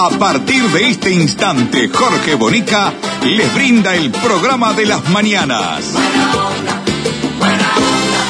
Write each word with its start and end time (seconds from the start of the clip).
A 0.00 0.10
partir 0.10 0.62
de 0.70 0.90
este 0.90 1.10
instante, 1.10 1.88
Jorge 1.92 2.36
Bonica 2.36 2.92
les 3.24 3.52
brinda 3.52 3.96
el 3.96 4.12
programa 4.12 4.72
de 4.72 4.86
las 4.86 5.08
mañanas. 5.08 5.92
Buena 5.92 6.36
onda, 6.36 6.80
buena 7.40 7.68
onda. 7.76 8.20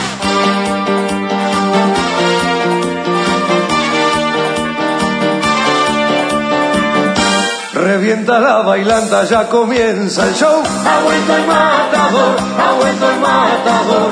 Revienta 7.74 8.38
la 8.40 8.62
bailanta, 8.62 9.24
ya 9.24 9.46
comienza 9.50 10.26
el 10.26 10.34
show. 10.34 10.62
Ha 10.62 11.00
vuelto 11.04 11.36
el 11.36 11.46
matador, 11.46 12.36
ha 12.58 12.72
vuelto 12.80 13.10
el 13.10 13.20
matador. 13.20 14.10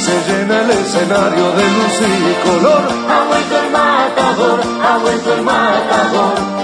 Se 0.00 0.20
llena 0.26 0.62
el 0.62 0.70
escenario 0.70 1.52
de 1.52 1.62
luz 1.62 2.00
y 2.00 2.34
color. 2.48 2.88
Ha 3.08 3.22
vuelto 3.28 3.56
el 3.56 3.70
matador, 3.70 4.60
ha 4.82 4.98
vuelto 4.98 5.32
el 5.32 5.42
matador. 5.42 6.57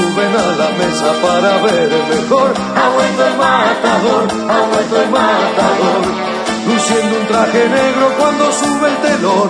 Suben 0.00 0.34
a 0.34 0.46
la 0.56 0.70
mesa 0.80 1.12
para 1.20 1.58
ver 1.58 1.90
mejor. 2.08 2.54
Ha 2.74 2.88
vuelto 2.88 3.26
el 3.26 3.36
matador, 3.36 4.24
ha 4.48 4.60
vuelto 4.72 5.02
el 5.02 5.10
matador. 5.10 6.00
Luciendo 6.66 7.16
un 7.20 7.26
traje 7.26 7.68
negro 7.68 8.06
cuando 8.18 8.50
sube 8.50 8.88
el 8.88 8.96
telón. 8.96 9.48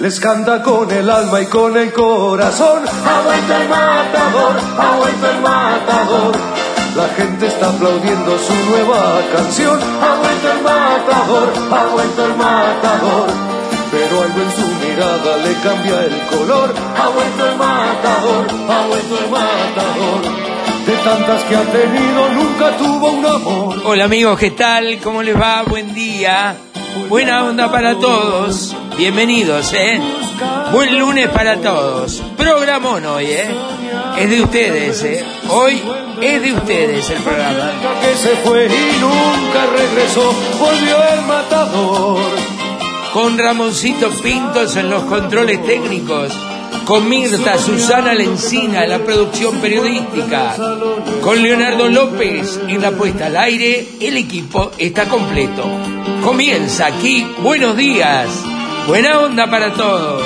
Les 0.00 0.20
canta 0.20 0.62
con 0.62 0.90
el 0.90 1.08
alma 1.08 1.40
y 1.40 1.46
con 1.46 1.74
el 1.74 1.90
corazón. 1.92 2.84
Ha 2.86 3.20
vuelto 3.22 3.54
el 3.54 3.68
matador, 3.68 4.56
ha 4.78 4.96
vuelto 4.98 5.30
el 5.30 5.40
matador. 5.40 6.36
La 6.94 7.08
gente 7.16 7.46
está 7.46 7.70
aplaudiendo 7.70 8.38
su 8.38 8.54
nueva 8.70 9.20
canción. 9.34 9.80
Ha 9.80 10.14
vuelto 10.22 10.52
el 10.52 10.62
matador, 10.64 11.48
ha 11.72 11.86
vuelto 11.94 12.24
el 12.26 12.36
matador. 12.36 13.57
Pero 13.90 14.22
algo 14.22 14.42
en 14.42 14.50
su 14.50 14.66
mirada 14.86 15.36
le 15.38 15.54
cambia 15.62 16.04
el 16.04 16.26
color. 16.26 16.74
Ha 16.96 17.08
vuelto 17.08 17.48
el 17.48 17.56
matador, 17.56 18.46
ha 18.68 18.86
vuelto 18.86 19.18
el 19.18 19.30
matador. 19.30 20.22
De 20.86 20.92
tantas 21.04 21.42
que 21.44 21.56
ha 21.56 21.62
tenido, 21.62 22.28
nunca 22.30 22.76
tuvo 22.76 23.10
un 23.10 23.26
amor. 23.26 23.82
Hola 23.84 24.04
amigos, 24.04 24.38
¿qué 24.38 24.50
tal? 24.50 24.98
¿Cómo 25.02 25.22
les 25.22 25.38
va? 25.38 25.62
Buen 25.62 25.94
día. 25.94 26.56
Buena 27.08 27.44
onda 27.44 27.70
para 27.70 27.94
todos. 27.98 28.76
Bienvenidos, 28.96 29.72
¿eh? 29.72 30.00
Buen 30.72 30.98
lunes 30.98 31.28
para 31.28 31.56
todos. 31.56 32.22
Programón 32.36 33.06
hoy, 33.06 33.26
¿eh? 33.26 33.48
Es 34.18 34.28
de 34.30 34.42
ustedes, 34.42 35.02
¿eh? 35.04 35.24
Hoy 35.48 35.80
es 36.20 36.42
de 36.42 36.52
ustedes 36.52 37.08
el 37.10 37.22
programa. 37.22 37.70
que 38.02 38.14
se 38.16 38.36
fue 38.36 38.66
y 38.66 39.00
nunca 39.00 39.66
regresó, 39.76 40.34
volvió 40.58 40.96
el 41.14 41.20
matador. 41.22 42.57
Con 43.20 43.36
Ramoncito 43.36 44.10
Pintos 44.22 44.76
en 44.76 44.90
los 44.90 45.02
controles 45.02 45.66
técnicos. 45.66 46.32
Con 46.84 47.08
Mirta 47.08 47.58
Susana 47.58 48.14
Lencina 48.14 48.84
en 48.84 48.90
la 48.90 49.00
producción 49.00 49.56
periodística. 49.56 50.54
Con 51.20 51.42
Leonardo 51.42 51.88
López 51.88 52.60
en 52.68 52.80
la 52.80 52.92
puesta 52.92 53.26
al 53.26 53.36
aire. 53.36 53.88
El 54.00 54.18
equipo 54.18 54.70
está 54.78 55.06
completo. 55.06 55.64
Comienza 56.22 56.86
aquí. 56.86 57.26
Buenos 57.40 57.76
días. 57.76 58.28
Buena 58.86 59.18
onda 59.18 59.50
para 59.50 59.72
todos. 59.72 60.22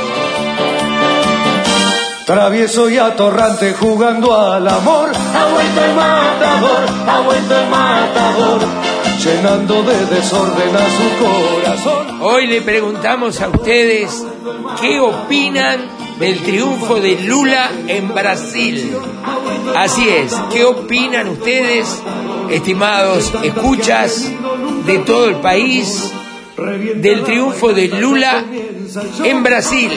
Travieso 2.27 2.90
y 2.90 2.98
atorrante 2.98 3.72
jugando 3.72 4.38
al 4.38 4.68
amor. 4.68 5.12
Ha 5.17 5.46
vuelto 5.46 5.83
el 5.83 5.94
matador, 5.94 7.08
ha 7.08 7.20
vuelto 7.20 7.58
el 7.58 7.68
matador. 7.70 9.02
Llenando 9.24 9.84
de 9.84 10.05
desorden 10.06 10.74
a 10.74 10.90
su 10.90 11.24
corazón. 11.24 12.22
Hoy 12.22 12.48
le 12.48 12.60
preguntamos 12.60 13.40
a 13.40 13.50
ustedes 13.50 14.27
qué 14.80 14.98
opinan 14.98 15.78
del 16.18 16.40
triunfo 16.40 16.96
de 16.96 17.20
Lula 17.20 17.70
en 17.86 18.12
Brasil. 18.12 18.96
Así 19.77 20.08
es, 20.08 20.34
¿qué 20.52 20.64
opinan 20.64 21.28
ustedes, 21.28 22.02
estimados 22.50 23.32
escuchas 23.44 24.28
de 24.86 24.98
todo 24.98 25.27
el 25.27 25.36
país, 25.36 26.12
del 26.96 27.22
triunfo 27.22 27.72
de 27.72 27.88
Lula 27.88 28.44
en 29.22 29.42
Brasil? 29.44 29.92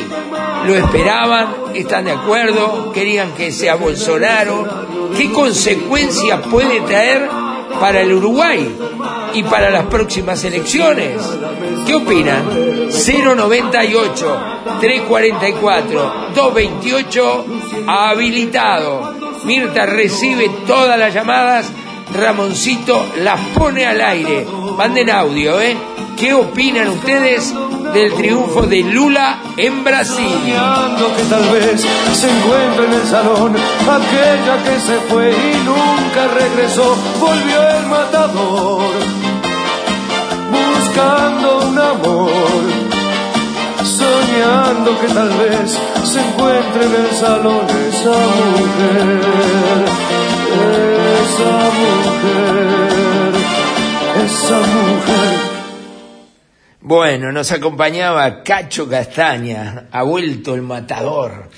¿Lo 0.68 0.76
esperaban? 0.76 1.48
¿Están 1.74 2.06
de 2.06 2.12
acuerdo? 2.12 2.92
¿Querían 2.94 3.34
que 3.34 3.52
sea 3.52 3.74
Bolsonaro? 3.74 4.86
¿Qué 5.18 5.32
consecuencias 5.32 6.42
puede 6.48 6.82
traer 6.82 7.28
para 7.80 8.02
el 8.02 8.14
Uruguay 8.14 8.76
y 9.34 9.44
para 9.44 9.70
las 9.70 9.86
próximas 9.86 10.44
elecciones? 10.44 11.22
¿Qué 11.86 11.96
opinan? 11.96 12.46
098 12.90 14.40
344 14.80 16.12
228 16.36 17.46
habilitado. 17.88 19.14
Mirta 19.44 19.86
recibe 19.86 20.50
todas 20.66 20.98
las 20.98 21.14
llamadas, 21.14 21.72
Ramoncito 22.14 23.06
las 23.18 23.40
pone 23.58 23.86
al 23.86 24.02
aire. 24.02 24.46
Manden 24.78 25.10
audio, 25.10 25.60
¿eh? 25.60 25.76
¿Qué 26.18 26.34
opinan 26.34 26.88
ustedes 26.90 27.54
del 27.94 28.14
triunfo 28.14 28.62
de 28.62 28.84
Lula 28.84 29.38
en 29.58 29.84
Brasil? 29.84 30.26
Que 31.18 31.24
tal 31.24 31.50
vez 31.50 31.82
se 32.14 32.30
encuentra 32.30 32.86
en 32.86 32.94
el 32.94 33.08
salón 33.08 33.54
aquella 33.54 34.64
que 34.64 34.80
se 34.80 34.96
fue 35.10 35.32
y 35.32 35.58
nunca 35.66 36.28
regresó, 36.34 36.96
volvió 37.26 37.70
el 37.78 37.86
matador 37.88 38.94
buscando 40.52 41.68
un 41.70 41.78
amor, 41.78 42.64
soñando 43.84 45.00
que 45.00 45.08
tal 45.08 45.30
vez 45.30 45.80
se 46.12 46.20
encuentre 46.22 46.86
en 46.86 46.96
el 47.04 47.12
salón 47.12 47.66
esa 47.90 48.18
mujer, 48.40 49.20
esa 51.24 51.54
mujer, 51.82 53.34
esa 54.26 54.60
mujer. 54.76 55.56
Bueno, 56.82 57.32
nos 57.32 57.52
acompañaba 57.52 58.44
Cacho 58.44 58.88
Castaña, 58.88 59.88
ha 59.92 60.04
vuelto 60.04 60.54
el 60.54 60.62
matador. 60.62 61.50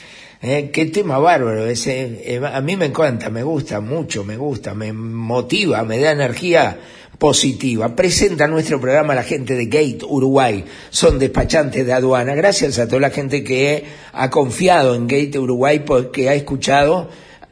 Eh, 0.50 0.70
qué 0.72 0.86
tema 0.86 1.18
bárbaro 1.18 1.68
ese. 1.68 2.22
eh, 2.24 2.42
a 2.42 2.62
mí 2.62 2.78
me 2.78 2.86
encanta, 2.86 3.30
me 3.30 3.44
gusta 3.44 3.82
mucho, 3.82 4.24
me 4.24 4.38
gusta, 4.38 4.74
me 4.74 4.94
motiva, 4.94 5.84
me 5.84 6.00
da 6.00 6.12
energía 6.12 6.80
positiva. 7.18 7.94
Presenta 7.98 8.48
nuestro 8.48 8.80
programa 8.80 9.14
la 9.14 9.24
gente 9.24 9.56
de 9.56 9.66
Gate 9.66 10.06
Uruguay, 10.08 10.64
son 10.90 11.20
despachantes 11.20 11.86
de 11.86 11.92
aduana. 11.92 12.34
Gracias 12.34 12.80
a 12.80 12.88
toda 12.88 13.02
la 13.02 13.10
gente 13.10 13.44
que 13.44 13.84
ha 14.14 14.30
confiado 14.30 14.96
en 14.96 15.08
Gate 15.08 15.38
Uruguay 15.38 15.80
porque 15.86 16.30
ha 16.30 16.34
escuchado 16.34 17.10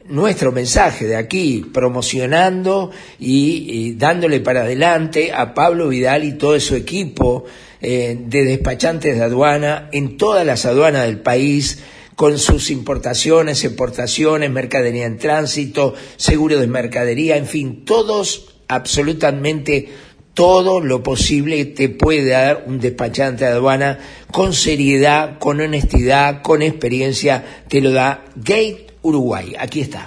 nuestro 0.08 0.50
mensaje 0.50 1.06
de 1.06 1.16
aquí, 1.16 1.66
promocionando 1.74 2.92
y, 3.18 3.92
dándole 3.98 4.40
para 4.40 4.62
adelante 4.62 5.34
a 5.34 5.52
Pablo 5.52 5.88
Vidal 5.88 6.24
y 6.24 6.38
todo 6.38 6.58
su 6.60 6.74
equipo 6.76 7.44
eh, 7.82 8.16
de 8.18 8.44
despachantes 8.44 9.18
de 9.18 9.22
aduana 9.22 9.90
en 9.92 10.16
todas 10.16 10.46
las 10.46 10.64
aduanas 10.64 11.04
del 11.04 11.18
país 11.18 11.80
con 12.16 12.38
sus 12.38 12.70
importaciones, 12.70 13.62
exportaciones, 13.62 14.50
mercadería 14.50 15.06
en 15.06 15.18
tránsito, 15.18 15.94
seguro 16.16 16.58
de 16.58 16.66
mercadería, 16.66 17.36
en 17.36 17.46
fin, 17.46 17.84
todos, 17.84 18.56
absolutamente 18.68 19.90
todo 20.34 20.80
lo 20.80 21.02
posible 21.02 21.64
te 21.64 21.88
puede 21.88 22.30
dar 22.30 22.64
un 22.66 22.78
despachante 22.78 23.44
de 23.44 23.52
aduana 23.52 23.98
con 24.32 24.52
seriedad, 24.52 25.38
con 25.38 25.60
honestidad, 25.60 26.42
con 26.42 26.60
experiencia, 26.62 27.62
te 27.68 27.80
lo 27.80 27.90
da 27.90 28.24
Gate 28.34 28.86
Uruguay. 29.02 29.54
Aquí 29.58 29.80
está. 29.80 30.06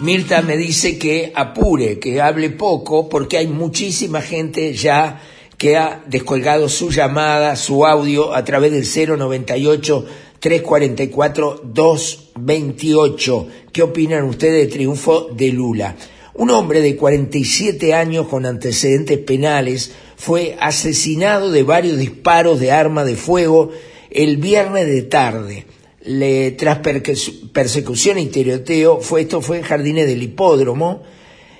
Mirta 0.00 0.42
me 0.42 0.56
dice 0.56 0.96
que 0.96 1.32
apure, 1.34 1.98
que 1.98 2.20
hable 2.20 2.50
poco, 2.50 3.08
porque 3.08 3.36
hay 3.36 3.48
muchísima 3.48 4.20
gente 4.20 4.72
ya 4.72 5.20
que 5.56 5.76
ha 5.76 6.04
descolgado 6.06 6.68
su 6.68 6.90
llamada, 6.90 7.56
su 7.56 7.84
audio 7.84 8.32
a 8.32 8.44
través 8.44 8.70
del 8.70 8.84
098 9.18 10.06
344 10.38 11.62
228. 11.64 13.48
¿Qué 13.72 13.82
opinan 13.82 14.22
ustedes 14.24 14.66
del 14.66 14.72
triunfo 14.72 15.30
de 15.32 15.48
Lula? 15.48 15.96
Un 16.34 16.50
hombre 16.50 16.80
de 16.80 16.94
47 16.94 17.92
años 17.92 18.28
con 18.28 18.46
antecedentes 18.46 19.18
penales 19.18 19.90
fue 20.16 20.56
asesinado 20.60 21.50
de 21.50 21.64
varios 21.64 21.98
disparos 21.98 22.60
de 22.60 22.70
arma 22.70 23.04
de 23.04 23.16
fuego 23.16 23.70
el 24.12 24.36
viernes 24.36 24.86
de 24.86 25.02
tarde. 25.02 25.66
Le, 26.10 26.52
tras 26.52 26.78
persecución 26.78 28.18
y 28.18 28.26
tiroteo, 28.26 29.00
fue, 29.00 29.22
esto 29.22 29.42
fue 29.42 29.58
en 29.58 29.64
Jardines 29.64 30.06
del 30.06 30.22
Hipódromo, 30.22 31.02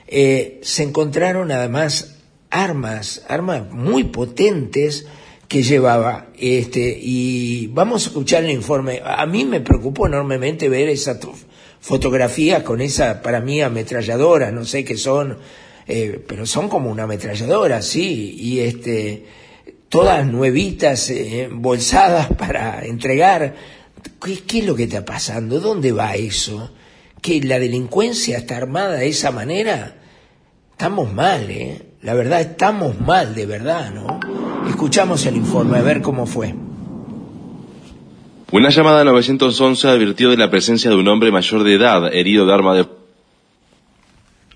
eh, 0.06 0.58
se 0.62 0.84
encontraron 0.84 1.52
además 1.52 2.16
armas, 2.48 3.24
armas 3.28 3.70
muy 3.70 4.04
potentes 4.04 5.06
que 5.48 5.62
llevaba. 5.62 6.28
Este, 6.38 6.98
y 7.00 7.66
vamos 7.68 8.04
a 8.04 8.08
escuchar 8.08 8.44
el 8.44 8.50
informe. 8.50 9.02
A 9.04 9.26
mí 9.26 9.44
me 9.44 9.60
preocupó 9.60 10.06
enormemente 10.06 10.68
ver 10.68 10.88
esa 10.88 11.18
fotografía 11.80 12.64
con 12.64 12.80
esa, 12.80 13.22
para 13.22 13.40
mí, 13.40 13.60
ametralladora, 13.60 14.50
no 14.50 14.64
sé 14.64 14.84
qué 14.84 14.96
son, 14.96 15.38
eh, 15.86 16.22
pero 16.26 16.46
son 16.46 16.68
como 16.68 16.90
una 16.90 17.04
ametralladora, 17.04 17.82
sí, 17.82 18.34
y 18.38 18.60
este, 18.60 19.24
todas 19.88 20.26
nuevitas, 20.26 21.10
eh, 21.10 21.48
bolsadas 21.50 22.28
para 22.38 22.84
entregar. 22.84 23.77
¿Qué, 24.22 24.40
¿Qué 24.40 24.58
es 24.60 24.66
lo 24.66 24.74
que 24.74 24.84
está 24.84 25.04
pasando? 25.04 25.60
¿Dónde 25.60 25.92
va 25.92 26.14
eso? 26.14 26.70
¿Que 27.20 27.40
la 27.42 27.58
delincuencia 27.58 28.38
está 28.38 28.56
armada 28.56 28.96
de 28.96 29.08
esa 29.08 29.30
manera? 29.30 29.96
Estamos 30.72 31.12
mal, 31.12 31.50
¿eh? 31.50 31.82
La 32.02 32.14
verdad, 32.14 32.40
estamos 32.40 33.00
mal, 33.00 33.34
de 33.34 33.46
verdad, 33.46 33.92
¿no? 33.92 34.20
Escuchamos 34.68 35.26
el 35.26 35.36
informe, 35.36 35.78
a 35.78 35.82
ver 35.82 36.00
cómo 36.00 36.26
fue. 36.26 36.54
Una 38.50 38.70
llamada 38.70 39.04
911 39.04 39.88
advirtió 39.88 40.30
de 40.30 40.36
la 40.36 40.50
presencia 40.50 40.88
de 40.90 40.96
un 40.96 41.08
hombre 41.08 41.30
mayor 41.30 41.64
de 41.64 41.74
edad 41.74 42.14
herido 42.14 42.46
de 42.46 42.54
arma 42.54 42.74
de... 42.74 42.86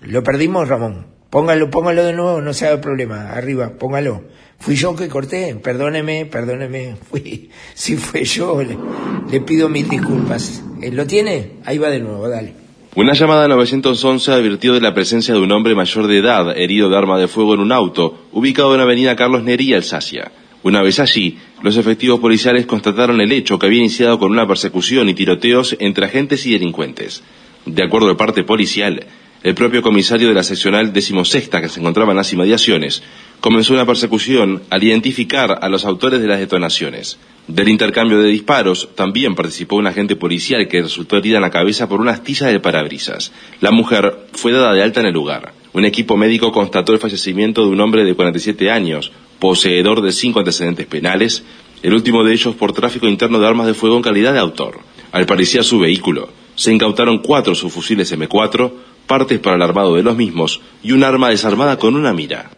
Lo 0.01 0.23
perdimos, 0.23 0.67
Ramón. 0.67 1.12
Póngalo, 1.33 1.71
póngalo 1.71 2.05
de 2.05 2.13
nuevo, 2.13 2.41
no 2.41 2.53
se 2.53 2.67
haga 2.67 2.79
problema. 2.79 3.31
Arriba, 3.31 3.71
póngalo. 3.79 4.21
Fui 4.59 4.75
yo 4.75 4.95
que 4.95 5.07
corté, 5.07 5.55
perdóneme, 5.55 6.27
perdóneme. 6.27 6.95
Fui, 7.09 7.49
si 7.73 7.97
fue 7.97 8.23
yo, 8.23 8.61
le, 8.61 9.41
pido 9.41 9.67
mil 9.67 9.89
disculpas. 9.89 10.61
Eh, 10.79 10.91
¿Lo 10.91 11.07
tiene? 11.07 11.53
Ahí 11.65 11.79
va 11.79 11.89
de 11.89 12.01
nuevo, 12.01 12.29
dale. 12.29 12.53
Una 12.93 13.13
llamada 13.13 13.47
911 13.47 14.31
advirtió 14.31 14.73
de 14.75 14.81
la 14.81 14.93
presencia 14.93 15.33
de 15.33 15.39
un 15.39 15.51
hombre 15.51 15.73
mayor 15.73 16.05
de 16.05 16.19
edad 16.19 16.55
herido 16.55 16.87
de 16.87 16.97
arma 16.99 17.17
de 17.17 17.27
fuego 17.27 17.55
en 17.55 17.61
un 17.61 17.71
auto, 17.71 18.25
ubicado 18.31 18.75
en 18.75 18.81
Avenida 18.81 19.15
Carlos 19.15 19.41
Nería, 19.41 19.77
Alsacia. 19.77 20.31
Una 20.61 20.83
vez 20.83 20.99
allí, 20.99 21.39
los 21.63 21.77
efectivos 21.77 22.19
policiales 22.19 22.67
constataron 22.67 23.19
el 23.21 23.31
hecho 23.31 23.57
que 23.57 23.65
había 23.65 23.79
iniciado 23.79 24.19
con 24.19 24.29
una 24.29 24.47
persecución 24.47 25.09
y 25.09 25.15
tiroteos 25.15 25.75
entre 25.79 26.05
agentes 26.05 26.45
y 26.45 26.51
delincuentes. 26.51 27.23
De 27.65 27.83
acuerdo 27.83 28.09
al 28.09 28.17
parte 28.17 28.43
policial, 28.43 29.07
el 29.43 29.55
propio 29.55 29.81
comisario 29.81 30.29
de 30.29 30.33
la 30.33 30.43
seccional 30.43 30.93
decimosexta 30.93 31.59
que 31.59 31.67
se 31.67 31.81
encontraba 31.81 32.11
en 32.11 32.17
las 32.17 32.31
inmediaciones 32.31 33.03
comenzó 33.41 33.73
una 33.73 33.85
persecución 33.85 34.63
al 34.69 34.83
identificar 34.83 35.59
a 35.61 35.67
los 35.67 35.83
autores 35.83 36.21
de 36.21 36.27
las 36.27 36.39
detonaciones. 36.39 37.19
Del 37.45 37.67
intercambio 37.67 38.19
de 38.19 38.29
disparos 38.29 38.87
también 38.95 39.35
participó 39.35 39.75
un 39.75 39.87
agente 39.87 40.15
policial 40.15 40.65
que 40.69 40.81
resultó 40.81 41.17
herida 41.17 41.35
en 41.35 41.41
la 41.41 41.49
cabeza 41.49 41.89
por 41.89 41.99
una 41.99 42.13
astilla 42.13 42.47
de 42.47 42.61
parabrisas. 42.61 43.33
La 43.59 43.71
mujer 43.71 44.15
fue 44.31 44.53
dada 44.53 44.71
de 44.71 44.81
alta 44.81 45.01
en 45.01 45.07
el 45.07 45.13
lugar. 45.13 45.51
Un 45.73 45.83
equipo 45.83 46.15
médico 46.15 46.53
constató 46.53 46.93
el 46.93 46.99
fallecimiento 46.99 47.65
de 47.65 47.71
un 47.71 47.81
hombre 47.81 48.05
de 48.05 48.15
47 48.15 48.71
años, 48.71 49.11
poseedor 49.39 50.01
de 50.01 50.13
cinco 50.13 50.39
antecedentes 50.39 50.85
penales, 50.85 51.43
el 51.81 51.93
último 51.93 52.23
de 52.23 52.31
ellos 52.31 52.55
por 52.55 52.71
tráfico 52.71 53.07
interno 53.07 53.39
de 53.39 53.47
armas 53.47 53.67
de 53.67 53.73
fuego 53.73 53.97
en 53.97 54.03
calidad 54.03 54.31
de 54.31 54.39
autor. 54.39 54.79
Al 55.11 55.25
parecer 55.25 55.65
su 55.65 55.79
vehículo, 55.79 56.29
se 56.55 56.71
incautaron 56.71 57.19
cuatro 57.19 57.55
subfusiles 57.55 58.11
M4, 58.13 58.71
partes 59.07 59.39
para 59.39 59.55
el 59.55 59.61
armado 59.61 59.95
de 59.95 60.03
los 60.03 60.15
mismos 60.15 60.61
y 60.81 60.91
un 60.91 61.03
arma 61.03 61.29
desarmada 61.29 61.77
con 61.77 61.95
una 61.95 62.13
mira. 62.13 62.51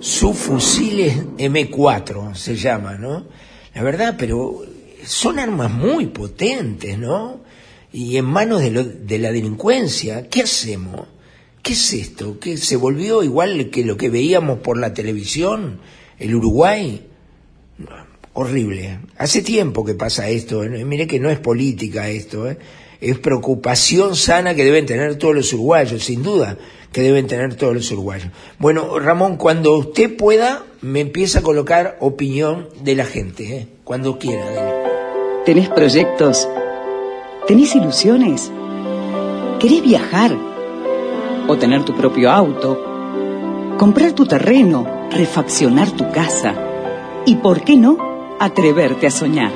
Subfusiles 0.00 1.26
M4 1.38 2.34
se 2.34 2.56
llama, 2.56 2.96
¿no? 2.96 3.24
La 3.74 3.82
verdad, 3.82 4.16
pero 4.18 4.62
son 5.04 5.38
armas 5.38 5.70
muy 5.70 6.06
potentes, 6.06 6.98
¿no? 6.98 7.40
Y 7.92 8.16
en 8.16 8.26
manos 8.26 8.60
de, 8.60 8.70
lo, 8.70 8.84
de 8.84 9.18
la 9.18 9.32
delincuencia, 9.32 10.28
¿qué 10.28 10.42
hacemos? 10.42 11.06
¿Qué 11.62 11.72
es 11.72 11.92
esto? 11.92 12.38
¿Qué 12.38 12.56
se 12.56 12.76
volvió 12.76 13.22
igual 13.22 13.70
que 13.70 13.84
lo 13.84 13.96
que 13.96 14.08
veíamos 14.08 14.60
por 14.60 14.78
la 14.78 14.94
televisión, 14.94 15.80
el 16.18 16.34
Uruguay? 16.34 17.06
Horrible. 18.32 19.00
Hace 19.16 19.42
tiempo 19.42 19.84
que 19.84 19.94
pasa 19.94 20.28
esto. 20.28 20.62
¿eh? 20.64 20.84
Mire 20.84 21.06
que 21.06 21.20
no 21.20 21.30
es 21.30 21.38
política 21.38 22.08
esto. 22.08 22.48
¿eh? 22.48 22.58
Es 23.00 23.18
preocupación 23.18 24.16
sana 24.16 24.54
que 24.54 24.64
deben 24.64 24.86
tener 24.86 25.16
todos 25.16 25.34
los 25.34 25.52
uruguayos, 25.52 26.04
sin 26.04 26.22
duda 26.22 26.56
que 26.92 27.02
deben 27.02 27.26
tener 27.26 27.54
todos 27.54 27.74
los 27.74 27.90
uruguayos. 27.90 28.30
Bueno, 28.58 28.98
Ramón, 28.98 29.36
cuando 29.36 29.76
usted 29.76 30.16
pueda, 30.16 30.64
me 30.80 31.00
empieza 31.00 31.40
a 31.40 31.42
colocar 31.42 31.96
opinión 32.00 32.68
de 32.82 32.94
la 32.94 33.04
gente, 33.04 33.56
¿eh? 33.56 33.68
cuando 33.84 34.18
quiera. 34.18 34.44
¿Tenés 35.44 35.68
proyectos? 35.68 36.48
¿Tenés 37.46 37.74
ilusiones? 37.74 38.50
¿Querés 39.60 39.82
viajar? 39.82 40.36
¿O 41.46 41.56
tener 41.56 41.84
tu 41.84 41.94
propio 41.94 42.30
auto? 42.30 43.76
¿Comprar 43.78 44.12
tu 44.12 44.26
terreno? 44.26 45.08
¿Refaccionar 45.10 45.90
tu 45.92 46.10
casa? 46.10 46.54
¿Y 47.26 47.36
por 47.36 47.62
qué 47.62 47.76
no 47.76 48.07
atreverte 48.38 49.06
a 49.06 49.10
soñar? 49.10 49.52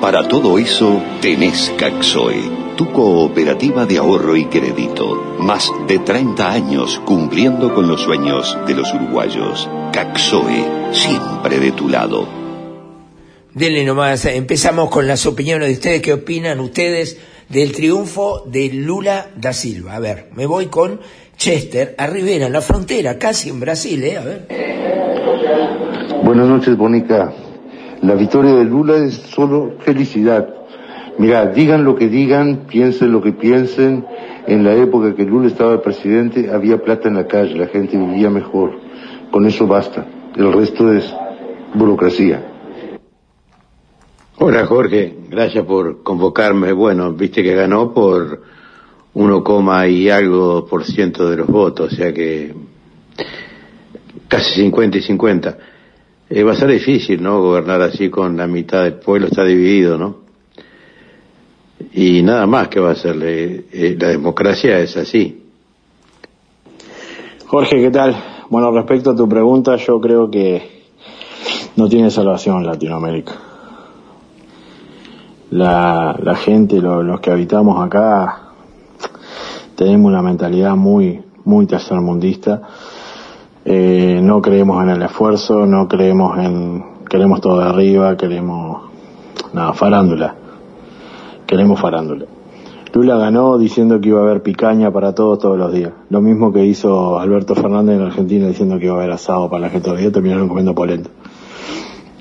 Para 0.00 0.28
todo 0.28 0.58
eso 0.58 1.02
tenés 1.20 1.72
Caxoe 1.78 2.66
tu 2.76 2.92
cooperativa 2.92 3.86
de 3.86 3.96
ahorro 3.96 4.36
y 4.36 4.44
crédito. 4.44 5.36
Más 5.38 5.72
de 5.88 5.98
30 5.98 6.52
años 6.52 7.00
cumpliendo 7.04 7.74
con 7.74 7.88
los 7.88 8.02
sueños 8.02 8.56
de 8.66 8.74
los 8.74 8.92
uruguayos. 8.92 9.68
Caxoe, 9.92 10.92
siempre 10.92 11.58
de 11.58 11.72
tu 11.72 11.88
lado. 11.88 12.28
Denle 13.54 13.84
nomás, 13.84 14.26
empezamos 14.26 14.90
con 14.90 15.06
las 15.06 15.24
opiniones 15.24 15.68
de 15.68 15.74
ustedes. 15.74 16.02
¿Qué 16.02 16.12
opinan 16.12 16.60
ustedes 16.60 17.18
del 17.48 17.72
triunfo 17.72 18.42
de 18.44 18.68
Lula 18.68 19.30
da 19.34 19.54
Silva? 19.54 19.96
A 19.96 20.00
ver, 20.00 20.28
me 20.34 20.44
voy 20.44 20.66
con 20.66 21.00
Chester, 21.38 21.94
a 21.96 22.06
Rivera, 22.06 22.46
en 22.46 22.52
la 22.52 22.60
frontera, 22.60 23.18
casi 23.18 23.48
en 23.48 23.60
Brasil, 23.60 24.04
¿eh? 24.04 24.18
A 24.18 24.22
ver. 24.22 24.48
Buenas 26.22 26.48
noches, 26.48 26.76
Bonica. 26.76 27.32
La 28.02 28.14
victoria 28.14 28.54
de 28.54 28.64
Lula 28.64 28.96
es 28.96 29.14
solo 29.14 29.74
felicidad 29.80 30.56
Mira, 31.18 31.46
digan 31.46 31.84
lo 31.84 31.96
que 31.96 32.08
digan, 32.08 32.66
piensen 32.68 33.10
lo 33.10 33.22
que 33.22 33.32
piensen, 33.32 34.04
en 34.46 34.64
la 34.64 34.74
época 34.74 35.14
que 35.14 35.24
Lula 35.24 35.46
estaba 35.46 35.80
presidente 35.80 36.50
había 36.52 36.82
plata 36.82 37.08
en 37.08 37.14
la 37.14 37.26
calle, 37.26 37.54
la 37.54 37.68
gente 37.68 37.96
vivía 37.96 38.28
mejor. 38.28 38.72
Con 39.30 39.46
eso 39.46 39.66
basta. 39.66 40.06
El 40.36 40.52
resto 40.52 40.92
es 40.92 41.10
burocracia. 41.74 42.46
Hola 44.38 44.66
Jorge, 44.66 45.14
gracias 45.30 45.64
por 45.64 46.02
convocarme. 46.02 46.72
Bueno, 46.72 47.14
viste 47.14 47.42
que 47.42 47.54
ganó 47.54 47.94
por 47.94 48.42
1, 49.14 49.88
y 49.88 50.10
algo 50.10 50.66
por 50.66 50.84
ciento 50.84 51.30
de 51.30 51.38
los 51.38 51.46
votos, 51.46 51.94
o 51.94 51.96
sea 51.96 52.12
que 52.12 52.54
casi 54.28 54.60
50 54.60 54.98
y 54.98 55.02
50. 55.02 55.58
Eh, 56.28 56.42
va 56.42 56.52
a 56.52 56.56
ser 56.56 56.68
difícil, 56.68 57.22
¿no? 57.22 57.40
Gobernar 57.40 57.82
así 57.82 58.10
con 58.10 58.36
la 58.36 58.46
mitad 58.46 58.82
del 58.82 58.94
pueblo 58.94 59.28
está 59.28 59.44
dividido, 59.44 59.96
¿no? 59.96 60.26
y 61.96 62.22
nada 62.22 62.46
más 62.46 62.68
que 62.68 62.78
va 62.78 62.92
a 62.92 62.94
ser. 62.94 63.16
Eh, 63.22 63.96
la 63.98 64.08
democracia 64.08 64.78
es 64.78 64.96
así. 64.96 65.44
Jorge, 67.46 67.80
¿qué 67.80 67.90
tal? 67.90 68.14
Bueno, 68.50 68.70
respecto 68.70 69.10
a 69.10 69.16
tu 69.16 69.26
pregunta, 69.26 69.76
yo 69.76 69.98
creo 69.98 70.30
que 70.30 70.84
no 71.76 71.88
tiene 71.88 72.10
salvación 72.10 72.66
Latinoamérica. 72.66 73.32
La, 75.50 76.16
la 76.20 76.34
gente, 76.34 76.80
los 76.80 77.20
que 77.20 77.30
habitamos 77.30 77.82
acá, 77.84 78.50
tenemos 79.74 80.10
una 80.10 80.20
mentalidad 80.20 80.76
muy, 80.76 81.22
muy 81.44 81.66
tercermundista. 81.66 82.60
Eh, 83.66 84.20
no 84.22 84.40
creemos 84.40 84.82
en 84.82 84.90
el 84.90 85.02
esfuerzo, 85.02 85.66
no 85.66 85.88
creemos 85.88 86.38
en, 86.38 86.84
queremos 87.10 87.40
todo 87.40 87.58
de 87.60 87.68
arriba, 87.68 88.16
queremos, 88.16 88.82
nada, 89.52 89.72
farándula 89.74 90.36
queremos 91.46 91.80
farándula. 91.80 92.26
Lula 92.92 93.16
ganó 93.18 93.58
diciendo 93.58 94.00
que 94.00 94.08
iba 94.08 94.20
a 94.20 94.22
haber 94.22 94.42
picaña 94.42 94.90
para 94.90 95.14
todos 95.14 95.38
todos 95.38 95.58
los 95.58 95.70
días. 95.70 95.92
Lo 96.08 96.22
mismo 96.22 96.50
que 96.50 96.64
hizo 96.64 97.18
Alberto 97.18 97.54
Fernández 97.54 97.96
en 97.96 98.06
Argentina 98.06 98.48
diciendo 98.48 98.78
que 98.78 98.86
iba 98.86 98.94
a 98.94 98.98
haber 98.98 99.10
asado 99.10 99.50
para 99.50 99.60
la 99.60 99.68
gente 99.68 99.84
todos 99.84 99.96
los 99.96 100.00
días, 100.00 100.12
terminaron 100.14 100.48
comiendo 100.48 100.74
polenta. 100.74 101.10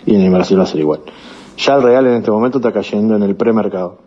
Y 0.06 0.16
en 0.16 0.34
Brasil 0.34 0.60
va 0.60 0.64
a 0.64 0.68
ser 0.68 0.82
igual. 0.82 1.00
Ya 1.58 1.76
el 1.76 1.82
real 1.82 2.08
en 2.08 2.16
este 2.16 2.30
momento 2.30 2.58
está 2.58 2.74
cayendo 2.74 3.16
en 3.16 3.24
el 3.24 3.36
premercado. 3.36 4.00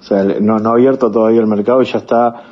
O 0.00 0.02
sea, 0.02 0.24
no, 0.24 0.58
no 0.58 0.70
ha 0.70 0.72
abierto 0.72 1.12
todavía 1.12 1.40
el 1.40 1.46
mercado 1.46 1.80
y 1.80 1.84
ya 1.84 1.98
está 1.98 2.42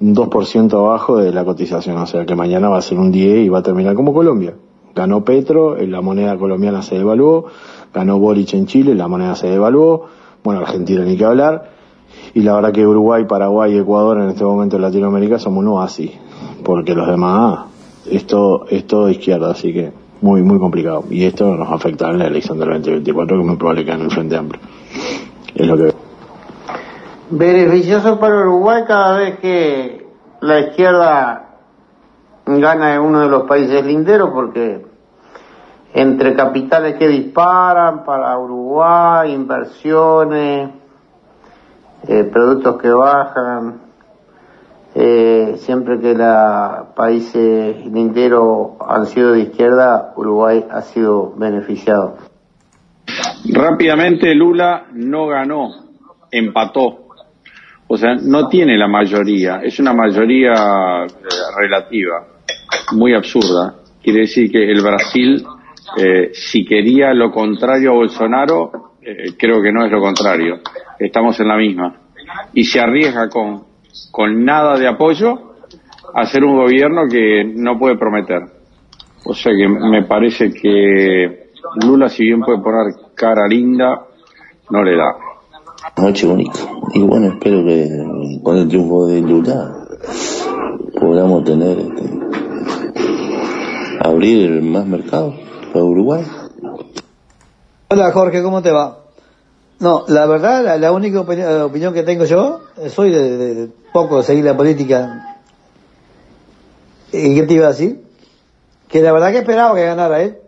un 0.00 0.14
2% 0.14 0.72
abajo 0.72 1.18
de 1.18 1.32
la 1.32 1.44
cotización. 1.44 1.96
O 1.98 2.06
sea, 2.06 2.26
que 2.26 2.34
mañana 2.34 2.68
va 2.68 2.78
a 2.78 2.82
ser 2.82 2.98
un 2.98 3.10
10 3.10 3.46
y 3.46 3.48
va 3.48 3.60
a 3.60 3.62
terminar 3.62 3.94
como 3.94 4.12
Colombia. 4.12 4.54
Ganó 4.94 5.24
Petro, 5.24 5.76
la 5.76 6.00
moneda 6.00 6.36
colombiana 6.36 6.82
se 6.82 6.96
devaluó, 6.96 7.46
ganó 7.92 8.18
Boric 8.18 8.54
en 8.54 8.66
Chile, 8.66 8.94
la 8.94 9.08
moneda 9.08 9.34
se 9.34 9.48
devaluó, 9.48 10.06
bueno, 10.44 10.60
Argentina 10.60 11.04
ni 11.04 11.16
que 11.16 11.24
hablar, 11.24 11.70
y 12.32 12.42
la 12.42 12.54
verdad 12.54 12.72
que 12.72 12.86
Uruguay, 12.86 13.24
Paraguay 13.24 13.74
y 13.74 13.78
Ecuador 13.78 14.20
en 14.20 14.28
este 14.28 14.44
momento 14.44 14.76
en 14.76 14.82
Latinoamérica 14.82 15.38
somos 15.38 15.64
un 15.64 15.82
así, 15.82 16.12
porque 16.62 16.94
los 16.94 17.08
demás 17.08 17.66
es 18.08 18.26
todo, 18.26 18.66
es 18.70 18.86
todo 18.86 19.08
izquierda, 19.08 19.50
así 19.50 19.72
que 19.72 19.92
muy, 20.20 20.42
muy 20.42 20.58
complicado. 20.58 21.04
Y 21.10 21.24
esto 21.24 21.54
nos 21.54 21.70
afecta 21.70 22.10
en 22.10 22.18
la 22.18 22.26
elección 22.26 22.58
del 22.58 22.68
2024, 22.70 23.38
que 23.38 23.44
muy 23.44 23.56
probable 23.56 23.84
que 23.84 23.92
en 23.92 24.00
el 24.00 24.10
Frente 24.10 24.36
Amplio. 24.36 24.60
Es 25.54 25.66
lo 25.66 25.76
que. 25.76 25.93
Beneficioso 27.30 28.20
para 28.20 28.36
Uruguay 28.40 28.84
cada 28.86 29.16
vez 29.16 29.38
que 29.38 30.06
la 30.40 30.60
izquierda 30.60 31.44
gana 32.44 32.94
en 32.94 33.00
uno 33.00 33.20
de 33.20 33.28
los 33.28 33.44
países 33.44 33.84
linderos, 33.84 34.30
porque 34.30 34.84
entre 35.94 36.34
capitales 36.34 36.96
que 36.96 37.08
disparan 37.08 38.04
para 38.04 38.38
Uruguay, 38.38 39.32
inversiones, 39.32 40.70
eh, 42.06 42.24
productos 42.24 42.76
que 42.82 42.90
bajan, 42.90 43.80
eh, 44.94 45.54
siempre 45.56 45.98
que 46.00 46.14
los 46.14 46.88
países 46.94 47.86
linderos 47.86 48.72
han 48.86 49.06
sido 49.06 49.32
de 49.32 49.40
izquierda, 49.40 50.12
Uruguay 50.16 50.66
ha 50.70 50.82
sido 50.82 51.32
beneficiado. 51.36 52.18
Rápidamente 53.50 54.34
Lula 54.34 54.88
no 54.92 55.26
ganó, 55.26 55.70
empató. 56.30 57.03
O 57.86 57.96
sea, 57.96 58.14
no 58.14 58.48
tiene 58.48 58.78
la 58.78 58.88
mayoría, 58.88 59.60
es 59.62 59.78
una 59.78 59.92
mayoría 59.92 60.52
eh, 61.04 61.08
relativa, 61.58 62.26
muy 62.92 63.14
absurda. 63.14 63.76
Quiere 64.02 64.20
decir 64.20 64.50
que 64.50 64.70
el 64.70 64.82
Brasil, 64.82 65.44
eh, 65.96 66.30
si 66.32 66.64
quería 66.64 67.12
lo 67.12 67.30
contrario 67.30 67.90
a 67.90 67.94
Bolsonaro, 67.94 68.94
eh, 69.02 69.34
creo 69.38 69.60
que 69.62 69.72
no 69.72 69.84
es 69.84 69.92
lo 69.92 70.00
contrario. 70.00 70.60
Estamos 70.98 71.38
en 71.40 71.48
la 71.48 71.56
misma. 71.56 71.94
Y 72.54 72.64
se 72.64 72.80
arriesga 72.80 73.28
con, 73.28 73.64
con 74.10 74.44
nada 74.44 74.78
de 74.78 74.88
apoyo 74.88 75.54
a 76.14 76.22
hacer 76.22 76.42
un 76.44 76.56
gobierno 76.56 77.02
que 77.10 77.44
no 77.44 77.78
puede 77.78 77.96
prometer. 77.96 78.42
O 79.26 79.34
sea 79.34 79.52
que 79.52 79.68
me 79.68 80.04
parece 80.04 80.52
que 80.52 81.44
Lula, 81.82 82.08
si 82.08 82.24
bien 82.24 82.40
puede 82.40 82.60
poner 82.60 82.94
cara 83.14 83.46
linda, 83.48 84.06
no 84.70 84.82
le 84.82 84.96
da. 84.96 85.23
Noche 85.96 86.26
bonita. 86.26 86.58
Y 86.92 87.02
bueno, 87.02 87.28
espero 87.28 87.64
que 87.64 88.40
con 88.42 88.56
el 88.56 88.68
triunfo 88.68 89.06
de 89.06 89.20
Lula 89.20 89.86
podamos 91.00 91.44
tener, 91.44 91.78
este, 91.78 92.20
abrir 94.00 94.60
más 94.62 94.86
mercados 94.86 95.34
para 95.72 95.84
Uruguay. 95.84 96.24
Hola 97.88 98.10
Jorge, 98.12 98.42
¿cómo 98.42 98.60
te 98.62 98.72
va? 98.72 98.98
No, 99.78 100.04
la 100.08 100.26
verdad, 100.26 100.78
la, 100.78 100.92
única 100.92 101.20
opinión, 101.20 101.50
eh, 101.50 101.62
opinión 101.62 101.94
que 101.94 102.02
tengo 102.02 102.24
yo, 102.24 102.60
eh, 102.76 102.88
soy 102.90 103.10
de, 103.10 103.36
de- 103.36 103.54
de 103.54 103.68
poco 103.92 104.22
seguir 104.22 104.44
la 104.44 104.56
política. 104.56 105.38
¿Y 107.12 107.34
qué 107.34 107.42
te 107.44 107.54
iba 107.54 107.66
a 107.66 107.70
decir? 107.70 108.02
Que 108.88 109.00
la 109.00 109.12
verdad 109.12 109.30
que 109.30 109.38
esperaba 109.38 109.74
que 109.74 109.84
ganara 109.84 110.22
él. 110.22 110.38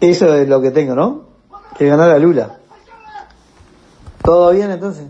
Eso 0.00 0.34
es 0.34 0.48
lo 0.48 0.60
que 0.60 0.70
tengo, 0.72 0.94
¿no? 0.94 1.22
Que 1.76 1.86
ganara 1.86 2.18
Lula. 2.18 2.57
¿Todo 4.28 4.52
bien 4.52 4.70
entonces? 4.70 5.04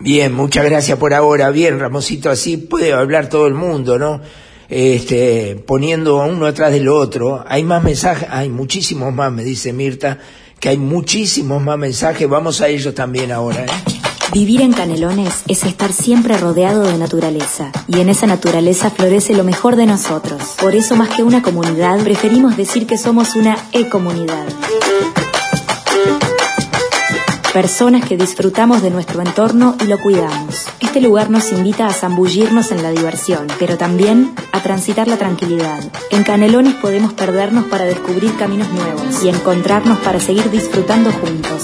Bien, 0.00 0.34
muchas 0.34 0.64
gracias 0.64 0.98
por 0.98 1.14
ahora. 1.14 1.50
Bien, 1.50 1.78
Ramosito, 1.78 2.28
así 2.28 2.56
puede 2.56 2.92
hablar 2.92 3.28
todo 3.28 3.46
el 3.46 3.54
mundo, 3.54 4.00
¿no? 4.00 4.20
Este, 4.68 5.62
poniendo 5.64 6.20
a 6.20 6.26
uno 6.26 6.46
atrás 6.46 6.72
del 6.72 6.88
otro. 6.88 7.44
Hay 7.46 7.62
más 7.62 7.84
mensajes, 7.84 8.26
hay 8.32 8.48
muchísimos 8.48 9.14
más, 9.14 9.30
me 9.30 9.44
dice 9.44 9.72
Mirta, 9.72 10.18
que 10.58 10.70
hay 10.70 10.76
muchísimos 10.76 11.62
más 11.62 11.78
mensajes. 11.78 12.28
Vamos 12.28 12.60
a 12.62 12.66
ellos 12.66 12.92
también 12.96 13.30
ahora, 13.30 13.64
¿eh? 13.64 13.68
Vivir 14.32 14.60
en 14.60 14.72
Canelones 14.72 15.44
es 15.46 15.62
estar 15.62 15.92
siempre 15.92 16.36
rodeado 16.36 16.82
de 16.82 16.98
naturaleza, 16.98 17.70
y 17.86 18.00
en 18.00 18.08
esa 18.08 18.26
naturaleza 18.26 18.90
florece 18.90 19.34
lo 19.34 19.44
mejor 19.44 19.76
de 19.76 19.86
nosotros. 19.86 20.42
Por 20.60 20.74
eso, 20.74 20.96
más 20.96 21.10
que 21.10 21.22
una 21.22 21.42
comunidad, 21.42 22.02
preferimos 22.02 22.56
decir 22.56 22.88
que 22.88 22.98
somos 22.98 23.36
una 23.36 23.56
e-comunidad. 23.70 24.48
Personas 27.52 28.04
que 28.04 28.18
disfrutamos 28.18 28.82
de 28.82 28.90
nuestro 28.90 29.22
entorno 29.22 29.74
y 29.82 29.86
lo 29.86 29.98
cuidamos. 29.98 30.66
Este 30.80 31.00
lugar 31.00 31.30
nos 31.30 31.50
invita 31.50 31.86
a 31.86 31.92
zambullirnos 31.94 32.70
en 32.72 32.82
la 32.82 32.90
diversión, 32.90 33.46
pero 33.58 33.78
también 33.78 34.34
a 34.52 34.62
transitar 34.62 35.08
la 35.08 35.16
tranquilidad. 35.16 35.82
En 36.10 36.24
Canelones 36.24 36.74
podemos 36.74 37.14
perdernos 37.14 37.64
para 37.64 37.86
descubrir 37.86 38.36
caminos 38.36 38.68
nuevos 38.68 39.24
y 39.24 39.30
encontrarnos 39.30 39.98
para 40.00 40.20
seguir 40.20 40.50
disfrutando 40.50 41.10
juntos. 41.10 41.62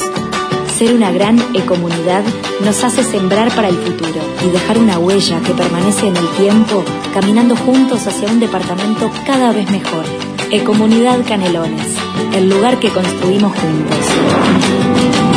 Ser 0.78 0.94
una 0.94 1.12
gran 1.12 1.38
ecomunidad 1.54 2.24
nos 2.64 2.82
hace 2.82 3.04
sembrar 3.04 3.54
para 3.54 3.68
el 3.68 3.76
futuro 3.76 4.20
y 4.42 4.50
dejar 4.50 4.78
una 4.78 4.98
huella 4.98 5.38
que 5.40 5.52
permanece 5.52 6.08
en 6.08 6.16
el 6.16 6.28
tiempo, 6.30 6.82
caminando 7.12 7.56
juntos 7.56 8.06
hacia 8.06 8.30
un 8.30 8.40
departamento 8.40 9.10
cada 9.26 9.52
vez 9.52 9.70
mejor. 9.70 10.04
Ecomunidad 10.50 11.18
Canelones, 11.28 11.94
el 12.34 12.48
lugar 12.48 12.80
que 12.80 12.88
construimos 12.88 13.52
juntos. 13.52 15.33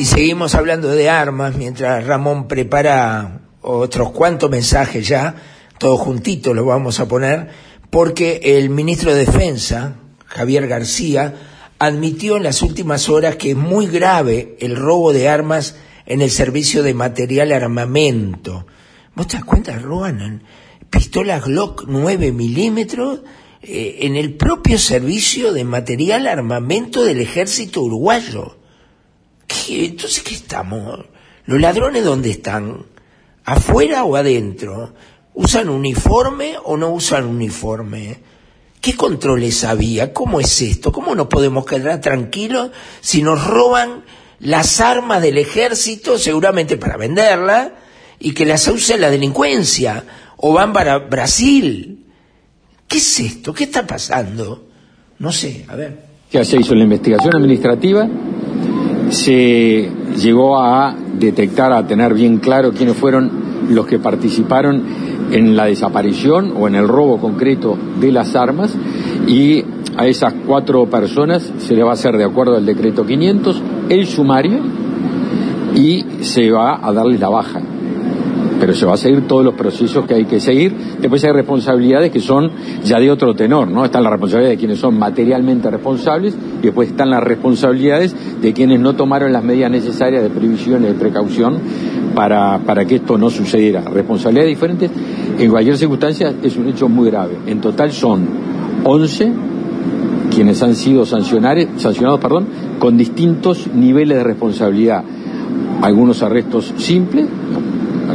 Y 0.00 0.06
seguimos 0.06 0.54
hablando 0.54 0.88
de 0.88 1.10
armas 1.10 1.56
mientras 1.56 2.06
Ramón 2.06 2.48
prepara 2.48 3.42
otros 3.60 4.12
cuantos 4.12 4.48
mensajes 4.48 5.06
ya, 5.06 5.34
todos 5.76 6.00
juntitos 6.00 6.56
los 6.56 6.64
vamos 6.64 7.00
a 7.00 7.06
poner, 7.06 7.50
porque 7.90 8.40
el 8.42 8.70
ministro 8.70 9.12
de 9.12 9.26
Defensa, 9.26 9.96
Javier 10.24 10.66
García, 10.68 11.34
admitió 11.78 12.38
en 12.38 12.44
las 12.44 12.62
últimas 12.62 13.10
horas 13.10 13.36
que 13.36 13.50
es 13.50 13.56
muy 13.58 13.88
grave 13.88 14.56
el 14.60 14.74
robo 14.74 15.12
de 15.12 15.28
armas 15.28 15.76
en 16.06 16.22
el 16.22 16.30
servicio 16.30 16.82
de 16.82 16.94
material 16.94 17.52
armamento. 17.52 18.66
¿Vos 19.14 19.26
te 19.26 19.36
das 19.36 19.44
cuenta? 19.44 19.78
Roban 19.78 20.44
pistolas 20.88 21.44
Glock 21.44 21.84
9 21.86 22.32
milímetros 22.32 23.20
eh, 23.60 23.98
en 24.00 24.16
el 24.16 24.32
propio 24.32 24.78
servicio 24.78 25.52
de 25.52 25.64
material 25.64 26.26
armamento 26.26 27.04
del 27.04 27.20
ejército 27.20 27.82
uruguayo. 27.82 28.59
Entonces, 29.68 30.22
¿qué 30.22 30.34
estamos? 30.34 31.00
¿Los 31.46 31.60
ladrones 31.60 32.04
dónde 32.04 32.30
están? 32.30 32.86
¿Afuera 33.44 34.04
o 34.04 34.16
adentro? 34.16 34.94
¿Usan 35.34 35.68
uniforme 35.68 36.56
o 36.64 36.76
no 36.76 36.90
usan 36.90 37.26
uniforme? 37.26 38.18
¿Qué 38.80 38.96
controles 38.96 39.64
había? 39.64 40.12
¿Cómo 40.12 40.40
es 40.40 40.60
esto? 40.62 40.92
¿Cómo 40.92 41.14
nos 41.14 41.26
podemos 41.26 41.66
quedar 41.66 42.00
tranquilos 42.00 42.70
si 43.00 43.22
nos 43.22 43.46
roban 43.46 44.04
las 44.40 44.80
armas 44.80 45.20
del 45.22 45.38
ejército, 45.38 46.18
seguramente 46.18 46.76
para 46.76 46.96
venderlas, 46.96 47.70
y 48.18 48.32
que 48.32 48.46
las 48.46 48.66
use 48.68 48.98
la 48.98 49.10
delincuencia? 49.10 50.04
¿O 50.36 50.54
van 50.54 50.72
para 50.72 50.98
Brasil? 50.98 52.06
¿Qué 52.88 52.98
es 52.98 53.20
esto? 53.20 53.52
¿Qué 53.52 53.64
está 53.64 53.86
pasando? 53.86 54.68
No 55.18 55.30
sé, 55.30 55.66
a 55.68 55.76
ver. 55.76 56.10
Ya 56.32 56.44
se 56.44 56.56
hizo 56.56 56.74
la 56.74 56.84
investigación 56.84 57.36
administrativa, 57.36 58.08
se 59.10 59.90
llegó 60.16 60.58
a 60.58 60.94
detectar, 61.18 61.72
a 61.72 61.86
tener 61.86 62.14
bien 62.14 62.38
claro 62.38 62.72
quiénes 62.72 62.96
fueron 62.96 63.30
los 63.68 63.86
que 63.86 63.98
participaron 63.98 64.82
en 65.32 65.56
la 65.56 65.66
desaparición 65.66 66.54
o 66.56 66.66
en 66.66 66.74
el 66.74 66.88
robo 66.88 67.18
concreto 67.18 67.76
de 68.00 68.12
las 68.12 68.34
armas 68.34 68.74
y 69.26 69.64
a 69.96 70.06
esas 70.06 70.34
cuatro 70.46 70.86
personas 70.86 71.52
se 71.58 71.74
le 71.74 71.82
va 71.82 71.90
a 71.90 71.94
hacer 71.94 72.16
de 72.16 72.24
acuerdo 72.24 72.56
al 72.56 72.66
decreto 72.66 73.04
500 73.04 73.62
el 73.88 74.06
sumario 74.06 74.60
y 75.74 76.04
se 76.22 76.50
va 76.50 76.80
a 76.82 76.92
darle 76.92 77.18
la 77.18 77.28
baja 77.28 77.60
pero 78.60 78.74
se 78.74 78.84
va 78.84 78.94
a 78.94 78.96
seguir 78.98 79.26
todos 79.26 79.44
los 79.44 79.54
procesos 79.54 80.06
que 80.06 80.14
hay 80.14 80.26
que 80.26 80.38
seguir. 80.38 80.76
Después 81.00 81.24
hay 81.24 81.32
responsabilidades 81.32 82.10
que 82.10 82.20
son 82.20 82.50
ya 82.84 83.00
de 83.00 83.10
otro 83.10 83.34
tenor, 83.34 83.68
¿no? 83.68 83.84
Están 83.84 84.04
las 84.04 84.12
responsabilidades 84.12 84.58
de 84.58 84.60
quienes 84.60 84.78
son 84.78 84.98
materialmente 84.98 85.70
responsables 85.70 86.36
y 86.60 86.66
después 86.66 86.90
están 86.90 87.10
las 87.10 87.24
responsabilidades 87.24 88.14
de 88.40 88.52
quienes 88.52 88.78
no 88.78 88.94
tomaron 88.94 89.32
las 89.32 89.42
medidas 89.42 89.70
necesarias 89.70 90.22
de 90.22 90.28
previsión 90.28 90.84
y 90.84 90.88
de 90.88 90.94
precaución 90.94 91.58
para, 92.14 92.58
para 92.58 92.84
que 92.84 92.96
esto 92.96 93.16
no 93.16 93.30
sucediera. 93.30 93.80
Responsabilidades 93.80 94.50
diferentes, 94.50 94.90
en 95.38 95.50
cualquier 95.50 95.76
circunstancia 95.78 96.34
es 96.42 96.56
un 96.56 96.68
hecho 96.68 96.88
muy 96.88 97.10
grave. 97.10 97.38
En 97.46 97.60
total 97.60 97.92
son 97.92 98.28
11 98.84 99.32
quienes 100.30 100.62
han 100.62 100.76
sido 100.76 101.04
sancionados 101.04 102.20
perdón, 102.20 102.46
con 102.78 102.96
distintos 102.96 103.68
niveles 103.74 104.18
de 104.18 104.24
responsabilidad. 104.24 105.02
Algunos 105.82 106.22
arrestos 106.22 106.72
simples, 106.76 107.26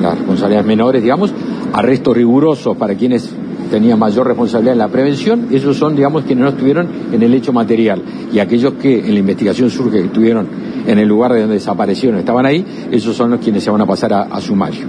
las 0.01 0.17
responsabilidades 0.17 0.67
menores, 0.67 1.01
digamos, 1.01 1.33
arrestos 1.73 2.15
rigurosos 2.15 2.77
para 2.77 2.95
quienes 2.95 3.29
tenían 3.69 3.99
mayor 3.99 4.27
responsabilidad 4.27 4.73
en 4.73 4.79
la 4.79 4.87
prevención, 4.87 5.47
esos 5.51 5.77
son, 5.77 5.95
digamos, 5.95 6.23
quienes 6.23 6.43
no 6.43 6.49
estuvieron 6.49 6.87
en 7.11 7.21
el 7.21 7.33
hecho 7.33 7.51
material. 7.51 8.01
Y 8.31 8.39
aquellos 8.39 8.73
que 8.73 8.99
en 8.99 9.13
la 9.13 9.19
investigación 9.19 9.69
surge 9.69 9.99
que 9.99 10.05
estuvieron 10.05 10.47
en 10.85 10.99
el 10.99 11.07
lugar 11.07 11.33
de 11.33 11.41
donde 11.41 11.55
desaparecieron, 11.55 12.19
estaban 12.19 12.45
ahí, 12.45 12.65
esos 12.91 13.15
son 13.15 13.31
los 13.31 13.39
quienes 13.39 13.63
se 13.63 13.71
van 13.71 13.81
a 13.81 13.85
pasar 13.85 14.13
a, 14.13 14.21
a 14.23 14.39
sumario. 14.39 14.87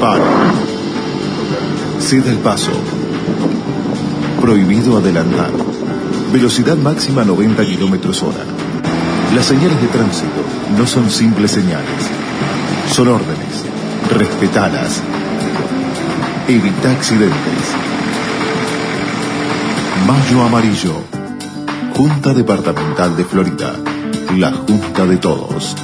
Pare. 0.00 0.22
Ceda 1.98 2.30
el 2.30 2.38
paso. 2.38 2.70
Prohibido 4.40 4.98
adelantar. 4.98 5.50
Velocidad 6.32 6.76
máxima 6.76 7.24
90 7.24 7.64
kilómetros 7.64 8.22
hora. 8.22 8.44
Las 9.34 9.46
señales 9.46 9.80
de 9.80 9.88
tránsito 9.88 10.43
no 10.76 10.86
son 10.86 11.10
simples 11.10 11.52
señales. 11.52 12.10
Son 12.90 13.08
órdenes. 13.08 13.64
Respetalas. 14.10 15.02
Evita 16.48 16.90
accidentes. 16.90 17.74
Mayo 20.06 20.42
Amarillo. 20.42 20.94
Junta 21.96 22.34
Departamental 22.34 23.16
de 23.16 23.24
Florida. 23.24 23.72
La 24.36 24.52
Junta 24.52 25.06
de 25.06 25.16
Todos. 25.18 25.76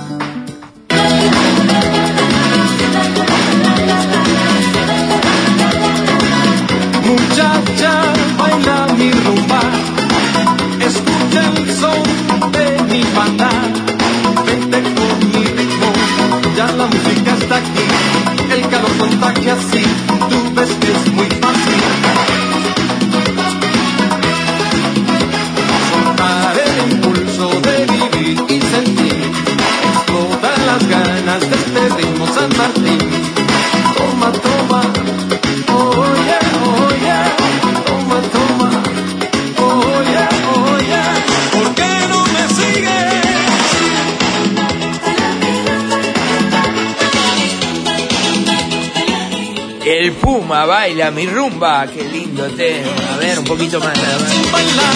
Baila 50.81 51.11
mi 51.11 51.27
rumba, 51.27 51.87
qué 51.93 52.03
lindo 52.05 52.47
tema. 52.57 52.89
A 53.13 53.19
ver, 53.19 53.39
un 53.39 53.45
poquito 53.45 53.79
más 53.81 53.95
nada 53.99 54.19
más. 54.19 54.51
Bailar, 54.51 54.95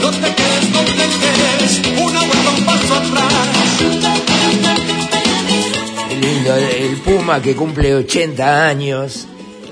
no 0.00 0.10
te 0.10 0.34
quedes, 0.34 0.70
no 0.70 0.80
te 0.80 0.94
quedes, 0.94 2.00
una 2.02 2.20
vuelta, 2.20 2.50
un 2.56 2.64
paso 2.64 2.94
atrás. 2.94 3.32
Qué 6.08 6.16
lindo, 6.16 6.56
el 6.56 6.96
Puma 7.02 7.42
que 7.42 7.54
cumple 7.54 7.94
80 7.94 8.66
años. 8.68 9.28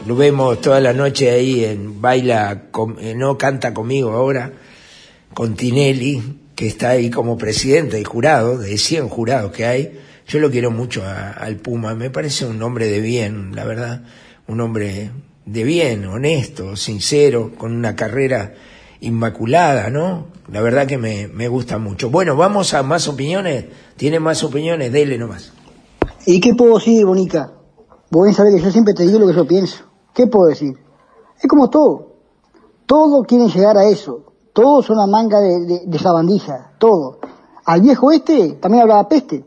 Lo 0.07 0.15
vemos 0.15 0.61
toda 0.61 0.79
la 0.81 0.93
noche 0.93 1.31
ahí 1.31 1.65
en 1.65 2.03
Baila, 2.03 2.65
eh, 3.01 3.15
no 3.17 3.39
canta 3.39 3.73
conmigo 3.73 4.13
ahora, 4.13 4.53
con 5.33 5.57
Tinelli, 5.57 6.23
que 6.55 6.67
está 6.67 6.91
ahí 6.91 7.09
como 7.09 7.39
presidente 7.39 7.99
y 7.99 8.05
jurado, 8.05 8.59
de 8.59 8.77
100 8.77 9.09
jurados 9.09 9.53
que 9.53 9.65
hay. 9.65 9.99
Yo 10.29 10.39
lo 10.39 10.51
quiero 10.51 10.71
mucho 10.71 11.03
a- 11.03 11.31
al 11.31 11.57
Puma, 11.57 11.95
me 11.95 12.11
parece 12.11 12.45
un 12.45 12.63
hombre 12.63 12.89
de 12.89 13.01
bien, 13.01 13.53
la 13.57 13.65
verdad, 13.65 14.03
un 14.49 14.61
hombre 14.61 15.11
de 15.47 15.63
bien, 15.63 16.05
honesto, 16.07 16.75
sincero, 16.75 17.53
con 17.57 17.73
una 17.73 17.95
carrera 17.95 18.55
inmaculada, 19.01 19.91
¿no? 19.91 20.27
La 20.51 20.61
verdad 20.61 20.87
que 20.87 20.99
me, 20.99 21.29
me 21.29 21.47
gusta 21.47 21.79
mucho. 21.79 22.11
Bueno, 22.11 22.37
vamos 22.37 22.75
a 22.75 22.83
más 22.83 23.07
opiniones. 23.07 23.67
¿Tiene 23.97 24.19
más 24.19 24.43
opiniones? 24.43 24.93
Dele 24.93 25.17
nomás. 25.19 25.53
¿Y 26.27 26.41
qué 26.41 26.55
puedo 26.55 26.75
decir, 26.75 27.07
Bonica? 27.07 27.53
Vos 28.11 28.35
sabés 28.35 28.57
que 28.57 28.63
yo 28.63 28.71
siempre 28.73 28.95
te 28.95 29.05
digo 29.05 29.21
lo 29.21 29.29
que 29.29 29.35
yo 29.35 29.47
pienso. 29.47 29.85
¿Qué 30.13 30.27
puedo 30.27 30.47
decir? 30.47 30.75
Es 31.41 31.49
como 31.49 31.71
todo. 31.71 32.15
Todos 32.87 33.25
quieren 33.27 33.49
llegar 33.49 33.79
a 33.79 33.89
eso. 33.89 34.33
Todos 34.53 34.87
son 34.87 34.97
una 34.97 35.07
manga 35.07 35.39
de, 35.39 35.61
de, 35.65 35.81
de 35.87 35.99
sabandija. 35.99 36.73
Todo. 36.79 37.21
Al 37.65 37.83
viejo 37.83 38.11
este 38.11 38.55
también 38.55 38.83
hablaba 38.83 39.09
peste. 39.09 39.45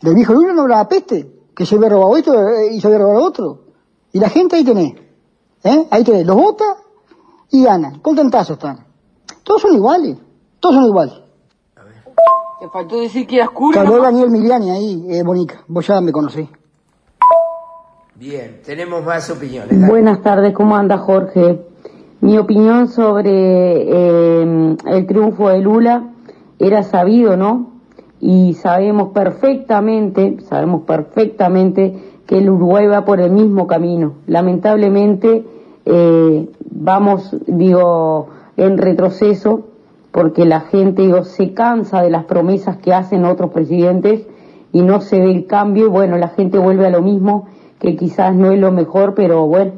Del 0.00 0.14
viejo 0.14 0.32
Lula 0.32 0.54
no 0.54 0.62
hablaba 0.62 0.88
peste. 0.88 1.30
Que 1.54 1.66
se 1.66 1.76
había 1.76 1.90
robado 1.90 2.16
esto 2.16 2.48
eh, 2.48 2.72
y 2.72 2.80
se 2.80 2.86
había 2.86 3.00
robado 3.00 3.22
otro. 3.22 3.64
Y 4.12 4.18
la 4.18 4.30
gente 4.30 4.56
ahí 4.56 4.64
tenés. 4.64 5.05
¿Eh? 5.66 5.86
Ahí 5.90 6.04
tenés. 6.04 6.26
Los 6.26 6.36
vota 6.36 6.64
y 7.50 7.64
ganan. 7.64 8.00
Contentazos 8.00 8.56
están. 8.56 8.86
Todos 9.42 9.62
son 9.62 9.74
iguales. 9.74 10.16
Todos 10.60 10.76
son 10.76 10.84
iguales. 10.84 11.14
Te 12.58 12.68
faltó 12.68 13.00
decir 13.00 13.26
que 13.26 13.36
eras 13.36 13.50
culo. 13.50 13.74
Te 13.74 13.80
habló 13.80 14.00
Daniel 14.00 14.30
Miliani 14.30 14.70
ahí, 14.70 15.06
eh, 15.10 15.22
Bonica. 15.22 15.62
Vos 15.68 15.86
ya 15.86 16.00
me 16.00 16.10
conocés. 16.10 16.48
Bien, 18.14 18.62
tenemos 18.64 19.04
más 19.04 19.28
opiniones. 19.28 19.78
Dale. 19.78 19.92
Buenas 19.92 20.22
tardes, 20.22 20.54
¿cómo 20.54 20.74
anda 20.74 20.96
Jorge? 20.96 21.60
Mi 22.22 22.38
opinión 22.38 22.88
sobre 22.88 23.30
eh, 23.30 24.76
el 24.86 25.06
triunfo 25.06 25.50
de 25.50 25.58
Lula 25.58 26.14
era 26.58 26.82
sabido, 26.82 27.36
¿no? 27.36 27.72
Y 28.20 28.54
sabemos 28.54 29.12
perfectamente, 29.12 30.38
sabemos 30.48 30.84
perfectamente 30.84 32.22
que 32.26 32.38
el 32.38 32.48
Uruguay 32.48 32.86
va 32.86 33.04
por 33.04 33.20
el 33.20 33.30
mismo 33.30 33.66
camino. 33.66 34.14
Lamentablemente 34.26 35.44
eh, 35.86 36.48
vamos, 36.70 37.34
digo, 37.46 38.28
en 38.56 38.76
retroceso 38.76 39.68
porque 40.10 40.44
la 40.44 40.60
gente, 40.62 41.02
digo, 41.02 41.24
se 41.24 41.54
cansa 41.54 42.02
de 42.02 42.10
las 42.10 42.24
promesas 42.24 42.78
que 42.78 42.92
hacen 42.92 43.24
otros 43.24 43.50
presidentes 43.52 44.26
y 44.72 44.82
no 44.82 45.00
se 45.00 45.20
ve 45.20 45.30
el 45.30 45.46
cambio 45.46 45.86
y 45.86 45.88
bueno, 45.88 46.16
la 46.18 46.28
gente 46.28 46.58
vuelve 46.58 46.86
a 46.86 46.90
lo 46.90 47.02
mismo 47.02 47.48
que 47.78 47.96
quizás 47.96 48.34
no 48.34 48.50
es 48.50 48.58
lo 48.58 48.72
mejor, 48.72 49.14
pero 49.14 49.46
bueno, 49.46 49.72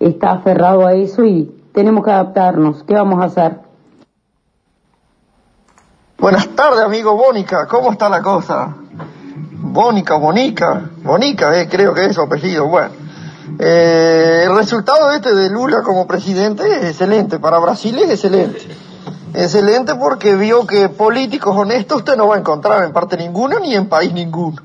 está 0.00 0.32
aferrado 0.32 0.86
a 0.86 0.94
eso 0.94 1.24
y 1.24 1.54
tenemos 1.72 2.04
que 2.04 2.10
adaptarnos. 2.10 2.82
¿Qué 2.84 2.94
vamos 2.94 3.20
a 3.20 3.24
hacer? 3.24 3.60
Buenas 6.18 6.48
tardes, 6.56 6.80
amigo 6.80 7.14
Bónica. 7.14 7.66
¿Cómo 7.68 7.92
está 7.92 8.08
la 8.08 8.22
cosa? 8.22 8.74
Bónica, 9.52 10.16
Bonica. 10.16 10.90
Bonica, 11.04 11.60
eh, 11.60 11.68
creo 11.70 11.92
que 11.92 12.06
es 12.06 12.14
su 12.14 12.22
apellido. 12.22 12.66
Bueno, 12.66 13.05
eh, 13.58 14.42
el 14.44 14.56
resultado 14.56 15.12
este 15.12 15.34
de 15.34 15.48
Lula 15.50 15.82
como 15.82 16.06
presidente 16.06 16.64
es 16.64 16.84
excelente. 16.84 17.38
Para 17.38 17.58
Brasil 17.58 17.98
es 17.98 18.10
excelente. 18.10 18.60
Excelente 19.34 19.94
porque 19.94 20.34
vio 20.34 20.66
que 20.66 20.88
políticos 20.88 21.54
honestos 21.56 21.98
usted 21.98 22.16
no 22.16 22.28
va 22.28 22.36
a 22.36 22.38
encontrar 22.38 22.84
en 22.84 22.92
parte 22.92 23.16
ninguna 23.16 23.58
ni 23.60 23.74
en 23.74 23.88
país 23.88 24.12
ninguno. 24.12 24.62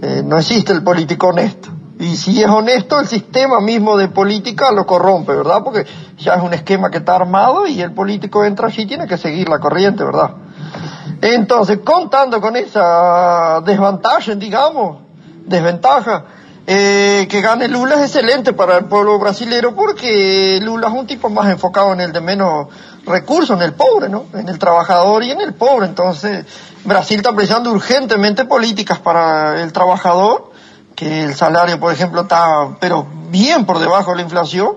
Eh, 0.00 0.22
no 0.24 0.38
existe 0.38 0.72
el 0.72 0.82
político 0.82 1.28
honesto. 1.28 1.68
Y 2.00 2.16
si 2.16 2.42
es 2.42 2.48
honesto, 2.48 2.98
el 2.98 3.06
sistema 3.06 3.60
mismo 3.60 3.96
de 3.96 4.08
política 4.08 4.72
lo 4.72 4.84
corrompe, 4.84 5.36
¿verdad? 5.36 5.62
Porque 5.62 5.86
ya 6.18 6.34
es 6.34 6.42
un 6.42 6.52
esquema 6.52 6.90
que 6.90 6.98
está 6.98 7.14
armado 7.14 7.66
y 7.66 7.80
el 7.80 7.92
político 7.92 8.44
entra 8.44 8.66
allí 8.66 8.82
y 8.82 8.86
tiene 8.86 9.06
que 9.06 9.16
seguir 9.16 9.48
la 9.48 9.60
corriente, 9.60 10.02
¿verdad? 10.02 10.32
Entonces, 11.20 11.78
contando 11.84 12.40
con 12.40 12.56
esa 12.56 13.60
desventaja, 13.60 14.34
digamos, 14.34 15.02
desventaja, 15.46 16.24
eh, 16.66 17.26
que 17.28 17.40
gane 17.40 17.66
Lula 17.66 17.96
es 17.96 18.02
excelente 18.02 18.52
para 18.52 18.78
el 18.78 18.84
pueblo 18.84 19.18
brasilero 19.18 19.74
porque 19.74 20.60
Lula 20.62 20.88
es 20.88 20.94
un 20.94 21.06
tipo 21.06 21.28
más 21.28 21.50
enfocado 21.50 21.92
en 21.92 22.00
el 22.00 22.12
de 22.12 22.20
menos 22.20 22.68
recursos, 23.04 23.56
en 23.56 23.62
el 23.62 23.72
pobre, 23.74 24.08
¿no? 24.08 24.26
En 24.32 24.48
el 24.48 24.58
trabajador 24.58 25.24
y 25.24 25.32
en 25.32 25.40
el 25.40 25.54
pobre. 25.54 25.86
Entonces, 25.86 26.46
Brasil 26.84 27.16
está 27.16 27.32
precisando 27.34 27.72
urgentemente 27.72 28.44
políticas 28.44 29.00
para 29.00 29.60
el 29.60 29.72
trabajador, 29.72 30.52
que 30.94 31.24
el 31.24 31.34
salario, 31.34 31.80
por 31.80 31.92
ejemplo, 31.92 32.22
está, 32.22 32.76
pero 32.78 33.08
bien 33.30 33.66
por 33.66 33.80
debajo 33.80 34.12
de 34.12 34.18
la 34.18 34.22
inflación, 34.22 34.76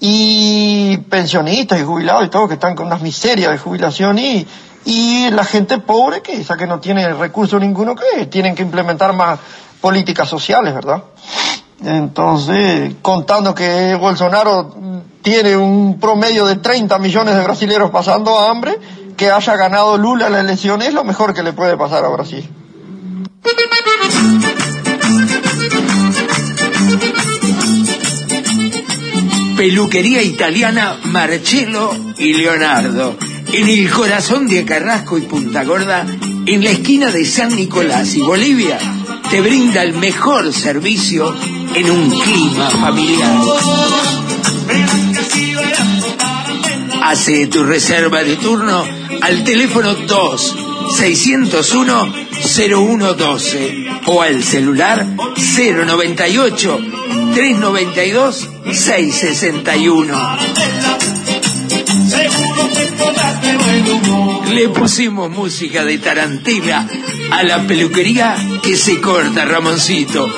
y 0.00 0.98
pensionistas 1.08 1.80
y 1.80 1.84
jubilados 1.84 2.26
y 2.26 2.28
todo 2.28 2.48
que 2.48 2.54
están 2.54 2.74
con 2.74 2.88
unas 2.88 3.00
miserias 3.00 3.50
de 3.50 3.56
jubilación 3.56 4.18
y, 4.18 4.46
y 4.84 5.30
la 5.30 5.44
gente 5.44 5.78
pobre 5.78 6.20
que 6.20 6.34
esa 6.34 6.58
que 6.58 6.66
no 6.66 6.78
tiene 6.80 7.10
recurso 7.14 7.58
ninguno 7.58 7.94
que 7.94 8.26
tienen 8.26 8.54
que 8.54 8.62
implementar 8.62 9.14
más 9.14 9.38
políticas 9.84 10.26
sociales, 10.26 10.72
¿verdad? 10.74 11.04
Entonces, 11.84 12.94
contando 13.02 13.54
que 13.54 13.94
Bolsonaro 13.96 14.74
tiene 15.20 15.58
un 15.58 16.00
promedio 16.00 16.46
de 16.46 16.56
30 16.56 16.98
millones 16.98 17.34
de 17.34 17.42
brasileños 17.42 17.90
pasando 17.90 18.38
hambre, 18.38 18.78
que 19.14 19.30
haya 19.30 19.56
ganado 19.56 19.98
Lula 19.98 20.30
la 20.30 20.40
elección 20.40 20.80
es 20.80 20.94
lo 20.94 21.04
mejor 21.04 21.34
que 21.34 21.42
le 21.42 21.52
puede 21.52 21.76
pasar 21.76 22.02
a 22.02 22.08
Brasil. 22.08 22.48
Peluquería 29.58 30.22
italiana 30.22 30.96
Marcello 31.04 31.90
y 32.16 32.32
Leonardo. 32.32 33.16
En 33.52 33.68
el 33.68 33.90
corazón 33.90 34.48
de 34.48 34.64
Carrasco 34.64 35.18
y 35.18 35.22
Punta 35.22 35.62
Gorda, 35.62 36.06
en 36.46 36.64
la 36.64 36.70
esquina 36.70 37.10
de 37.10 37.26
San 37.26 37.54
Nicolás 37.54 38.14
y 38.14 38.22
Bolivia, 38.22 38.78
te 39.34 39.40
brinda 39.40 39.82
el 39.82 39.94
mejor 39.94 40.52
servicio 40.52 41.34
en 41.74 41.90
un 41.90 42.20
clima 42.20 42.70
familiar. 42.70 43.40
Hace 47.02 47.48
tu 47.48 47.64
reserva 47.64 48.22
de 48.22 48.36
turno 48.36 48.84
al 49.22 49.42
teléfono 49.42 49.96
2 49.96 50.56
601 50.96 52.12
0112 52.30 53.86
o 54.06 54.22
al 54.22 54.44
celular 54.44 55.04
098 55.04 56.78
392 57.34 58.50
661. 58.70 60.14
Le 64.50 64.68
pusimos 64.68 65.30
música 65.30 65.84
de 65.84 65.98
Tarantela 65.98 66.88
a 67.30 67.42
la 67.42 67.66
peluquería 67.66 68.36
que 68.62 68.76
se 68.76 69.00
corta, 69.00 69.44
Ramoncito. 69.44 70.28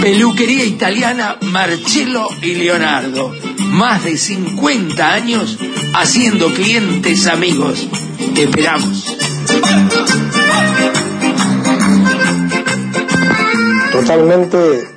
Peluquería 0.00 0.64
italiana 0.64 1.36
Marcello 1.40 2.28
y 2.42 2.54
Leonardo. 2.54 3.32
Más 3.58 4.04
de 4.04 4.16
50 4.16 5.12
años 5.12 5.58
haciendo 5.94 6.52
clientes 6.52 7.26
amigos. 7.26 7.88
Esperamos. 8.36 9.16
Totalmente 13.92 14.88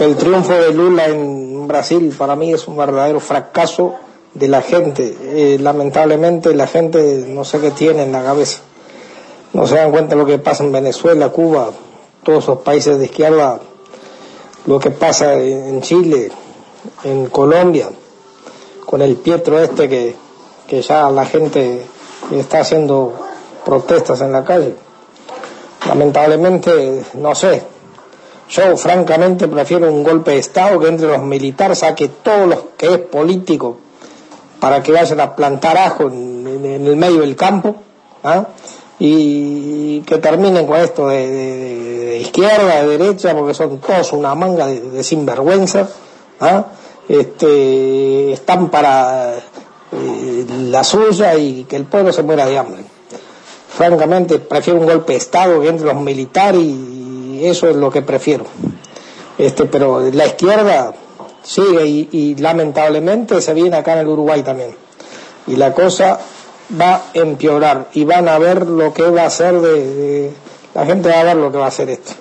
el 0.00 0.16
triunfo 0.16 0.52
de 0.54 0.72
Lula 0.72 1.06
en 1.06 1.68
Brasil 1.68 2.14
para 2.16 2.34
mí 2.36 2.52
es 2.52 2.66
un 2.66 2.76
verdadero 2.76 3.20
fracaso 3.20 3.94
de 4.34 4.48
la 4.48 4.62
gente. 4.62 5.16
Eh, 5.20 5.58
lamentablemente 5.60 6.54
la 6.54 6.66
gente 6.66 7.24
no 7.28 7.44
sé 7.44 7.60
qué 7.60 7.70
tiene 7.70 8.02
en 8.02 8.12
la 8.12 8.22
cabeza. 8.22 8.60
No 9.52 9.66
se 9.66 9.76
dan 9.76 9.90
cuenta 9.90 10.16
lo 10.16 10.24
que 10.24 10.38
pasa 10.38 10.64
en 10.64 10.72
Venezuela, 10.72 11.28
Cuba, 11.28 11.70
todos 12.22 12.44
esos 12.44 12.58
países 12.58 12.98
de 12.98 13.04
izquierda, 13.04 13.60
lo 14.66 14.78
que 14.78 14.90
pasa 14.90 15.34
en 15.34 15.82
Chile, 15.82 16.30
en 17.04 17.26
Colombia, 17.26 17.90
con 18.86 19.02
el 19.02 19.16
Pietro 19.16 19.58
este 19.58 19.88
que, 19.88 20.16
que 20.66 20.80
ya 20.80 21.10
la 21.10 21.26
gente 21.26 21.82
está 22.30 22.60
haciendo 22.60 23.12
protestas 23.64 24.22
en 24.22 24.32
la 24.32 24.44
calle. 24.44 24.74
Lamentablemente, 25.86 27.04
no 27.14 27.34
sé, 27.34 27.62
yo 28.48 28.76
francamente 28.76 29.48
prefiero 29.48 29.92
un 29.92 30.02
golpe 30.02 30.30
de 30.30 30.38
Estado 30.38 30.80
que 30.80 30.88
entre 30.88 31.08
los 31.08 31.22
militares 31.22 31.80
saque 31.80 32.08
todo 32.08 32.46
lo 32.46 32.76
que 32.76 32.94
es 32.94 32.98
político 32.98 33.81
para 34.62 34.80
que 34.80 34.92
vayan 34.92 35.18
a 35.18 35.34
plantar 35.34 35.76
ajo 35.76 36.04
en, 36.04 36.86
el 36.86 36.94
medio 36.94 37.22
del 37.22 37.34
campo 37.34 37.74
¿ah? 38.22 38.46
y 38.96 40.00
que 40.02 40.18
terminen 40.18 40.68
con 40.68 40.78
esto 40.78 41.08
de, 41.08 42.20
izquierda, 42.22 42.80
de 42.80 42.96
derecha, 42.96 43.34
porque 43.34 43.54
son 43.54 43.80
todos 43.80 44.12
una 44.12 44.36
manga 44.36 44.68
de, 44.68 45.02
sinvergüenza. 45.02 45.88
¿ah? 46.38 46.66
Este, 47.08 48.34
están 48.34 48.70
para 48.70 49.34
eh, 49.34 50.46
la 50.70 50.84
suya 50.84 51.34
y 51.34 51.64
que 51.64 51.74
el 51.74 51.86
pueblo 51.86 52.12
se 52.12 52.22
muera 52.22 52.46
de 52.46 52.56
hambre. 52.56 52.84
Francamente, 53.68 54.38
prefiero 54.38 54.78
un 54.78 54.86
golpe 54.86 55.14
de 55.14 55.18
Estado 55.18 55.60
que 55.60 55.70
entre 55.70 55.88
los 55.88 56.00
militares 56.00 56.62
y 56.62 57.40
eso 57.42 57.68
es 57.68 57.74
lo 57.74 57.90
que 57.90 58.02
prefiero. 58.02 58.44
Este, 59.36 59.64
pero 59.64 60.08
la 60.12 60.26
izquierda 60.26 60.94
sigue 61.42 61.86
y, 61.86 62.34
lamentablemente 62.36 63.40
se 63.40 63.54
viene 63.54 63.76
acá 63.76 63.94
en 63.94 64.00
el 64.00 64.08
Uruguay 64.08 64.42
también. 64.42 64.74
Y 65.46 65.56
la 65.56 65.72
cosa 65.72 66.20
va 66.80 66.94
a 66.94 67.02
empeorar 67.14 67.88
y 67.92 68.04
van 68.04 68.28
a 68.28 68.38
ver 68.38 68.66
lo 68.66 68.92
que 68.92 69.02
va 69.10 69.22
a 69.22 69.26
hacer 69.26 69.60
de, 69.60 70.32
la 70.74 70.86
gente 70.86 71.08
va 71.08 71.20
a 71.20 71.24
ver 71.24 71.36
lo 71.36 71.50
que 71.50 71.58
va 71.58 71.66
a 71.66 71.68
hacer 71.68 71.90
esto. 71.90 72.12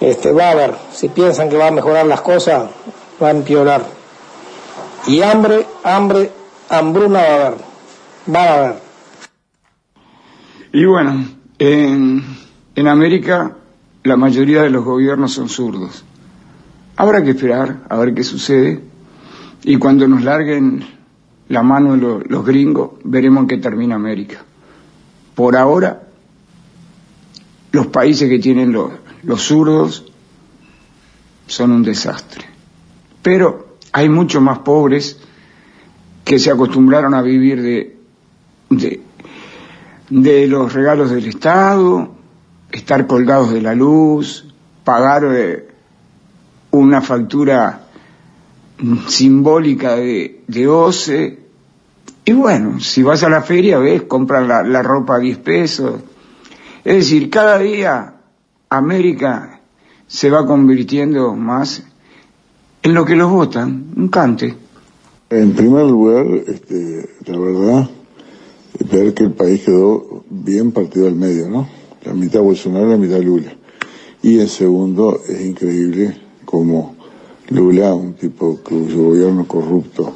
Este, 0.00 0.32
va 0.32 0.50
a 0.50 0.54
ver, 0.54 0.74
si 0.92 1.08
piensan 1.08 1.48
que 1.48 1.56
va 1.56 1.68
a 1.68 1.70
mejorar 1.70 2.06
las 2.06 2.20
cosas, 2.20 2.70
va 3.22 3.28
a 3.28 3.30
empeorar. 3.30 3.84
Y 5.06 5.22
hambre, 5.22 5.66
hambre, 5.84 6.30
hambruna 6.68 7.20
va 7.20 7.28
a 7.28 7.34
haber, 7.34 7.54
va 8.34 8.42
a 8.42 8.54
haber. 8.54 8.74
Y 10.72 10.84
bueno, 10.86 11.28
en, 11.58 12.24
en 12.74 12.88
América 12.88 13.56
la 14.04 14.16
mayoría 14.16 14.62
de 14.62 14.70
los 14.70 14.84
gobiernos 14.84 15.32
son 15.32 15.48
zurdos. 15.48 16.04
Habrá 16.96 17.22
que 17.22 17.30
esperar 17.30 17.84
a 17.88 17.96
ver 17.96 18.14
qué 18.14 18.22
sucede 18.22 18.82
y 19.64 19.76
cuando 19.76 20.06
nos 20.08 20.22
larguen 20.22 20.84
la 21.48 21.62
mano 21.62 21.96
los 21.96 22.44
gringos 22.44 22.92
veremos 23.04 23.42
en 23.42 23.48
qué 23.48 23.58
termina 23.58 23.94
América. 23.94 24.44
Por 25.34 25.56
ahora, 25.56 26.02
los 27.72 27.86
países 27.88 28.28
que 28.28 28.38
tienen 28.38 28.72
los, 28.72 28.92
los 29.22 29.42
zurdos 29.42 30.12
son 31.46 31.72
un 31.72 31.82
desastre. 31.82 32.46
Pero 33.22 33.76
hay 33.92 34.08
muchos 34.08 34.42
más 34.42 34.60
pobres 34.60 35.18
que 36.24 36.38
se 36.38 36.50
acostumbraron 36.50 37.14
a 37.14 37.22
vivir 37.22 37.62
de, 37.62 37.96
de, 38.70 39.02
de 40.10 40.46
los 40.46 40.72
regalos 40.72 41.10
del 41.10 41.26
Estado, 41.26 42.14
estar 42.70 43.06
colgados 43.06 43.52
de 43.52 43.60
la 43.60 43.74
luz, 43.74 44.46
pagar 44.84 45.24
eh, 45.26 45.71
una 46.72 47.00
factura 47.00 47.86
simbólica 49.06 49.96
de, 49.96 50.42
de 50.46 50.68
OCE. 50.68 51.38
Y 52.24 52.32
bueno, 52.32 52.80
si 52.80 53.02
vas 53.02 53.22
a 53.22 53.28
la 53.28 53.42
feria, 53.42 53.78
ves, 53.78 54.02
compras 54.02 54.46
la, 54.46 54.62
la 54.62 54.82
ropa 54.82 55.16
a 55.16 55.18
10 55.18 55.38
pesos. 55.38 56.00
Es 56.84 56.96
decir, 56.96 57.30
cada 57.30 57.58
día 57.58 58.14
América 58.68 59.60
se 60.06 60.30
va 60.30 60.46
convirtiendo 60.46 61.34
más 61.34 61.84
en 62.82 62.94
lo 62.94 63.04
que 63.04 63.16
los 63.16 63.30
votan, 63.30 63.92
un 63.96 64.08
cante. 64.08 64.56
En 65.30 65.52
primer 65.52 65.86
lugar, 65.86 66.26
este, 66.46 67.08
la 67.26 67.38
verdad, 67.38 67.90
ver 68.90 69.14
que 69.14 69.24
el 69.24 69.32
país 69.32 69.62
quedó 69.62 70.24
bien 70.28 70.72
partido 70.72 71.06
al 71.06 71.14
medio, 71.14 71.48
¿no? 71.48 71.68
La 72.04 72.12
mitad 72.12 72.40
Bolsonaro, 72.40 72.88
la 72.88 72.96
mitad 72.96 73.20
Lula. 73.20 73.54
Y 74.22 74.40
en 74.40 74.48
segundo, 74.48 75.20
es 75.28 75.40
increíble 75.40 76.16
como 76.52 76.96
Lula, 77.48 77.94
un 77.94 78.12
tipo 78.12 78.58
cuyo 78.62 79.04
gobierno 79.04 79.46
corrupto, 79.48 80.12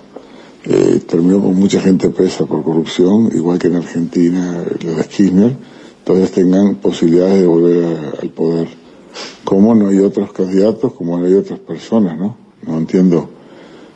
eh, 0.64 1.00
terminó 1.08 1.40
con 1.40 1.54
mucha 1.54 1.80
gente 1.80 2.10
presa 2.10 2.44
por 2.44 2.62
corrupción, 2.62 3.30
igual 3.34 3.58
que 3.58 3.68
en 3.68 3.76
Argentina, 3.76 4.62
los 4.84 4.96
de 4.98 5.04
Kirchner, 5.04 5.56
todavía 6.04 6.28
tengan 6.28 6.74
posibilidades 6.74 7.40
de 7.40 7.46
volver 7.46 7.86
al 8.20 8.28
poder. 8.28 8.68
¿Cómo 9.44 9.74
no 9.74 9.88
hay 9.88 9.98
otros 10.00 10.30
candidatos, 10.34 10.92
como 10.92 11.18
no 11.18 11.24
hay 11.24 11.32
otras 11.32 11.58
personas, 11.58 12.18
no? 12.18 12.36
No 12.66 12.76
entiendo 12.76 13.30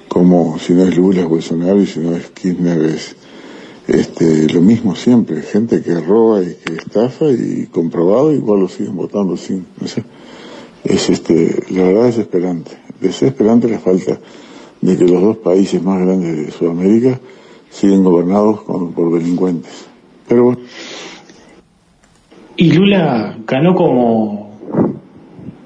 cómo, 0.09 0.59
si 0.59 0.73
no 0.73 0.85
es 0.85 0.97
Lula 0.97 1.21
es 1.21 1.29
Bolsonaro 1.29 1.83
y 1.83 1.87
si 1.87 2.01
no 2.01 2.17
es 2.17 2.31
Kirchner 2.31 2.83
es 2.87 3.17
este, 3.87 4.49
lo 4.49 4.63
mismo 4.63 4.97
siempre, 4.97 5.43
gente 5.43 5.83
que 5.83 6.01
roba 6.01 6.43
y 6.43 6.55
que 6.55 6.73
estafa 6.77 7.27
y 7.27 7.69
comprobado, 7.71 8.33
igual 8.33 8.61
lo 8.61 8.69
siguen 8.71 8.97
votando 8.97 9.37
sin, 9.37 9.67
no 9.79 9.87
sé 9.87 10.03
es 10.85 11.11
este, 11.11 11.65
la 11.71 11.85
verdad 11.85 12.07
desesperante. 12.07 12.73
Desesperante 13.01 13.69
la 13.69 13.79
falta 13.79 14.19
de 14.81 14.97
que 14.97 15.05
los 15.05 15.23
dos 15.23 15.37
países 15.39 15.83
más 15.83 16.01
grandes 16.01 16.47
de 16.47 16.51
Sudamérica 16.53 17.21
siguen 17.71 18.03
gobernados 18.05 18.61
por 18.61 19.13
delincuentes. 19.13 19.87
Pero 20.29 20.45
bueno. 20.45 20.61
Y 22.57 22.73
Lula 22.73 23.39
ganó 23.47 23.75
como, 23.75 24.59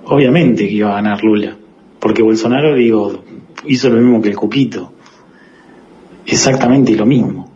obviamente 0.04 0.68
que 0.68 0.74
iba 0.74 0.92
a 0.92 0.94
ganar 0.94 1.22
Lula, 1.24 1.56
porque 1.98 2.22
Bolsonaro, 2.22 2.74
digo, 2.74 3.24
hizo 3.66 3.88
lo 3.88 4.00
mismo 4.00 4.22
que 4.22 4.28
el 4.28 4.36
Cuquito, 4.36 4.92
exactamente 6.26 6.94
lo 6.94 7.06
mismo. 7.06 7.50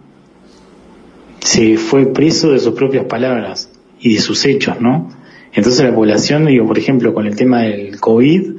Se 1.41 1.77
fue 1.77 2.07
preso 2.07 2.51
de 2.51 2.59
sus 2.59 2.75
propias 2.75 3.05
palabras 3.05 3.71
y 4.01 4.15
de 4.15 4.21
sus 4.21 4.45
hechos, 4.45 4.81
¿no? 4.81 5.09
Entonces 5.53 5.85
la 5.85 5.95
población, 5.95 6.47
digo, 6.47 6.67
por 6.67 6.79
ejemplo, 6.79 7.15
con 7.15 7.27
el 7.27 7.37
tema 7.37 7.63
del 7.63 7.99
COVID, 7.99 8.53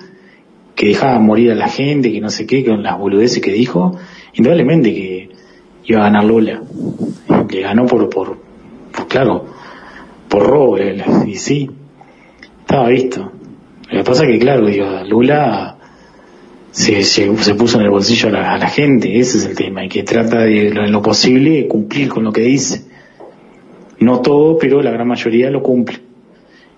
que 0.75 0.87
dejaba 0.87 1.19
morir 1.19 1.51
a 1.51 1.55
la 1.55 1.67
gente, 1.67 2.11
que 2.11 2.21
no 2.21 2.29
sé 2.29 2.45
qué, 2.45 2.63
con 2.63 2.81
las 2.81 2.97
boludeces 2.97 3.41
que 3.41 3.51
dijo, 3.51 3.97
indudablemente 4.33 4.93
que 4.93 5.29
iba 5.85 5.99
a 5.99 6.03
ganar 6.03 6.23
Lula. 6.23 6.61
Le 7.49 7.61
ganó 7.61 7.85
por, 7.85 8.09
por, 8.09 8.37
claro, 9.07 9.45
por 10.29 10.47
robo, 10.47 10.77
y 11.25 11.35
sí, 11.35 11.69
estaba 12.61 12.87
visto. 12.87 13.31
Lo 13.91 13.97
que 13.97 14.03
pasa 14.03 14.23
es 14.23 14.31
que, 14.31 14.39
claro, 14.39 14.67
digo, 14.67 14.85
Lula 15.07 15.77
se, 16.71 17.03
se, 17.03 17.55
puso 17.55 17.79
en 17.79 17.85
el 17.85 17.89
bolsillo 17.89 18.29
a 18.29 18.57
la, 18.57 18.69
gente, 18.69 19.19
ese 19.19 19.39
es 19.39 19.45
el 19.45 19.55
tema, 19.55 19.83
y 19.83 19.89
que 19.89 20.03
trata 20.03 20.39
de, 20.41 20.69
en 20.69 20.91
lo 20.91 21.01
posible, 21.01 21.67
cumplir 21.67 22.09
con 22.09 22.23
lo 22.23 22.31
que 22.31 22.41
dice. 22.41 22.85
No 23.99 24.21
todo, 24.21 24.57
pero 24.57 24.81
la 24.81 24.91
gran 24.91 25.07
mayoría 25.07 25.49
lo 25.49 25.61
cumple. 25.61 26.08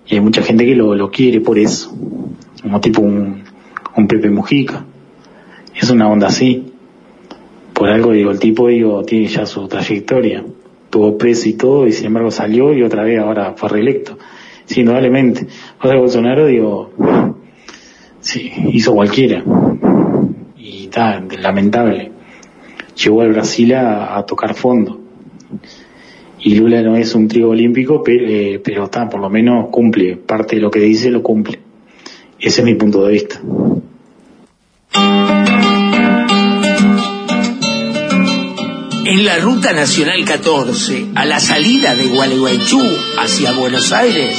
Y 0.06 0.14
hay 0.16 0.20
mucha 0.20 0.42
gente 0.42 0.64
que 0.64 0.74
lo, 0.74 0.94
lo 0.94 1.10
quiere 1.10 1.40
por 1.40 1.58
eso, 1.58 1.96
como 2.60 2.80
tipo 2.80 3.02
un, 3.02 3.44
un 3.96 4.06
Pepe 4.08 4.30
Mujica. 4.30 4.84
Es 5.74 5.90
una 5.90 6.08
onda 6.08 6.26
así. 6.26 6.72
Por 7.72 7.88
algo 7.88 8.12
digo, 8.12 8.30
el 8.30 8.38
tipo 8.38 8.68
digo, 8.68 9.02
tiene 9.04 9.26
ya 9.26 9.46
su 9.46 9.66
trayectoria. 9.68 10.44
Tuvo 10.90 11.16
preso 11.16 11.48
y 11.48 11.54
todo, 11.54 11.86
y 11.86 11.92
sin 11.92 12.06
embargo 12.06 12.30
salió 12.30 12.74
y 12.74 12.82
otra 12.82 13.04
vez 13.04 13.18
ahora 13.18 13.54
fue 13.56 13.68
reelecto. 13.68 14.18
Sí, 14.66 14.80
indudablemente. 14.80 15.46
O 15.80 15.88
sea, 15.88 15.96
Bolsonaro, 15.96 16.46
digo, 16.46 16.90
sí, 18.20 18.52
hizo 18.72 18.92
cualquiera. 18.92 19.42
Y 20.58 20.84
está, 20.84 21.24
lamentable. 21.38 22.12
Llegó 23.02 23.22
al 23.22 23.32
Brasil 23.32 23.74
a, 23.74 24.18
a 24.18 24.26
tocar 24.26 24.54
fondo 24.54 25.02
y 26.44 26.56
Lula 26.56 26.82
no 26.82 26.96
es 26.96 27.14
un 27.14 27.28
trigo 27.28 27.50
olímpico, 27.50 28.02
eh, 28.06 28.60
pero, 28.64 28.84
está, 28.84 29.08
por 29.08 29.20
lo 29.20 29.30
menos 29.30 29.68
cumple, 29.70 30.16
parte 30.16 30.56
de 30.56 30.62
lo 30.62 30.70
que 30.70 30.80
dice 30.80 31.10
lo 31.10 31.22
cumple. 31.22 31.60
Ese 32.38 32.62
es 32.62 32.64
mi 32.64 32.74
punto 32.74 33.04
de 33.04 33.12
vista. 33.12 33.40
En 39.04 39.24
la 39.24 39.38
Ruta 39.38 39.72
Nacional 39.72 40.24
14, 40.24 41.06
a 41.14 41.24
la 41.24 41.38
salida 41.38 41.94
de 41.94 42.06
Gualeguaychú 42.06 42.80
hacia 43.18 43.52
Buenos 43.52 43.92
Aires, 43.92 44.36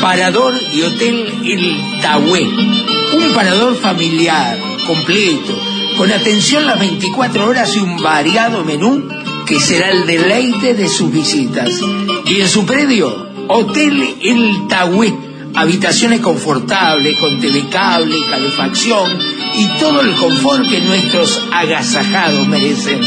Parador 0.00 0.54
y 0.74 0.82
Hotel 0.82 1.24
El 1.44 2.00
Tahué. 2.02 2.42
Un 2.42 3.34
parador 3.34 3.76
familiar, 3.76 4.58
completo, 4.86 5.56
con 5.96 6.10
atención 6.10 6.66
las 6.66 6.80
24 6.80 7.48
horas 7.48 7.76
y 7.76 7.80
un 7.80 8.02
variado 8.02 8.64
menú 8.64 9.08
que 9.48 9.58
será 9.58 9.90
el 9.90 10.06
deleite 10.06 10.74
de 10.74 10.88
sus 10.88 11.10
visitas. 11.10 11.80
Y 12.26 12.40
en 12.40 12.48
su 12.48 12.66
predio, 12.66 13.28
Hotel 13.48 14.16
El 14.22 14.68
Tahué. 14.68 15.14
Habitaciones 15.54 16.20
confortables, 16.20 17.16
con 17.18 17.40
telecable, 17.40 18.16
calefacción 18.28 19.10
y 19.54 19.66
todo 19.80 20.02
el 20.02 20.14
confort 20.14 20.68
que 20.68 20.82
nuestros 20.82 21.40
agasajados 21.50 22.46
merecen. 22.46 23.00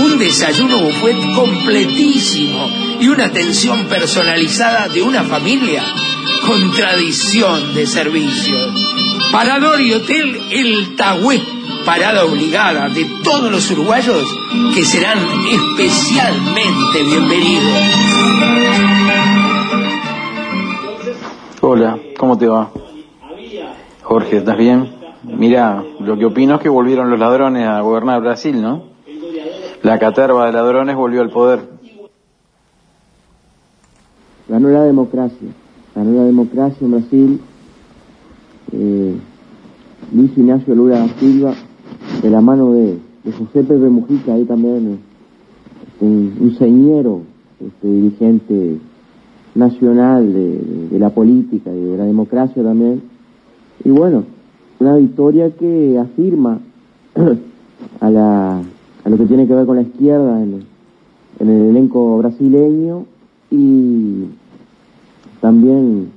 Un 0.00 0.18
desayuno 0.18 0.78
buffet 0.78 1.16
completísimo 1.34 2.70
y 3.00 3.08
una 3.08 3.24
atención 3.24 3.86
personalizada 3.86 4.88
de 4.88 5.02
una 5.02 5.24
familia 5.24 5.82
con 6.46 6.70
tradición 6.72 7.74
de 7.74 7.86
servicios. 7.86 8.74
Parador 9.32 9.80
y 9.80 9.92
Hotel 9.92 10.38
El 10.50 10.94
Tahué, 10.94 11.42
parada 11.88 12.22
obligada 12.26 12.90
de 12.90 13.06
todos 13.24 13.50
los 13.50 13.70
uruguayos 13.70 14.22
que 14.74 14.82
serán 14.82 15.16
especialmente 15.50 17.02
bienvenidos. 17.02 17.78
Hola, 21.62 21.98
¿cómo 22.18 22.36
te 22.36 22.46
va? 22.46 22.70
Jorge, 24.02 24.36
¿estás 24.36 24.58
bien? 24.58 24.90
Mira, 25.22 25.82
lo 26.00 26.18
que 26.18 26.26
opino 26.26 26.56
es 26.56 26.60
que 26.60 26.68
volvieron 26.68 27.08
los 27.08 27.18
ladrones 27.18 27.66
a 27.66 27.80
gobernar 27.80 28.20
Brasil, 28.20 28.60
¿no? 28.60 28.82
La 29.82 29.98
caterva 29.98 30.44
de 30.44 30.52
ladrones 30.52 30.94
volvió 30.94 31.22
al 31.22 31.30
poder. 31.30 31.70
Ganó 34.46 34.68
la 34.68 34.82
democracia, 34.82 35.48
ganó 35.94 36.18
la 36.18 36.24
democracia 36.24 36.76
en 36.82 36.90
Brasil. 36.90 37.40
Eh, 38.72 39.14
Luis 40.12 40.30
Ignacio 40.36 40.74
Lula 40.74 40.98
da 40.98 41.08
Silva, 41.18 41.54
de 42.22 42.30
la 42.30 42.40
mano 42.40 42.72
de, 42.72 42.98
de 43.24 43.32
José 43.32 43.62
Pepe 43.62 43.88
Mujica, 43.88 44.34
ahí 44.34 44.44
también 44.44 44.98
este, 45.92 46.04
un 46.04 46.54
señero 46.58 47.22
este, 47.64 47.88
dirigente 47.88 48.78
nacional 49.54 50.32
de, 50.32 50.88
de 50.90 50.98
la 50.98 51.10
política 51.10 51.74
y 51.74 51.80
de 51.80 51.96
la 51.96 52.04
democracia 52.04 52.62
también. 52.62 53.02
Y 53.84 53.90
bueno, 53.90 54.24
una 54.80 54.96
victoria 54.96 55.50
que 55.50 55.98
afirma 55.98 56.58
a, 58.00 58.10
la, 58.10 58.60
a 59.04 59.08
lo 59.08 59.16
que 59.16 59.26
tiene 59.26 59.46
que 59.46 59.54
ver 59.54 59.66
con 59.66 59.76
la 59.76 59.82
izquierda 59.82 60.42
en, 60.42 60.64
en 61.40 61.48
el 61.48 61.70
elenco 61.70 62.18
brasileño 62.18 63.06
y 63.50 64.24
también 65.40 66.10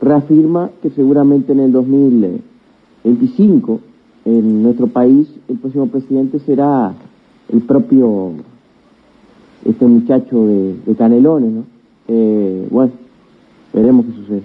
reafirma 0.00 0.70
que 0.82 0.90
seguramente 0.90 1.52
en 1.52 1.60
el 1.60 1.70
2025 1.72 3.80
en 4.24 4.62
nuestro 4.62 4.86
país 4.86 5.28
el 5.48 5.58
próximo 5.58 5.86
presidente 5.88 6.38
será 6.40 6.94
el 7.52 7.60
propio 7.62 8.34
este 9.64 9.84
muchacho 9.84 10.46
de, 10.46 10.94
Canelones, 10.96 11.52
¿no? 11.52 11.64
Eh, 12.08 12.66
bueno, 12.70 12.92
veremos 13.72 14.06
qué 14.06 14.12
sucede. 14.12 14.42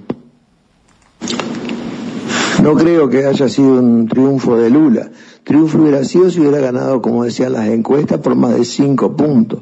No 2.62 2.74
creo 2.74 3.10
que 3.10 3.26
haya 3.26 3.48
sido 3.48 3.80
un 3.80 4.08
triunfo 4.08 4.58
de 4.58 4.70
Lula. 4.70 5.12
Triunfo 5.44 5.80
hubiera 5.80 6.04
sido 6.04 6.32
si 6.32 6.40
hubiera 6.40 6.60
ganado, 6.60 7.02
como 7.02 7.24
decían 7.24 7.54
las 7.54 7.68
encuestas, 7.68 8.20
por 8.20 8.36
más 8.36 8.56
de 8.56 8.66
cinco 8.66 9.16
puntos. 9.16 9.60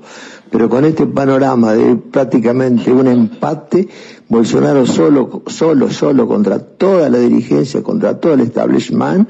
Pero 0.49 0.69
con 0.69 0.85
este 0.85 1.05
panorama 1.07 1.73
de 1.73 1.95
prácticamente 1.95 2.93
un 2.93 3.07
empate, 3.07 3.89
Bolsonaro 4.29 4.85
solo, 4.85 5.41
solo, 5.47 5.89
solo 5.89 6.27
contra 6.27 6.59
toda 6.59 7.09
la 7.09 7.17
dirigencia, 7.19 7.83
contra 7.83 8.19
todo 8.19 8.35
el 8.35 8.41
establishment, 8.41 9.27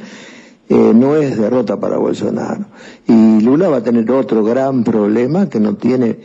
eh, 0.73 0.91
no 0.95 1.15
es 1.17 1.38
derrota 1.38 1.79
para 1.79 1.97
Bolsonaro. 1.97 2.65
Y 3.07 3.41
Lula 3.41 3.69
va 3.69 3.77
a 3.77 3.83
tener 3.83 4.09
otro 4.09 4.43
gran 4.43 4.83
problema 4.83 5.47
que 5.47 5.59
no 5.59 5.75
tiene 5.75 6.17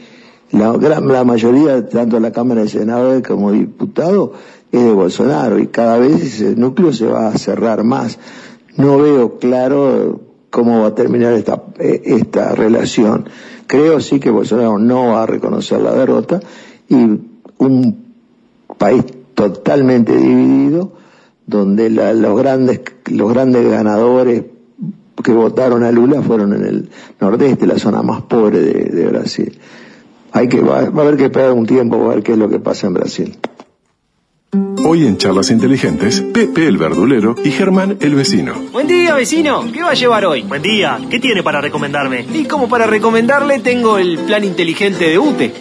la, 0.53 0.73
gran, 0.73 1.07
la 1.07 1.23
mayoría, 1.23 1.87
tanto 1.87 2.19
la 2.19 2.33
Cámara 2.33 2.63
de 2.63 2.69
Senadores 2.69 3.23
como 3.23 3.53
diputados, 3.53 4.31
es 4.73 4.83
de 4.83 4.93
Bolsonaro 4.93 5.59
y 5.59 5.67
cada 5.67 5.99
vez 5.99 6.23
ese 6.23 6.57
núcleo 6.57 6.95
se 6.95 7.07
va 7.07 7.29
a 7.29 7.37
cerrar 7.37 7.85
más. 7.85 8.19
No 8.75 8.97
veo 8.97 9.37
claro 9.39 10.21
cómo 10.49 10.81
va 10.81 10.89
a 10.89 10.95
terminar 10.95 11.35
esta, 11.35 11.65
eh, 11.79 12.01
esta 12.07 12.55
relación. 12.55 13.29
Creo 13.67 14.01
sí 14.01 14.19
que 14.19 14.31
Bolsonaro 14.31 14.79
no 14.79 15.09
va 15.09 15.25
a 15.25 15.27
reconocer 15.27 15.83
la 15.83 15.93
derrota 15.93 16.41
y 16.89 16.97
un 17.59 18.15
país 18.79 19.05
totalmente 19.35 20.17
dividido 20.17 20.93
donde 21.49 21.89
la, 21.91 22.13
los 22.13 22.39
grandes 22.39 22.81
los 23.07 23.33
grandes 23.33 23.69
ganadores 23.69 24.45
que 25.25 25.33
votaron 25.33 25.83
a 25.83 25.91
Lula 25.91 26.23
fueron 26.23 26.53
en 26.53 26.65
el 26.65 26.89
nordeste, 27.21 27.67
la 27.67 27.79
zona 27.79 28.03
más 28.03 28.23
pobre 28.23 28.61
de, 28.61 28.85
de 28.85 29.07
Brasil. 29.07 29.59
Hay 30.31 30.49
que 30.49 30.61
va, 30.61 30.91
va 30.91 31.03
a 31.03 31.07
haber 31.07 31.17
que 31.17 31.25
esperar 31.25 31.53
un 31.53 31.67
tiempo 31.67 31.99
para 31.99 32.15
ver 32.15 32.23
qué 32.23 32.33
es 32.33 32.39
lo 32.39 32.49
que 32.49 32.61
pasa 32.61 32.87
en 32.87 32.95
Brasil. 32.95 33.39
Hoy 34.85 35.07
en 35.07 35.17
Charlas 35.17 35.51
Inteligentes, 35.51 36.21
Pepe 36.21 36.67
el 36.67 36.77
verdulero 36.77 37.35
y 37.43 37.51
Germán 37.51 37.97
el 38.01 38.15
vecino. 38.15 38.55
Buen 38.73 38.87
día, 38.87 39.15
vecino. 39.15 39.65
¿Qué 39.73 39.83
va 39.83 39.91
a 39.91 39.95
llevar 39.95 40.27
hoy? 40.27 40.43
Buen 40.43 40.63
día. 40.63 41.01
¿Qué 41.11 41.19
tiene 41.19 41.43
para 41.43 41.61
recomendarme? 41.61 42.27
Y 42.33 42.45
como 42.45 42.69
para 42.69 42.87
recomendarle, 42.87 43.59
tengo 43.59 43.99
el 43.99 44.19
plan 44.19 44.45
inteligente 44.45 45.07
de 45.07 45.19
UTE. 45.19 45.53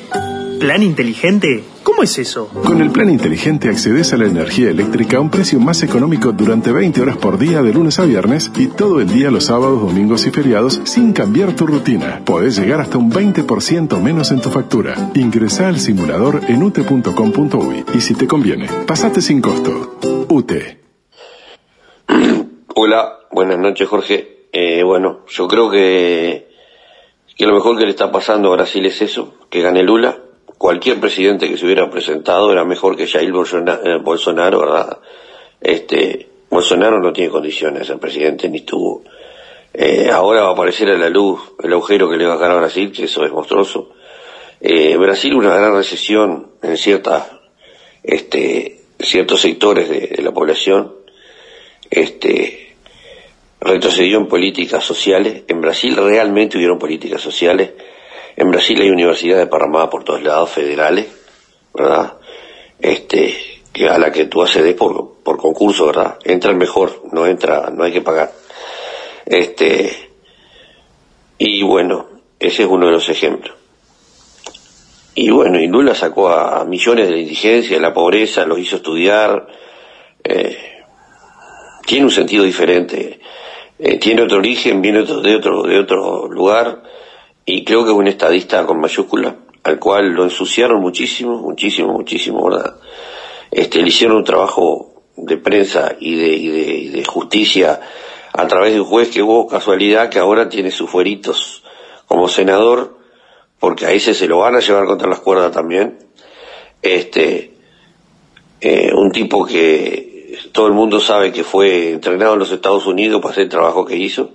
¿Plan 0.59 0.83
inteligente? 0.83 1.63
¿Cómo 1.97 2.05
es 2.05 2.19
eso? 2.19 2.47
Con 2.63 2.79
el 2.79 2.91
plan 2.91 3.09
inteligente 3.09 3.69
accedes 3.69 4.13
a 4.13 4.17
la 4.17 4.27
energía 4.27 4.69
eléctrica 4.69 5.17
a 5.17 5.19
un 5.19 5.31
precio 5.31 5.59
más 5.59 5.81
económico 5.81 6.31
durante 6.31 6.71
20 6.71 7.01
horas 7.01 7.17
por 7.17 7.39
día 7.39 7.63
de 7.63 7.73
lunes 7.73 7.97
a 7.97 8.05
viernes 8.05 8.51
y 8.55 8.67
todo 8.67 9.01
el 9.01 9.09
día 9.09 9.31
los 9.31 9.45
sábados, 9.45 9.81
domingos 9.81 10.27
y 10.27 10.29
feriados 10.29 10.79
sin 10.83 11.11
cambiar 11.11 11.55
tu 11.55 11.65
rutina. 11.65 12.21
Podés 12.23 12.59
llegar 12.59 12.81
hasta 12.81 12.99
un 12.99 13.11
20% 13.11 13.99
menos 13.99 14.29
en 14.29 14.41
tu 14.41 14.51
factura. 14.51 14.93
Ingresa 15.15 15.69
al 15.69 15.79
simulador 15.79 16.41
en 16.47 16.61
ute.com.uy 16.61 17.85
y 17.95 17.99
si 17.99 18.13
te 18.13 18.27
conviene, 18.27 18.67
pasate 18.85 19.19
sin 19.19 19.41
costo. 19.41 19.97
UTE. 20.29 20.79
Hola, 22.75 23.21
buenas 23.31 23.57
noches 23.57 23.87
Jorge. 23.87 24.45
Eh, 24.53 24.83
bueno, 24.83 25.21
yo 25.29 25.47
creo 25.47 25.71
que, 25.71 26.47
que 27.35 27.47
lo 27.47 27.55
mejor 27.55 27.75
que 27.75 27.85
le 27.85 27.89
está 27.89 28.11
pasando 28.11 28.53
a 28.53 28.55
Brasil 28.55 28.85
es 28.85 29.01
eso, 29.01 29.33
que 29.49 29.63
gane 29.63 29.81
Lula 29.81 30.26
cualquier 30.57 30.99
presidente 30.99 31.49
que 31.49 31.57
se 31.57 31.65
hubiera 31.65 31.89
presentado 31.89 32.51
era 32.51 32.65
mejor 32.65 32.95
que 32.95 33.07
Jair 33.07 33.29
eh, 33.29 33.97
Bolsonaro, 34.01 34.59
¿verdad? 34.59 34.99
Este, 35.61 36.27
Bolsonaro 36.49 36.99
no 36.99 37.13
tiene 37.13 37.29
condiciones 37.29 37.79
de 37.79 37.85
ser 37.85 37.99
presidente, 37.99 38.49
ni 38.49 38.61
tuvo. 38.61 39.03
Eh, 39.73 40.09
ahora 40.11 40.41
va 40.41 40.49
a 40.49 40.53
aparecer 40.53 40.89
a 40.89 40.97
la 40.97 41.09
luz 41.09 41.39
el 41.63 41.73
agujero 41.73 42.09
que 42.09 42.17
le 42.17 42.25
va 42.25 42.33
a 42.33 42.37
ganar 42.37 42.57
a 42.57 42.61
Brasil, 42.61 42.91
que 42.91 43.03
eso 43.03 43.25
es 43.25 43.31
monstruoso. 43.31 43.91
Eh, 44.59 44.97
Brasil 44.97 45.35
una 45.35 45.55
gran 45.55 45.75
recesión 45.75 46.53
en 46.63 46.77
ciertas, 46.77 47.31
este, 48.01 48.81
ciertos 48.99 49.41
sectores 49.41 49.89
de, 49.89 50.07
de 50.07 50.21
la 50.23 50.31
población, 50.31 50.95
este, 51.89 52.75
retrocedió 53.59 54.17
en 54.17 54.27
políticas 54.27 54.83
sociales. 54.83 55.43
En 55.47 55.61
Brasil 55.61 55.95
realmente 55.95 56.57
hubieron 56.57 56.79
políticas 56.79 57.21
sociales 57.21 57.73
en 58.37 58.51
Brasil 58.51 58.79
hay 58.79 58.91
universidades 58.91 59.47
parramadas 59.47 59.89
por 59.89 60.03
todos 60.03 60.21
lados, 60.21 60.51
federales, 60.51 61.07
¿verdad? 61.73 62.13
Este, 62.79 63.35
que 63.73 63.89
a 63.89 63.97
la 63.97 64.11
que 64.11 64.25
tú 64.25 64.43
accedes 64.43 64.75
por, 64.75 65.15
por 65.23 65.37
concurso, 65.37 65.87
¿verdad? 65.87 66.19
Entra 66.23 66.51
el 66.51 66.57
mejor, 66.57 67.01
no 67.11 67.25
entra, 67.25 67.71
no 67.75 67.83
hay 67.83 67.91
que 67.91 68.01
pagar. 68.01 68.31
Este, 69.25 70.11
y 71.39 71.63
bueno, 71.63 72.05
ese 72.39 72.63
es 72.63 72.69
uno 72.69 72.85
de 72.85 72.91
los 72.91 73.09
ejemplos. 73.09 73.55
Y 75.15 75.31
bueno, 75.31 75.59
y 75.59 75.67
Lula 75.67 75.95
sacó 75.95 76.29
a, 76.29 76.63
millones 76.63 77.07
de 77.07 77.13
la 77.13 77.19
indigencia, 77.19 77.77
de 77.77 77.81
la 77.81 77.93
pobreza, 77.93 78.45
los 78.45 78.59
hizo 78.59 78.75
estudiar, 78.75 79.47
eh, 80.23 80.83
tiene 81.87 82.05
un 82.05 82.11
sentido 82.11 82.43
diferente, 82.43 83.19
eh, 83.79 83.97
tiene 83.97 84.21
otro 84.21 84.37
origen, 84.37 84.79
viene 84.79 84.99
otro, 84.99 85.21
de 85.21 85.35
otro, 85.35 85.63
de 85.63 85.79
otro 85.79 86.27
lugar, 86.27 86.83
y 87.49 87.63
creo 87.63 87.85
que 87.85 87.91
un 87.91 88.07
estadista 88.07 88.65
con 88.65 88.81
mayúscula, 88.81 89.37
al 89.63 89.79
cual 89.79 90.09
lo 90.09 90.25
ensuciaron 90.25 90.81
muchísimo, 90.81 91.37
muchísimo, 91.37 91.93
muchísimo, 91.93 92.43
¿verdad? 92.43 92.75
Este, 93.49 93.81
le 93.81 93.87
hicieron 93.87 94.17
un 94.17 94.25
trabajo 94.25 95.05
de 95.15 95.37
prensa 95.37 95.95
y 95.97 96.15
de, 96.15 96.27
y 96.27 96.47
de, 96.49 96.75
y 96.75 96.87
de 96.89 97.05
justicia 97.05 97.79
a 98.33 98.47
través 98.47 98.73
de 98.73 98.81
un 98.81 98.85
juez 98.85 99.07
que 99.07 99.23
hubo 99.23 99.47
casualidad 99.47 100.09
que 100.09 100.19
ahora 100.19 100.49
tiene 100.49 100.71
sus 100.71 100.89
fueritos 100.89 101.63
como 102.05 102.27
senador, 102.27 102.97
porque 103.59 103.85
a 103.85 103.93
ese 103.93 104.13
se 104.13 104.27
lo 104.27 104.39
van 104.39 104.55
a 104.55 104.59
llevar 104.59 104.85
contra 104.85 105.07
las 105.07 105.21
cuerdas 105.21 105.53
también. 105.53 105.99
Este, 106.81 107.53
eh, 108.59 108.91
un 108.93 109.09
tipo 109.13 109.45
que 109.45 110.37
todo 110.51 110.67
el 110.67 110.73
mundo 110.73 110.99
sabe 110.99 111.31
que 111.31 111.45
fue 111.45 111.91
entrenado 111.91 112.33
en 112.33 112.39
los 112.39 112.51
Estados 112.51 112.85
Unidos 112.87 113.21
para 113.21 113.31
hacer 113.31 113.43
el 113.43 113.49
trabajo 113.49 113.85
que 113.85 113.95
hizo. 113.95 114.31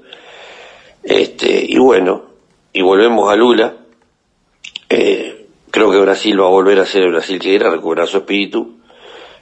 Este, 1.03 1.67
y 1.69 1.77
bueno, 1.77 2.32
y 2.73 2.83
volvemos 2.83 3.31
a 3.31 3.37
Lula. 3.37 3.75
Eh, 4.89 5.47
creo 5.71 5.91
que 5.91 6.01
Brasil 6.01 6.41
va 6.41 6.47
a 6.47 6.51
volver 6.51 6.81
a 6.81 6.87
ser 6.87 7.03
el 7.03 7.13
Brasil 7.13 7.39
que 7.39 7.55
era, 7.55 7.71
recuperar 7.71 8.07
su 8.07 8.19
espíritu. 8.19 8.79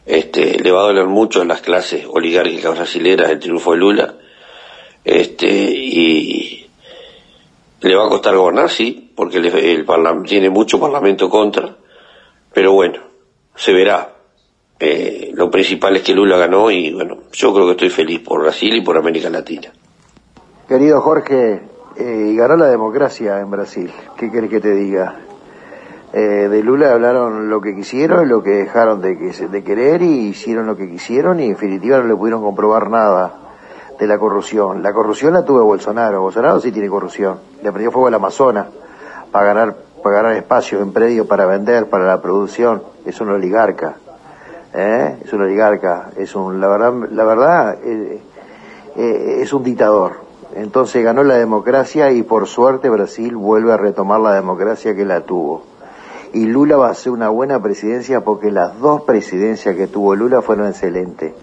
Este, 0.07 0.59
le 0.59 0.71
va 0.73 0.81
a 0.81 0.87
doler 0.87 1.07
mucho 1.07 1.43
a 1.43 1.45
las 1.45 1.61
clases 1.61 2.07
oligárquicas 2.09 2.77
brasileras 2.77 3.31
el 3.31 3.39
triunfo 3.39 3.73
de 3.73 3.79
Lula. 3.79 4.15
Este, 5.05 5.47
y 5.47 6.67
le 7.81 7.97
va 7.97 8.07
a 8.07 8.09
costar 8.09 8.37
gobernar, 8.37 8.71
sí, 8.71 9.13
porque 9.15 9.39
el, 9.39 9.47
el 9.47 9.87
tiene 10.27 10.51
mucho 10.51 10.79
parlamento 10.79 11.31
contra, 11.31 11.77
pero 12.53 12.73
bueno, 12.73 13.01
se 13.55 13.73
verá. 13.73 14.17
Eh, 14.79 15.31
lo 15.35 15.51
principal 15.51 15.97
es 15.97 16.03
que 16.03 16.15
Lula 16.15 16.39
ganó 16.39 16.71
y 16.71 16.93
bueno, 16.93 17.25
yo 17.33 17.53
creo 17.53 17.67
que 17.67 17.73
estoy 17.73 17.91
feliz 17.91 18.21
por 18.21 18.41
Brasil 18.41 18.75
y 18.75 18.81
por 18.81 18.97
América 18.97 19.29
Latina. 19.29 19.71
Querido 20.67 21.03
Jorge, 21.03 21.61
eh, 21.97 22.35
ganó 22.37 22.57
la 22.57 22.67
democracia 22.67 23.41
en 23.41 23.51
Brasil. 23.51 23.93
¿Qué 24.17 24.31
querés 24.31 24.51
que 24.51 24.61
te 24.61 24.73
diga? 24.75 25.17
Eh, 26.13 26.49
de 26.49 26.63
Lula 26.63 26.93
hablaron 26.93 27.49
lo 27.49 27.61
que 27.61 27.75
quisieron, 27.75 28.29
lo 28.29 28.43
que 28.43 28.51
dejaron 28.51 29.01
de, 29.01 29.15
de 29.15 29.65
querer 29.65 30.03
y 30.03 30.29
hicieron 30.29 30.67
lo 30.67 30.77
que 30.77 30.89
quisieron 30.89 31.39
y 31.39 31.45
en 31.45 31.51
definitiva 31.51 31.99
no 31.99 32.05
le 32.05 32.17
pudieron 32.17 32.43
comprobar 32.43 32.91
nada 32.91 33.35
de 33.99 34.07
la 34.07 34.19
corrupción. 34.19 34.83
La 34.83 34.93
corrupción 34.93 35.35
la 35.35 35.45
tuvo 35.45 35.63
Bolsonaro. 35.65 36.23
Bolsonaro 36.23 36.59
sí 36.59 36.73
tiene 36.73 36.89
corrupción. 36.89 37.39
Le 37.63 37.71
prendió 37.71 37.93
fuego 37.93 38.09
al 38.09 38.15
Amazonas 38.15 38.67
para 39.31 39.45
ganar, 39.45 39.77
para 40.03 40.17
ganar 40.17 40.33
espacios 40.37 40.83
en 40.83 40.93
predios 40.93 41.27
para 41.27 41.47
vender, 41.47 41.89
para 41.89 42.07
la 42.07 42.21
producción. 42.21 42.83
Es 43.05 43.21
un 43.21 43.31
oligarca. 43.31 43.97
¿eh? 44.75 45.19
Es 45.23 45.33
un 45.33 45.43
oligarca. 45.43 46.11
Es 46.17 46.35
un, 46.35 46.61
la 46.61 46.69
verdad, 46.69 46.93
la 47.11 47.25
verdad 47.25 47.79
eh, 47.85 48.23
eh, 48.97 49.39
es 49.43 49.53
un 49.53 49.63
dictador. 49.63 50.30
Entonces 50.55 51.05
ganó 51.05 51.23
la 51.23 51.37
democracia 51.37 52.11
y 52.11 52.23
por 52.23 52.47
suerte 52.47 52.91
Brasil 52.91 53.37
vuelve 53.37 53.73
a 53.73 53.77
retomar 53.77 54.21
la 54.21 54.35
democracia 54.35 54.95
que 54.95 55.05
la 55.05 55.21
tuvo. 55.23 55.63
Y 56.33 56.47
Lula 56.47 56.77
va 56.77 56.91
a 56.91 56.95
ser 56.95 57.13
una 57.13 57.29
buena 57.29 57.61
presidencia 57.61 58.23
porque 58.23 58.51
las 58.51 58.79
dos 58.79 59.03
presidencias 59.03 59.75
que 59.77 59.87
tuvo 59.87 60.15
Lula 60.15 60.43
fueron 60.43 60.67
excelentes. 60.67 61.35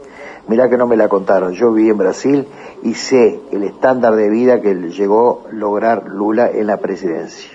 Mirá 0.48 0.70
que 0.70 0.78
no 0.78 0.88
me 0.88 0.96
la 0.96 1.10
contaron, 1.10 1.54
yo 1.54 1.74
viví 1.74 1.90
en 1.90 1.98
Brasil 1.98 2.48
y 2.84 2.94
sé 2.94 3.42
el 3.52 3.64
estándar 3.64 4.16
de 4.16 4.30
vida 4.30 4.62
que 4.62 4.74
llegó 4.74 5.44
a 5.50 5.54
lograr 5.54 6.08
Lula 6.08 6.50
en 6.50 6.68
la 6.68 6.78
presidencia. 6.78 7.52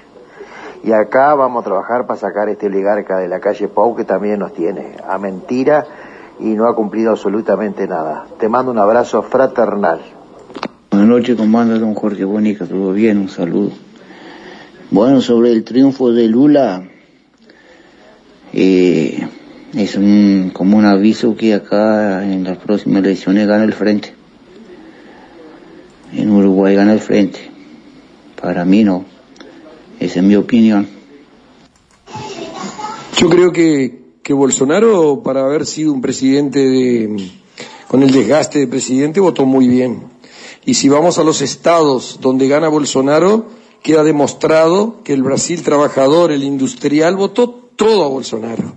Y 0.85 0.93
acá 0.93 1.35
vamos 1.35 1.63
a 1.63 1.65
trabajar 1.65 2.07
para 2.07 2.19
sacar 2.19 2.49
este 2.49 2.67
oligarca 2.67 3.19
de 3.19 3.29
la 3.29 3.41
calle 3.41 3.69
Pau 3.69 3.95
que 3.95 4.05
también 4.05 4.41
nos 4.41 4.53
tiene 4.53 4.97
a 5.09 5.17
mentira 5.17 5.87
y 6.39 6.55
no 6.55 6.67
ha 6.67 6.75
cumplido 6.75 7.13
absolutamente 7.13 7.87
nada. 7.87 8.27
Te 8.39 8.49
mando 8.49 8.73
un 8.73 8.79
abrazo 8.79 9.23
fraternal. 9.23 10.01
Buenas 10.93 11.09
noches, 11.09 11.37
comando 11.37 11.79
don 11.79 11.95
Jorge 11.95 12.23
Bonica, 12.23 12.67
todo 12.67 12.93
bien, 12.93 13.17
un 13.17 13.31
saludo. 13.31 13.73
Bueno, 14.91 15.23
sobre 15.23 15.51
el 15.51 15.65
triunfo 15.65 16.13
de 16.13 16.29
Lula, 16.29 16.87
eh, 18.53 19.27
es 19.73 19.97
un, 19.97 20.51
como 20.53 20.77
un 20.77 20.85
aviso 20.85 21.35
que 21.35 21.55
acá 21.55 22.31
en 22.31 22.45
las 22.45 22.59
próximas 22.59 23.03
elecciones 23.03 23.49
gana 23.49 23.65
el 23.65 23.73
frente. 23.73 24.13
En 26.13 26.31
Uruguay 26.31 26.75
gana 26.75 26.93
el 26.93 27.01
frente. 27.01 27.41
Para 28.39 28.67
mí 28.67 28.85
no. 28.85 29.07
Esa 29.99 30.21
es 30.21 30.27
mi 30.27 30.37
opinión. 30.37 30.87
Yo 33.17 33.31
creo 33.31 33.51
que, 33.51 33.99
que 34.23 34.35
Bolsonaro, 34.35 35.23
para 35.23 35.41
haber 35.41 35.65
sido 35.65 35.95
un 35.95 36.03
presidente 36.03 36.59
de, 36.59 37.31
con 37.89 38.03
el 38.03 38.11
desgaste 38.11 38.59
de 38.59 38.67
presidente, 38.67 39.21
votó 39.21 39.47
muy 39.47 39.69
bien. 39.69 40.12
Y 40.65 40.75
si 40.75 40.89
vamos 40.89 41.19
a 41.19 41.25
los 41.25 41.43
estados 41.43 42.19
donde 42.21 42.49
gana 42.49 42.69
Bolsonaro, 42.69 43.47
queda 43.83 44.05
demostrado 44.05 45.03
que 45.03 45.13
el 45.13 45.23
Brasil 45.23 45.63
trabajador, 45.63 46.31
el 46.31 46.45
industrial, 46.45 47.17
votó 47.17 47.51
todo 47.77 48.05
a 48.05 48.09
Bolsonaro. 48.09 48.75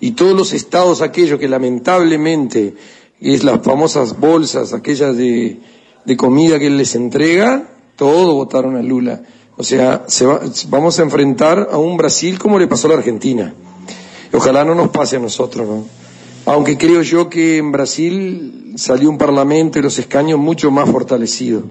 Y 0.00 0.12
todos 0.12 0.36
los 0.36 0.52
estados 0.52 1.00
aquellos 1.00 1.38
que 1.38 1.48
lamentablemente 1.48 2.74
es 3.20 3.44
las 3.44 3.62
famosas 3.62 4.18
bolsas, 4.18 4.72
aquellas 4.72 5.16
de, 5.16 5.60
de 6.04 6.16
comida 6.16 6.58
que 6.58 6.66
él 6.66 6.76
les 6.76 6.94
entrega, 6.94 7.68
todo 7.96 8.34
votaron 8.34 8.76
a 8.76 8.82
Lula. 8.82 9.22
O 9.56 9.62
sea, 9.62 10.04
se 10.08 10.26
vamos 10.68 10.98
a 10.98 11.02
enfrentar 11.02 11.68
a 11.70 11.78
un 11.78 11.96
Brasil 11.96 12.38
como 12.38 12.58
le 12.58 12.66
pasó 12.66 12.88
a 12.88 12.90
la 12.90 12.96
Argentina. 12.96 13.54
Ojalá 14.32 14.64
no 14.64 14.74
nos 14.74 14.88
pase 14.88 15.16
a 15.16 15.20
nosotros, 15.20 15.68
¿no? 15.68 15.84
Aunque 16.46 16.76
creo 16.76 17.02
yo 17.02 17.28
que 17.28 17.58
en 17.58 17.72
Brasil 17.72 18.74
salió 18.76 19.08
un 19.10 19.18
parlamento 19.18 19.78
y 19.78 19.82
los 19.82 19.98
escaños 19.98 20.38
mucho 20.38 20.70
más 20.70 20.90
fortalecidos. 20.90 21.64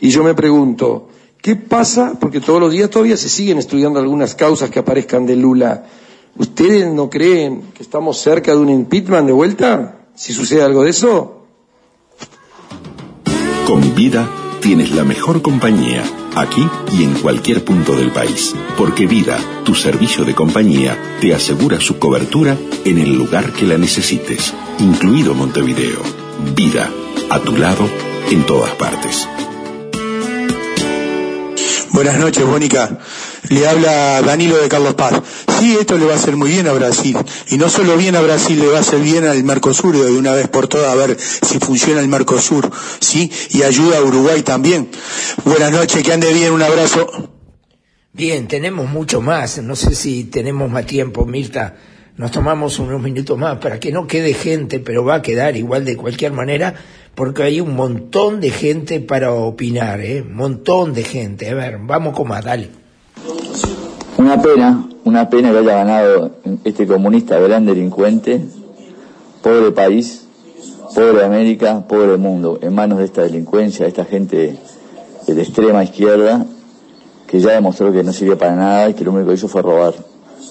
Y 0.00 0.10
yo 0.10 0.22
me 0.22 0.34
pregunto, 0.34 1.08
¿qué 1.40 1.56
pasa? 1.56 2.14
Porque 2.20 2.40
todos 2.40 2.60
los 2.60 2.72
días 2.72 2.90
todavía 2.90 3.16
se 3.16 3.28
siguen 3.28 3.58
estudiando 3.58 3.98
algunas 3.98 4.34
causas 4.34 4.70
que 4.70 4.78
aparezcan 4.78 5.26
de 5.26 5.36
Lula. 5.36 5.86
¿Ustedes 6.36 6.92
no 6.92 7.10
creen 7.10 7.62
que 7.74 7.82
estamos 7.82 8.18
cerca 8.18 8.52
de 8.52 8.58
un 8.58 8.68
impeachment 8.70 9.26
de 9.26 9.32
vuelta? 9.32 9.96
Si 10.14 10.32
sucede 10.32 10.62
algo 10.62 10.84
de 10.84 10.90
eso. 10.90 11.44
Con 13.66 13.94
vida 13.94 14.28
tienes 14.60 14.92
la 14.92 15.04
mejor 15.04 15.42
compañía, 15.42 16.02
aquí 16.36 16.66
y 16.92 17.04
en 17.04 17.14
cualquier 17.14 17.64
punto 17.64 17.94
del 17.96 18.10
país. 18.10 18.54
Porque 18.76 19.06
Vida, 19.06 19.38
tu 19.64 19.74
servicio 19.74 20.24
de 20.24 20.34
compañía, 20.34 20.96
te 21.20 21.34
asegura 21.34 21.80
su 21.80 21.98
cobertura 21.98 22.56
en 22.84 22.98
el 22.98 23.14
lugar 23.14 23.52
que 23.52 23.66
la 23.66 23.78
necesites, 23.78 24.54
incluido 24.78 25.34
Montevideo. 25.34 26.02
Vida, 26.54 26.90
a 27.30 27.40
tu 27.40 27.56
lado, 27.56 27.88
en 28.30 28.44
todas 28.44 28.74
partes. 28.76 29.28
Buenas 31.92 32.18
noches, 32.18 32.44
Mónica. 32.46 32.98
Le 33.48 33.66
habla 33.66 34.22
Danilo 34.22 34.56
de 34.58 34.68
Carlos 34.68 34.94
Paz. 34.94 35.20
Sí, 35.60 35.76
esto 35.78 35.98
le 35.98 36.06
va 36.06 36.14
a 36.14 36.16
hacer 36.16 36.36
muy 36.36 36.48
bien 36.48 36.66
a 36.68 36.72
Brasil. 36.72 37.18
Y 37.50 37.58
no 37.58 37.68
solo 37.68 37.98
bien 37.98 38.16
a 38.16 38.22
Brasil, 38.22 38.58
le 38.58 38.68
va 38.68 38.78
a 38.78 38.80
hacer 38.80 39.00
bien 39.00 39.26
al 39.26 39.44
Mercosur 39.44 39.94
de 39.94 40.10
una 40.10 40.32
vez 40.32 40.48
por 40.48 40.68
todas 40.68 40.90
a 40.90 40.94
ver 40.94 41.18
si 41.20 41.58
funciona 41.58 42.00
el 42.00 42.08
Mercosur. 42.08 42.70
¿Sí? 42.98 43.30
Y 43.50 43.62
ayuda 43.62 43.98
a 43.98 44.02
Uruguay 44.02 44.40
también. 44.40 44.88
Buenas 45.44 45.70
noches, 45.70 46.02
que 46.02 46.14
ande 46.14 46.32
bien, 46.32 46.52
un 46.52 46.62
abrazo. 46.62 47.30
Bien, 48.14 48.48
tenemos 48.48 48.88
mucho 48.88 49.20
más. 49.20 49.62
No 49.62 49.76
sé 49.76 49.94
si 49.94 50.24
tenemos 50.24 50.70
más 50.70 50.86
tiempo, 50.86 51.26
Mirta. 51.26 51.76
Nos 52.16 52.30
tomamos 52.30 52.78
unos 52.78 53.02
minutos 53.02 53.36
más 53.36 53.58
para 53.58 53.78
que 53.78 53.92
no 53.92 54.06
quede 54.06 54.32
gente, 54.32 54.80
pero 54.80 55.04
va 55.04 55.16
a 55.16 55.22
quedar 55.22 55.58
igual 55.58 55.84
de 55.84 55.96
cualquier 55.96 56.32
manera 56.32 56.74
porque 57.14 57.42
hay 57.42 57.60
un 57.60 57.76
montón 57.76 58.40
de 58.40 58.50
gente 58.50 59.00
para 59.00 59.32
opinar, 59.32 60.00
¿eh? 60.00 60.22
Montón 60.22 60.94
de 60.94 61.04
gente. 61.04 61.50
A 61.50 61.54
ver, 61.54 61.78
vamos 61.82 62.16
con 62.16 62.28
más, 62.28 62.44
dale. 62.44 62.70
Una 64.16 64.40
pena, 64.40 64.89
una 65.04 65.28
pena 65.30 65.50
que 65.50 65.58
haya 65.58 65.76
ganado 65.76 66.30
este 66.64 66.86
comunista 66.86 67.38
gran 67.38 67.66
delincuente, 67.66 68.44
pobre 69.42 69.72
país, 69.72 70.26
pobre 70.94 71.24
América, 71.24 71.84
pobre 71.88 72.16
mundo, 72.16 72.58
en 72.62 72.74
manos 72.74 72.98
de 72.98 73.04
esta 73.04 73.22
delincuencia, 73.22 73.84
de 73.84 73.88
esta 73.88 74.04
gente 74.04 74.58
de 75.26 75.34
la 75.34 75.42
extrema 75.42 75.84
izquierda, 75.84 76.44
que 77.26 77.40
ya 77.40 77.52
demostró 77.52 77.92
que 77.92 78.02
no 78.02 78.12
sirve 78.12 78.36
para 78.36 78.56
nada 78.56 78.90
y 78.90 78.94
que 78.94 79.04
lo 79.04 79.12
único 79.12 79.28
que 79.28 79.34
hizo 79.34 79.48
fue 79.48 79.62
robar. 79.62 79.94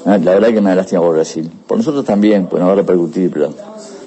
La 0.05 0.17
verdad 0.17 0.49
que 0.49 0.61
me 0.61 0.69
da 0.69 0.75
lástima 0.75 1.01
por 1.01 1.15
Brasil. 1.15 1.51
Por 1.67 1.77
nosotros 1.77 2.05
también, 2.05 2.47
pues 2.47 2.61
no 2.61 2.67
va 2.67 2.73
a 2.73 2.77
repercutir, 2.77 3.33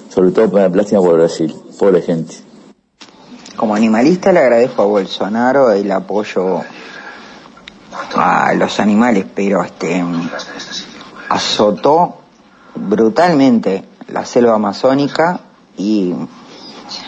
sobre 0.09 0.31
todo 0.31 0.47
me 0.49 0.61
da 0.61 0.69
lástima 0.69 1.01
por 1.01 1.13
Brasil, 1.13 1.53
pobre 1.77 2.01
gente. 2.01 2.35
Como 3.55 3.75
animalista 3.75 4.31
le 4.31 4.39
agradezco 4.39 4.81
a 4.81 4.85
Bolsonaro 4.85 5.71
el 5.71 5.91
apoyo 5.91 6.61
a 8.15 8.53
los 8.53 8.79
animales, 8.79 9.25
pero 9.33 9.63
este 9.63 10.03
azotó 11.29 12.17
brutalmente 12.75 13.85
la 14.07 14.25
selva 14.25 14.55
amazónica 14.55 15.41
y 15.77 16.13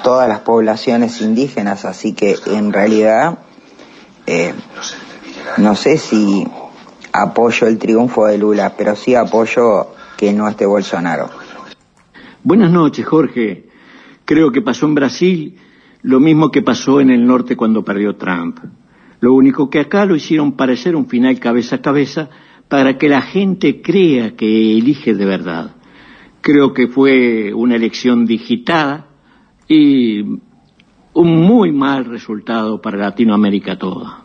todas 0.03 0.27
las 0.27 0.39
poblaciones 0.39 1.21
indígenas, 1.21 1.85
así 1.85 2.13
que 2.13 2.35
en 2.47 2.71
realidad 2.73 3.39
eh, 4.25 4.53
no 5.57 5.75
sé 5.75 5.97
si 5.97 6.47
apoyo 7.11 7.67
el 7.67 7.77
triunfo 7.77 8.25
de 8.25 8.37
Lula, 8.37 8.73
pero 8.77 8.95
sí 8.95 9.15
apoyo 9.15 9.95
que 10.17 10.33
no 10.33 10.47
esté 10.47 10.65
Bolsonaro. 10.65 11.29
Buenas 12.43 12.71
noches, 12.71 13.05
Jorge. 13.05 13.69
Creo 14.25 14.51
que 14.51 14.61
pasó 14.61 14.85
en 14.85 14.95
Brasil 14.95 15.59
lo 16.01 16.19
mismo 16.19 16.51
que 16.51 16.61
pasó 16.61 17.01
en 17.01 17.09
el 17.09 17.25
norte 17.25 17.55
cuando 17.55 17.83
perdió 17.83 18.15
Trump. 18.15 18.59
Lo 19.25 19.33
único 19.33 19.71
que 19.71 19.79
acá 19.79 20.05
lo 20.05 20.15
hicieron 20.15 20.55
parecer 20.55 20.95
un 20.95 21.07
final 21.07 21.39
cabeza 21.39 21.77
a 21.77 21.81
cabeza 21.81 22.29
para 22.67 22.99
que 22.99 23.09
la 23.09 23.23
gente 23.23 23.81
crea 23.81 24.35
que 24.35 24.77
elige 24.77 25.15
de 25.15 25.25
verdad. 25.25 25.77
Creo 26.41 26.75
que 26.75 26.87
fue 26.87 27.51
una 27.51 27.75
elección 27.75 28.27
digitada 28.27 29.07
y 29.67 30.21
un 30.21 31.41
muy 31.41 31.71
mal 31.71 32.05
resultado 32.05 32.79
para 32.79 32.99
Latinoamérica 32.99 33.79
toda. 33.79 34.21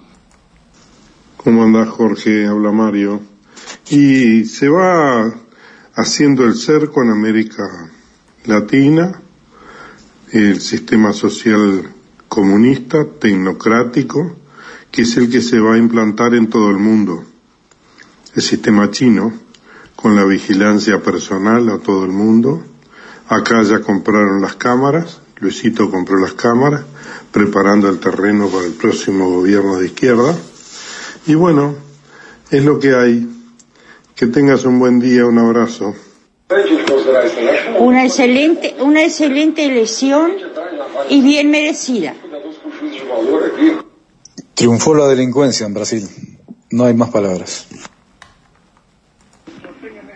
¿Cómo 1.38 1.62
andás, 1.62 1.88
Jorge? 1.88 2.46
Habla 2.46 2.70
Mario. 2.70 3.22
Y 3.88 4.44
se 4.44 4.68
va 4.68 5.32
haciendo 5.94 6.44
el 6.44 6.56
cerco 6.56 7.02
en 7.02 7.08
América 7.08 7.62
Latina 8.44 9.18
el 10.30 10.60
sistema 10.60 11.14
social 11.14 11.90
comunista, 12.28 13.06
tecnocrático, 13.18 14.39
que 14.90 15.02
es 15.02 15.16
el 15.16 15.30
que 15.30 15.40
se 15.40 15.60
va 15.60 15.74
a 15.74 15.78
implantar 15.78 16.34
en 16.34 16.48
todo 16.48 16.70
el 16.70 16.78
mundo. 16.78 17.24
El 18.34 18.42
sistema 18.42 18.90
chino, 18.90 19.32
con 19.96 20.16
la 20.16 20.24
vigilancia 20.24 21.00
personal 21.02 21.68
a 21.68 21.78
todo 21.78 22.04
el 22.04 22.10
mundo. 22.10 22.64
Acá 23.28 23.62
ya 23.62 23.80
compraron 23.80 24.40
las 24.40 24.56
cámaras, 24.56 25.20
Luisito 25.38 25.90
compró 25.90 26.18
las 26.18 26.32
cámaras, 26.32 26.82
preparando 27.32 27.88
el 27.88 27.98
terreno 27.98 28.48
para 28.48 28.66
el 28.66 28.72
próximo 28.72 29.30
gobierno 29.30 29.78
de 29.78 29.86
izquierda. 29.86 30.36
Y 31.26 31.34
bueno, 31.34 31.76
es 32.50 32.64
lo 32.64 32.78
que 32.78 32.94
hay. 32.94 33.28
Que 34.14 34.26
tengas 34.26 34.64
un 34.64 34.78
buen 34.78 35.00
día, 35.00 35.24
un 35.24 35.38
abrazo. 35.38 35.94
Una 37.78 38.04
excelente, 38.04 38.76
una 38.80 39.02
excelente 39.02 39.64
elección 39.64 40.32
y 41.08 41.22
bien 41.22 41.50
merecida. 41.50 42.14
Triunfó 44.60 44.94
la 44.94 45.06
delincuencia 45.06 45.64
en 45.64 45.72
Brasil. 45.72 46.06
No 46.72 46.84
hay 46.84 46.92
más 46.92 47.08
palabras. 47.08 47.66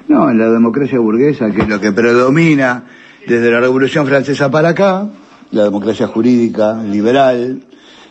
No, 0.07 0.31
en 0.31 0.39
la 0.39 0.51
democracia 0.51 0.99
burguesa, 0.99 1.51
que 1.51 1.63
es 1.63 1.69
lo 1.69 1.81
que 1.81 1.93
predomina 1.93 2.85
desde 3.27 3.51
la 3.51 3.59
Revolución 3.59 4.07
Francesa 4.07 4.51
para 4.51 4.69
acá, 4.69 5.09
la 5.51 5.65
democracia 5.65 6.09
jurídica 6.09 6.75
liberal, 6.75 7.65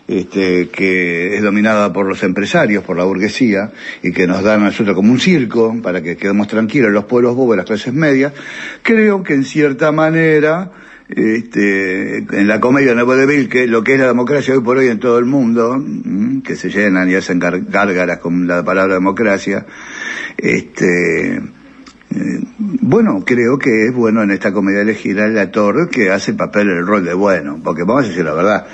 este, 0.08 0.70
que 0.70 1.36
es 1.36 1.44
dominada 1.44 1.94
por 1.94 2.08
los 2.08 2.24
empresarios, 2.24 2.84
por 2.84 2.98
la 2.98 3.04
burguesía, 3.04 3.72
y 4.02 4.12
que 4.12 4.26
nos 4.26 4.42
dan 4.42 4.64
a 4.64 4.66
nosotros 4.66 4.96
como 4.96 5.12
un 5.12 5.20
circo 5.20 5.80
para 5.84 6.02
que 6.02 6.18
quedemos 6.18 6.48
tranquilos 6.48 6.92
los 6.92 7.06
pueblos 7.06 7.36
bobos, 7.36 7.58
las 7.58 7.68
clases 7.68 7.94
medias, 7.94 8.34
creo 8.82 9.22
que 9.22 9.36
en 9.36 9.44
cierta 9.44 9.92
manera, 9.92 10.72
este, 11.10 12.18
en 12.18 12.48
la 12.48 12.60
comedia 12.60 12.96
de 12.96 13.04
Vaudeville, 13.04 13.50
que 13.50 13.68
lo 13.68 13.84
que 13.84 13.94
es 13.94 14.00
la 14.00 14.08
democracia 14.08 14.54
hoy 14.54 14.62
por 14.62 14.78
hoy 14.78 14.88
en 14.88 15.00
todo 15.00 15.20
el 15.20 15.26
mundo, 15.26 15.84
que 16.44 16.56
se 16.56 16.70
llenan 16.70 17.10
y 17.10 17.16
hacen 17.16 17.40
gárgaras 17.40 18.20
con 18.20 18.48
la 18.48 18.64
palabra 18.64 18.96
democracia, 18.96 19.66
este, 20.38 21.36
eh, 21.36 21.42
bueno, 22.58 23.24
creo 23.26 23.58
que 23.58 23.88
es 23.88 23.94
bueno 23.94 24.24
en 24.24 24.32
esta 24.32 24.54
comedia 24.54 24.82
elegir 24.82 25.20
a 25.20 25.28
la 25.28 25.52
torre 25.52 25.90
que 25.90 26.12
hace 26.12 26.32
el 26.32 26.38
papel, 26.38 26.70
el 26.70 26.86
rol 26.86 27.04
de 27.04 27.14
bueno, 27.14 27.60
porque 27.64 27.84
vamos 27.84 28.06
a 28.06 28.08
decir 28.10 28.24
la 28.24 28.34
verdad, 28.34 28.68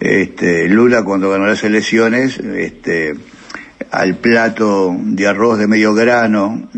este, 0.00 0.68
Lula 0.68 1.02
cuando 1.02 1.30
ganó 1.30 1.46
las 1.46 1.64
elecciones, 1.64 2.38
este, 2.38 3.14
al 3.90 4.16
plato 4.16 4.96
de 4.98 5.26
arroz 5.26 5.58
de 5.58 5.68
medio 5.68 5.94
grano 5.94 6.68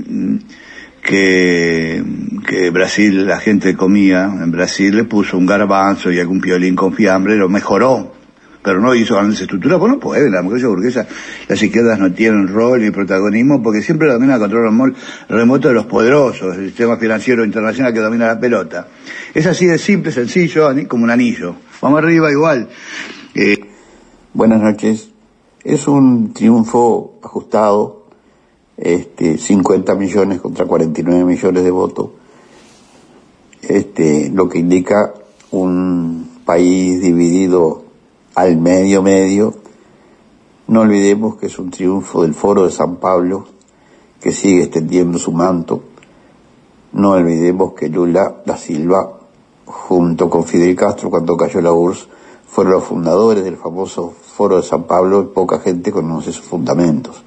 que, 1.05 2.03
que 2.49 2.71
Brasil, 2.71 3.27
la 3.27 3.39
gente 3.39 3.77
comía 3.77 4.25
en 4.25 4.51
Brasil, 4.51 4.97
le 4.97 5.05
puso 5.05 5.39
un 5.39 5.47
garbanzo 5.47 6.11
y 6.11 6.19
algún 6.19 6.41
piolín 6.41 6.75
con 6.75 6.93
fiambre, 6.93 7.37
lo 7.37 7.49
mejoró 7.49 8.13
pero 8.63 8.81
no 8.81 8.95
hizo 8.95 9.15
grandes 9.15 9.39
estructuras, 9.43 9.79
pues 9.79 9.93
no 9.93 10.01
puede, 10.01 10.31
la 10.31 10.39
democracia 10.39 10.69
burguesa, 10.69 11.07
las 11.49 11.63
izquierdas 11.63 11.99
no 11.99 12.11
tienen 12.15 12.49
rol 12.49 12.81
ni 12.81 12.91
protagonismo 12.91 13.63
porque 13.63 13.83
siempre 13.83 14.11
domina 14.11 14.37
el 14.37 14.41
control 14.41 14.95
remoto 15.29 15.69
de 15.69 15.75
los 15.75 15.85
poderosos, 15.85 16.57
el 16.57 16.69
sistema 16.69 16.97
financiero 16.97 17.45
internacional 17.45 17.93
que 17.93 18.01
domina 18.01 18.27
la 18.27 18.41
pelota. 18.41 18.89
Es 19.35 19.47
así 19.47 19.67
de 19.67 19.77
simple, 19.77 20.13
sencillo, 20.13 20.71
como 20.89 21.05
un 21.05 21.11
anillo. 21.11 21.57
Vamos 21.83 21.99
arriba 21.99 22.31
igual. 22.31 22.71
Eh, 23.35 23.59
Buenas 24.37 24.61
noches. 24.61 25.11
Es 25.63 25.87
un 25.87 26.33
triunfo 26.33 27.21
ajustado, 27.23 28.04
este, 28.77 29.39
50 29.39 29.95
millones 29.95 30.41
contra 30.41 30.67
49 30.67 31.25
millones 31.25 31.65
de 31.65 31.71
votos, 31.71 32.11
este, 33.63 34.31
lo 34.31 34.49
que 34.49 34.59
indica 34.59 35.15
un 35.51 36.41
país 36.45 37.01
dividido 37.01 37.85
al 38.35 38.57
medio 38.57 39.03
medio. 39.03 39.55
No 40.67 40.81
olvidemos 40.81 41.37
que 41.37 41.47
es 41.47 41.59
un 41.59 41.71
triunfo 41.71 42.23
del 42.23 42.35
Foro 42.35 42.65
de 42.65 42.71
San 42.71 42.97
Pablo, 42.97 43.47
que 44.21 44.33
sigue 44.33 44.65
extendiendo 44.65 45.19
su 45.19 45.33
manto. 45.33 45.83
No 46.93 47.11
olvidemos 47.11 47.75
que 47.75 47.89
Lula 47.89 48.43
da 48.47 48.57
Silva, 48.57 49.19
junto 49.67 50.31
con 50.31 50.45
Fidel 50.45 50.75
Castro, 50.75 51.11
cuando 51.11 51.37
cayó 51.37 51.61
la 51.61 51.73
URSS, 51.73 52.09
fueron 52.47 52.75
los 52.75 52.85
fundadores 52.85 53.45
del 53.45 53.57
famoso 53.57 54.13
Foro 54.23 54.57
de 54.57 54.63
San 54.63 54.85
Pablo 54.85 55.23
y 55.23 55.35
poca 55.35 55.59
gente 55.59 55.93
conoce 55.93 56.33
sus 56.33 56.47
fundamentos. 56.47 57.23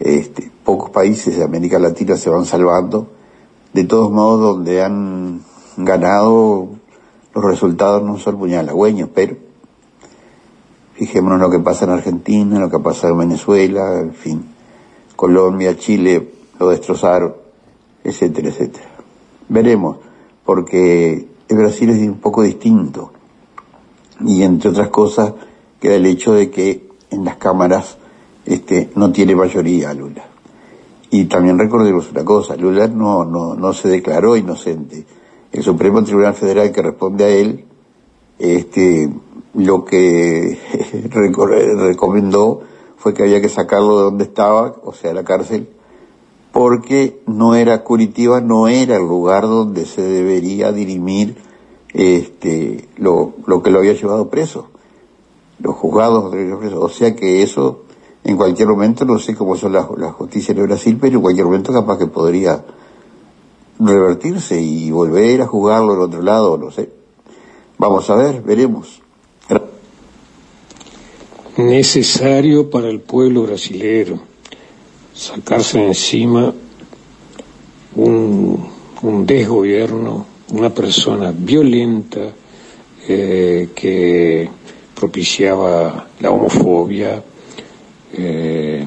Este, 0.00 0.50
pocos 0.64 0.90
países 0.90 1.36
de 1.36 1.44
América 1.44 1.78
Latina 1.78 2.16
se 2.16 2.30
van 2.30 2.44
salvando. 2.44 3.08
De 3.72 3.84
todos 3.84 4.10
modos, 4.10 4.56
donde 4.56 4.82
han 4.82 5.42
ganado, 5.76 6.68
los 7.34 7.44
resultados 7.44 8.02
no 8.02 8.18
son 8.18 8.36
muy 8.36 8.54
halagüeños, 8.54 9.10
pero 9.14 9.36
Fijémonos 10.98 11.38
lo 11.38 11.48
que 11.48 11.60
pasa 11.60 11.84
en 11.84 11.92
Argentina, 11.92 12.56
en 12.56 12.60
lo 12.60 12.68
que 12.68 12.80
pasa 12.80 13.06
en 13.06 13.18
Venezuela, 13.18 14.00
en 14.00 14.14
fin. 14.14 14.44
Colombia, 15.14 15.76
Chile 15.76 16.32
lo 16.58 16.70
destrozaron, 16.70 17.36
etcétera, 18.02 18.48
etcétera. 18.48 18.88
Veremos, 19.48 19.98
porque 20.44 21.28
el 21.48 21.56
Brasil 21.56 21.90
es 21.90 21.98
un 21.98 22.18
poco 22.18 22.42
distinto. 22.42 23.12
Y 24.26 24.42
entre 24.42 24.70
otras 24.70 24.88
cosas, 24.88 25.34
queda 25.78 25.94
el 25.94 26.06
hecho 26.06 26.32
de 26.32 26.50
que 26.50 26.88
en 27.10 27.24
las 27.24 27.36
cámaras 27.36 27.96
este, 28.48 28.90
no 28.94 29.12
tiene 29.12 29.36
mayoría 29.36 29.92
Lula. 29.92 30.24
Y 31.10 31.26
también 31.26 31.58
recordemos 31.58 32.10
una 32.10 32.24
cosa, 32.24 32.56
Lula 32.56 32.88
no, 32.88 33.24
no, 33.24 33.54
no 33.54 33.72
se 33.74 33.88
declaró 33.88 34.36
inocente. 34.36 35.04
El 35.52 35.62
Supremo 35.62 36.02
Tribunal 36.02 36.34
Federal 36.34 36.72
que 36.72 36.82
responde 36.82 37.24
a 37.24 37.28
él, 37.28 37.64
este, 38.38 39.10
lo 39.54 39.84
que 39.84 40.58
recomendó 41.10 42.62
fue 42.96 43.12
que 43.12 43.22
había 43.22 43.42
que 43.42 43.50
sacarlo 43.50 43.98
de 43.98 44.04
donde 44.04 44.24
estaba, 44.24 44.76
o 44.82 44.94
sea, 44.94 45.12
la 45.12 45.24
cárcel, 45.24 45.68
porque 46.50 47.20
no 47.26 47.54
era 47.54 47.84
Curitiba, 47.84 48.40
no 48.40 48.66
era 48.68 48.96
el 48.96 49.02
lugar 49.02 49.42
donde 49.42 49.84
se 49.84 50.02
debería 50.02 50.72
dirimir 50.72 51.36
este, 51.92 52.88
lo, 52.96 53.34
lo 53.46 53.62
que 53.62 53.70
lo 53.70 53.80
había 53.80 53.92
llevado 53.92 54.30
preso, 54.30 54.68
los 55.60 55.74
juzgados 55.74 56.30
preso. 56.30 56.80
O 56.80 56.88
sea 56.88 57.14
que 57.14 57.42
eso, 57.42 57.82
en 58.28 58.36
cualquier 58.36 58.68
momento, 58.68 59.06
no 59.06 59.18
sé 59.18 59.34
cómo 59.34 59.56
son 59.56 59.72
las, 59.72 59.86
justicias 59.86 60.54
de 60.54 60.62
Brasil, 60.62 60.98
pero 61.00 61.16
en 61.16 61.22
cualquier 61.22 61.46
momento 61.46 61.72
capaz 61.72 61.98
que 61.98 62.08
podría 62.08 62.62
revertirse 63.80 64.60
y 64.60 64.90
volver 64.90 65.40
a 65.40 65.46
jugarlo 65.46 65.94
en 65.94 66.00
otro 66.00 66.20
lado, 66.20 66.58
no 66.58 66.70
sé. 66.70 66.90
Vamos 67.78 68.10
a 68.10 68.16
ver, 68.16 68.42
veremos 68.42 69.00
necesario 71.56 72.70
para 72.70 72.88
el 72.88 73.00
pueblo 73.00 73.42
brasilero 73.42 74.20
sacarse 75.12 75.84
encima 75.84 76.54
un, 77.96 78.68
desgobierno, 79.26 80.24
una 80.52 80.70
persona 80.70 81.32
violenta 81.36 82.20
eh, 83.08 83.70
que 83.74 84.48
propiciaba 84.94 86.06
la 86.20 86.30
homofobia, 86.30 87.24
eh, 88.20 88.84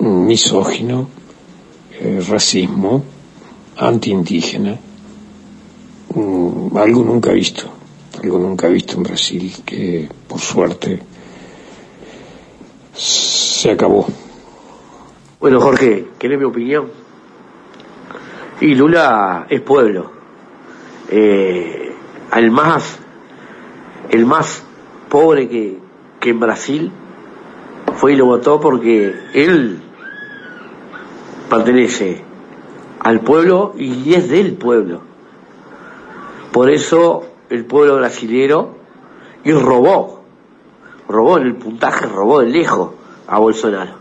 misógino, 0.00 1.08
eh, 1.92 2.20
racismo, 2.28 3.04
antiindígena, 3.76 4.76
mm, 6.14 6.76
algo 6.76 7.04
nunca 7.04 7.30
visto, 7.32 7.68
algo 8.20 8.38
nunca 8.38 8.66
visto 8.66 8.96
en 8.96 9.04
Brasil 9.04 9.54
que 9.64 10.08
por 10.26 10.40
suerte 10.40 11.00
se 12.94 13.70
acabó. 13.70 14.06
Bueno, 15.38 15.60
Jorge, 15.60 16.08
¿querés 16.18 16.38
mi 16.38 16.44
opinión? 16.44 16.90
Y 18.60 18.74
Lula 18.74 19.46
es 19.48 19.60
pueblo. 19.60 20.10
Eh, 21.10 21.92
al 22.32 22.50
más, 22.50 22.98
el 24.10 24.26
más 24.26 24.64
pobre 25.08 25.48
que, 25.48 25.78
que 26.18 26.30
en 26.30 26.40
Brasil 26.40 26.92
fue 27.96 28.12
y 28.12 28.16
lo 28.16 28.26
votó 28.26 28.60
porque 28.60 29.14
él 29.34 29.80
pertenece 31.48 32.22
al 33.00 33.20
pueblo 33.20 33.74
y 33.76 34.14
es 34.14 34.28
del 34.28 34.54
pueblo. 34.54 35.00
Por 36.52 36.70
eso 36.70 37.24
el 37.50 37.64
pueblo 37.64 37.96
brasilero 37.96 38.76
y 39.44 39.52
robó 39.52 40.24
robó 41.08 41.38
en 41.38 41.46
el 41.46 41.56
puntaje, 41.56 42.06
robó 42.06 42.40
de 42.40 42.48
lejos 42.48 42.90
a 43.26 43.38
Bolsonaro. 43.38 43.92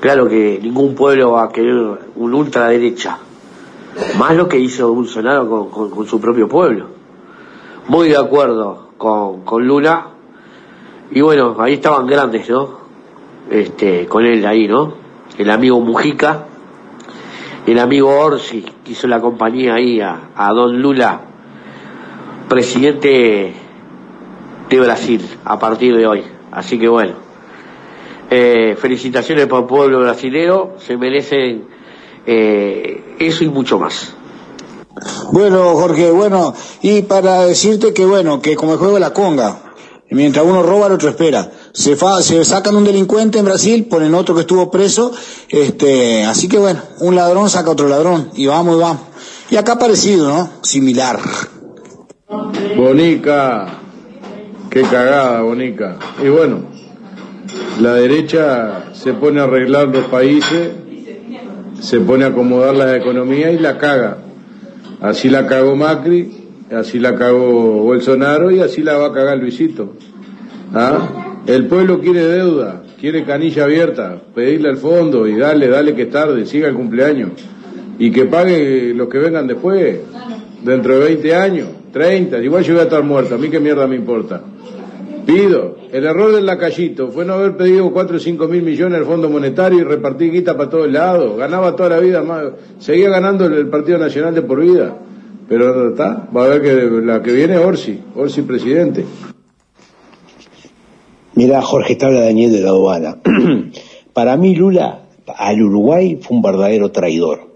Claro 0.00 0.28
que 0.28 0.58
ningún 0.60 0.94
pueblo 0.94 1.32
va 1.32 1.44
a 1.44 1.48
querer 1.50 1.76
un 2.16 2.34
ultraderecha, 2.34 3.18
más 4.18 4.34
lo 4.34 4.48
que 4.48 4.58
hizo 4.58 4.92
Bolsonaro 4.92 5.70
con, 5.70 6.06
su 6.06 6.20
propio 6.20 6.48
pueblo. 6.48 6.86
Muy 7.88 8.08
de 8.08 8.16
acuerdo 8.16 8.88
con, 8.98 9.42
con 9.42 9.66
Lula, 9.66 10.08
y 11.14 11.20
bueno, 11.20 11.56
ahí 11.58 11.74
estaban 11.74 12.06
grandes, 12.06 12.48
¿no? 12.48 12.80
Este, 13.50 14.06
con 14.06 14.24
él 14.24 14.44
ahí, 14.46 14.66
¿no? 14.66 14.94
El 15.36 15.50
amigo 15.50 15.78
Mujica, 15.80 16.46
el 17.66 17.78
amigo 17.78 18.08
Orsi, 18.08 18.64
que 18.84 18.92
hizo 18.92 19.06
la 19.06 19.20
compañía 19.20 19.74
ahí 19.74 20.00
a, 20.00 20.50
Don 20.54 20.80
Lula 20.80 21.20
presidente 22.48 23.54
de 24.68 24.80
Brasil 24.80 25.22
a 25.44 25.58
partir 25.58 25.96
de 25.96 26.06
hoy. 26.06 26.22
Así 26.50 26.78
que 26.78 26.88
bueno, 26.88 27.14
eh, 28.30 28.76
felicitaciones 28.78 29.46
para 29.46 29.60
el 29.60 29.66
pueblo 29.66 30.00
brasileño, 30.00 30.72
se 30.78 30.96
merecen 30.96 31.66
eh, 32.26 33.16
eso 33.18 33.44
y 33.44 33.48
mucho 33.48 33.78
más. 33.78 34.14
Bueno, 35.32 35.74
Jorge, 35.74 36.10
bueno, 36.10 36.54
y 36.82 37.02
para 37.02 37.44
decirte 37.46 37.94
que 37.94 38.04
bueno, 38.04 38.42
que 38.42 38.54
como 38.54 38.72
el 38.72 38.78
juego 38.78 38.94
de 38.94 39.00
la 39.00 39.12
conga, 39.12 39.71
mientras 40.14 40.44
uno 40.44 40.62
roba, 40.62 40.86
el 40.86 40.92
otro 40.92 41.08
espera. 41.10 41.50
Se, 41.72 41.96
fa, 41.96 42.22
se 42.22 42.44
sacan 42.44 42.76
un 42.76 42.84
delincuente 42.84 43.38
en 43.38 43.44
Brasil, 43.44 43.86
ponen 43.88 44.14
otro 44.14 44.34
que 44.34 44.42
estuvo 44.42 44.70
preso, 44.70 45.12
este, 45.48 46.24
así 46.24 46.48
que 46.48 46.58
bueno, 46.58 46.80
un 47.00 47.14
ladrón 47.14 47.48
saca 47.48 47.70
otro 47.70 47.88
ladrón, 47.88 48.30
y 48.34 48.46
vamos, 48.46 48.76
y 48.76 48.80
vamos. 48.80 49.02
Y 49.50 49.56
acá 49.56 49.78
parecido, 49.78 50.28
¿no? 50.28 50.50
Similar. 50.62 51.20
Bonica, 52.76 53.66
qué 54.70 54.82
cagada, 54.82 55.42
Bonica. 55.42 55.98
Y 56.22 56.28
bueno, 56.28 56.62
la 57.80 57.94
derecha 57.94 58.94
se 58.94 59.12
pone 59.12 59.40
a 59.40 59.44
arreglar 59.44 59.88
los 59.88 60.06
países, 60.06 60.72
se 61.80 62.00
pone 62.00 62.24
a 62.24 62.28
acomodar 62.28 62.74
la 62.74 62.96
economía 62.96 63.50
y 63.50 63.58
la 63.58 63.78
caga. 63.78 64.18
Así 65.00 65.28
la 65.28 65.46
cagó 65.46 65.74
Macri, 65.74 66.41
así 66.74 66.98
la 66.98 67.14
cagó 67.14 67.82
Bolsonaro 67.82 68.50
y 68.50 68.60
así 68.60 68.82
la 68.82 68.96
va 68.96 69.08
a 69.08 69.12
cagar 69.12 69.38
Luisito. 69.38 69.94
¿Ah? 70.74 71.40
El 71.46 71.66
pueblo 71.66 72.00
quiere 72.00 72.24
deuda, 72.24 72.82
quiere 73.00 73.24
canilla 73.24 73.64
abierta, 73.64 74.22
pedirle 74.34 74.68
al 74.68 74.76
fondo 74.76 75.26
y 75.26 75.36
dale, 75.36 75.68
dale 75.68 75.94
que 75.94 76.02
es 76.02 76.10
tarde, 76.10 76.46
siga 76.46 76.68
el 76.68 76.74
cumpleaños. 76.74 77.30
Y 77.98 78.10
que 78.10 78.24
pague 78.26 78.94
los 78.94 79.08
que 79.08 79.18
vengan 79.18 79.46
después, 79.46 79.98
dentro 80.62 80.98
de 80.98 81.04
20 81.06 81.34
años, 81.34 81.68
30, 81.92 82.38
igual 82.38 82.62
yo 82.62 82.74
voy 82.74 82.80
a 82.80 82.84
estar 82.84 83.02
muerto, 83.02 83.34
a 83.34 83.38
mí 83.38 83.48
qué 83.48 83.60
mierda 83.60 83.86
me 83.86 83.96
importa. 83.96 84.40
Pido, 85.26 85.76
el 85.92 86.04
error 86.04 86.34
del 86.34 86.46
lacayito 86.46 87.08
fue 87.08 87.24
no 87.24 87.34
haber 87.34 87.56
pedido 87.56 87.92
4 87.92 88.16
o 88.16 88.20
5 88.20 88.48
mil 88.48 88.62
millones 88.62 88.98
al 88.98 89.04
Fondo 89.04 89.28
Monetario 89.28 89.80
y 89.80 89.84
repartir 89.84 90.32
guita 90.32 90.56
para 90.56 90.70
todos 90.70 90.90
lados. 90.90 91.36
Ganaba 91.36 91.76
toda 91.76 91.90
la 91.90 92.00
vida, 92.00 92.22
más, 92.22 92.46
seguía 92.78 93.10
ganando 93.10 93.46
el 93.46 93.68
Partido 93.68 93.98
Nacional 93.98 94.34
de 94.34 94.42
por 94.42 94.60
vida. 94.60 94.96
Pero 95.48 95.90
está, 95.90 96.28
va 96.34 96.44
a 96.44 96.48
ver 96.48 96.62
que 96.62 96.74
la 97.04 97.22
que 97.22 97.32
viene 97.32 97.58
Orsi, 97.58 98.00
Orsi 98.14 98.42
presidente. 98.42 99.04
Mira, 101.34 101.62
Jorge, 101.62 101.92
está 101.92 102.06
habla 102.06 102.20
Daniel 102.20 102.52
de 102.52 102.60
la 102.60 102.68
aduana. 102.70 103.18
Para 104.12 104.36
mí 104.36 104.54
Lula 104.54 105.02
al 105.36 105.62
Uruguay 105.62 106.18
fue 106.20 106.36
un 106.36 106.42
verdadero 106.42 106.90
traidor. 106.90 107.52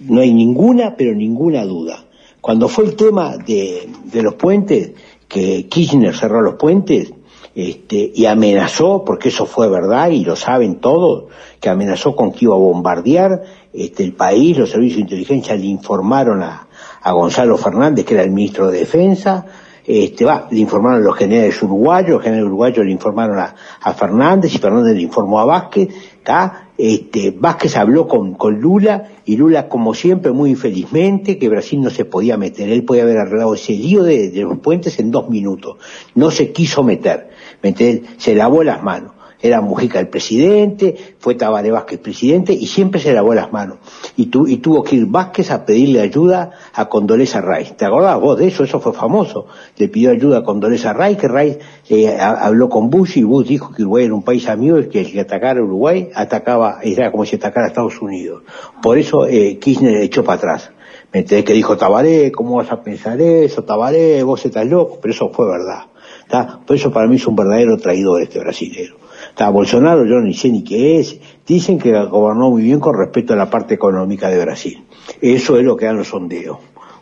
No 0.00 0.20
hay 0.20 0.32
ninguna, 0.32 0.96
pero 0.96 1.14
ninguna 1.14 1.64
duda. 1.64 2.04
Cuando 2.40 2.68
fue 2.68 2.84
el 2.84 2.96
tema 2.96 3.36
de, 3.36 3.88
de 4.04 4.22
los 4.22 4.34
puentes, 4.34 4.92
que 5.26 5.66
Kirchner 5.66 6.14
cerró 6.14 6.42
los 6.42 6.54
puentes, 6.54 7.12
este, 7.56 8.12
y 8.14 8.26
amenazó, 8.26 9.02
porque 9.02 9.30
eso 9.30 9.46
fue 9.46 9.70
verdad 9.70 10.10
y 10.10 10.24
lo 10.24 10.36
saben 10.36 10.76
todos, 10.76 11.24
que 11.58 11.70
amenazó 11.70 12.14
con 12.14 12.32
que 12.32 12.44
iba 12.44 12.54
a 12.54 12.58
bombardear 12.58 13.42
este, 13.72 14.04
el 14.04 14.12
país, 14.12 14.58
los 14.58 14.68
servicios 14.68 14.98
de 14.98 15.02
inteligencia 15.02 15.56
le 15.56 15.64
informaron 15.64 16.42
a, 16.42 16.65
a 17.06 17.12
Gonzalo 17.12 17.56
Fernández, 17.56 18.04
que 18.04 18.14
era 18.14 18.24
el 18.24 18.32
ministro 18.32 18.68
de 18.68 18.80
Defensa, 18.80 19.46
este, 19.86 20.24
va, 20.24 20.48
le 20.50 20.58
informaron 20.58 21.04
los 21.04 21.14
generales 21.14 21.62
uruguayos, 21.62 22.10
los 22.10 22.22
generales 22.22 22.48
uruguayos 22.48 22.84
le 22.84 22.90
informaron 22.90 23.38
a, 23.38 23.54
a 23.80 23.94
Fernández 23.94 24.52
y 24.52 24.58
Fernández 24.58 24.96
le 24.96 25.02
informó 25.02 25.38
a 25.38 25.44
Vázquez, 25.44 25.88
¿tá? 26.24 26.70
Este, 26.76 27.30
Vázquez 27.30 27.76
habló 27.76 28.08
con, 28.08 28.34
con 28.34 28.60
Lula 28.60 29.10
y 29.24 29.36
Lula, 29.36 29.68
como 29.68 29.94
siempre, 29.94 30.32
muy 30.32 30.50
infelizmente, 30.50 31.38
que 31.38 31.48
Brasil 31.48 31.80
no 31.80 31.90
se 31.90 32.04
podía 32.04 32.36
meter. 32.36 32.70
Él 32.70 32.84
podía 32.84 33.04
haber 33.04 33.18
arreglado 33.18 33.54
ese 33.54 33.74
lío 33.74 34.02
de, 34.02 34.30
de 34.30 34.42
los 34.42 34.58
puentes 34.58 34.98
en 34.98 35.12
dos 35.12 35.30
minutos. 35.30 35.76
No 36.16 36.32
se 36.32 36.50
quiso 36.50 36.82
meter. 36.82 37.30
¿Me? 37.62 37.72
Se 38.16 38.34
lavó 38.34 38.64
las 38.64 38.82
manos. 38.82 39.12
Era 39.40 39.60
Mujica 39.60 40.00
el 40.00 40.08
presidente, 40.08 40.96
fue 41.18 41.34
Tabaré 41.34 41.70
Vázquez 41.70 41.98
presidente 41.98 42.52
y 42.52 42.66
siempre 42.66 43.00
se 43.00 43.12
lavó 43.12 43.34
las 43.34 43.52
manos. 43.52 43.78
Y, 44.16 44.26
tu, 44.26 44.46
y 44.46 44.58
tuvo 44.58 44.82
que 44.82 44.96
ir 44.96 45.06
Vázquez 45.06 45.50
a 45.50 45.64
pedirle 45.64 46.00
ayuda 46.00 46.52
a 46.72 46.88
Condoleza 46.88 47.40
Rice. 47.40 47.74
¿Te 47.74 47.84
acordás 47.84 48.20
vos 48.20 48.38
de 48.38 48.48
eso? 48.48 48.64
Eso 48.64 48.80
fue 48.80 48.92
famoso. 48.92 49.46
Le 49.76 49.88
pidió 49.88 50.10
ayuda 50.10 50.38
a 50.38 50.44
Condoleza 50.44 50.92
Rice, 50.92 51.16
que 51.16 51.28
Rice 51.28 51.58
eh, 51.88 52.18
habló 52.18 52.68
con 52.68 52.90
Bush 52.90 53.18
y 53.18 53.22
Bush 53.22 53.46
dijo 53.46 53.72
que 53.72 53.82
Uruguay 53.82 54.06
era 54.06 54.14
un 54.14 54.22
país 54.22 54.48
amigo 54.48 54.78
y 54.78 54.88
que 54.88 55.06
que 55.06 55.20
atacara 55.20 55.62
Uruguay 55.62 56.10
atacaba, 56.14 56.80
era 56.82 57.10
como 57.10 57.24
si 57.24 57.36
atacara 57.36 57.66
a 57.66 57.68
Estados 57.68 58.00
Unidos. 58.00 58.42
Por 58.82 58.98
eso 58.98 59.26
eh, 59.26 59.58
Kirchner 59.58 59.98
echó 59.98 60.24
para 60.24 60.38
atrás. 60.38 60.70
¿Me 61.12 61.20
entendés? 61.20 61.44
Que 61.44 61.52
dijo 61.52 61.76
Tabaré, 61.76 62.32
¿cómo 62.32 62.56
vas 62.56 62.70
a 62.72 62.82
pensar 62.82 63.20
eso? 63.20 63.64
Tabaré, 63.64 64.22
vos 64.22 64.44
estás 64.44 64.66
loco, 64.66 64.98
pero 65.00 65.14
eso 65.14 65.30
fue 65.30 65.46
verdad. 65.46 65.84
¿tá? 66.28 66.60
Por 66.66 66.76
eso 66.76 66.92
para 66.92 67.06
mí 67.06 67.16
es 67.16 67.26
un 67.26 67.36
verdadero 67.36 67.76
traidor 67.76 68.22
este 68.22 68.40
brasilero. 68.40 68.96
Está 69.36 69.50
Bolsonaro, 69.50 70.06
yo 70.06 70.18
ni 70.22 70.32
sé 70.32 70.48
ni 70.48 70.64
qué 70.64 70.98
es. 70.98 71.18
Dicen 71.46 71.78
que 71.78 71.92
gobernó 72.06 72.48
muy 72.48 72.62
bien 72.62 72.80
con 72.80 72.96
respecto 72.96 73.34
a 73.34 73.36
la 73.36 73.50
parte 73.50 73.74
económica 73.74 74.30
de 74.30 74.42
Brasil. 74.42 74.82
Eso 75.20 75.58
es 75.58 75.62
lo 75.66 75.76
que 75.76 75.84
dan 75.84 75.98
los 75.98 76.08
sondeos. 76.08 76.56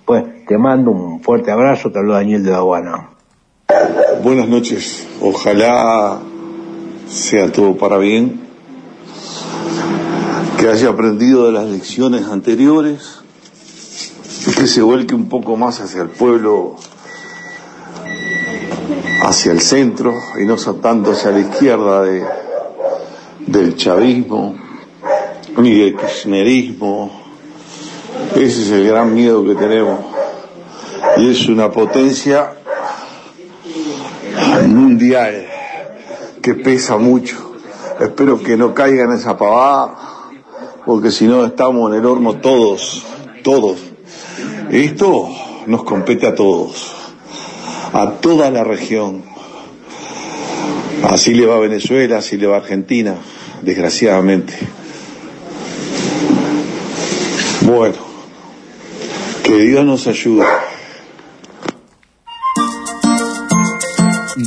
Pues 0.05 0.45
te 0.45 0.59
mando 0.59 0.91
un 0.91 1.22
fuerte 1.22 1.53
abrazo, 1.53 1.93
te 1.93 2.01
hablo 2.01 2.14
Daniel 2.14 2.43
de 2.43 2.51
la 2.51 2.57
Aduana. 2.57 3.11
Buenas 4.24 4.49
noches. 4.49 5.07
Ojalá 5.20 6.18
sea 7.07 7.53
todo 7.53 7.76
para 7.76 7.99
bien. 7.99 8.41
Que 10.59 10.66
haya 10.70 10.89
aprendido 10.89 11.47
de 11.47 11.53
las 11.53 11.66
lecciones 11.66 12.26
anteriores. 12.26 13.20
Y 14.49 14.51
que 14.51 14.66
se 14.66 14.82
vuelque 14.82 15.14
un 15.14 15.28
poco 15.28 15.57
más 15.57 15.80
hacia 15.80 16.03
el 16.03 16.09
pueblo 16.09 16.74
hacia 19.25 19.53
el 19.53 19.61
centro 19.61 20.14
y 20.39 20.45
no 20.45 20.57
tanto 20.57 21.12
hacia 21.12 21.31
la 21.31 21.41
izquierda 21.41 22.03
de, 22.03 22.25
del 23.47 23.75
chavismo 23.75 24.55
ni 25.57 25.79
del 25.79 25.97
kirchnerismo. 25.97 27.25
Ese 28.35 28.62
es 28.62 28.70
el 28.70 28.87
gran 28.87 29.14
miedo 29.14 29.45
que 29.45 29.55
tenemos. 29.55 30.01
Y 31.16 31.31
es 31.31 31.49
una 31.49 31.70
potencia 31.70 32.53
mundial 34.66 35.47
que 36.43 36.55
pesa 36.55 36.99
mucho. 36.99 37.53
Espero 38.01 38.43
que 38.43 38.57
no 38.57 38.75
caiga 38.75 39.05
en 39.05 39.12
esa 39.12 39.37
pavada, 39.39 39.95
porque 40.85 41.11
si 41.11 41.27
no 41.27 41.47
estamos 41.47 41.91
en 41.91 42.01
el 42.01 42.07
horno 42.07 42.37
todos, 42.41 43.07
todos. 43.43 43.79
Esto 44.70 45.29
nos 45.66 45.85
compete 45.85 46.27
a 46.27 46.35
todos 46.35 46.93
a 47.95 48.11
toda 48.20 48.51
la 48.51 48.64
región. 48.64 49.22
Así 51.05 51.32
le 51.32 51.47
va 51.47 51.57
a 51.57 51.61
Venezuela, 51.61 52.18
así 52.18 52.36
le 52.36 52.49
va 52.49 52.57
a 52.57 52.59
Argentina, 52.59 53.14
desgraciadamente. 53.62 54.53
Bueno, 57.62 57.95
que 59.45 59.59
Dios 59.59 59.84
nos 59.86 60.09
ayude. 60.09 60.45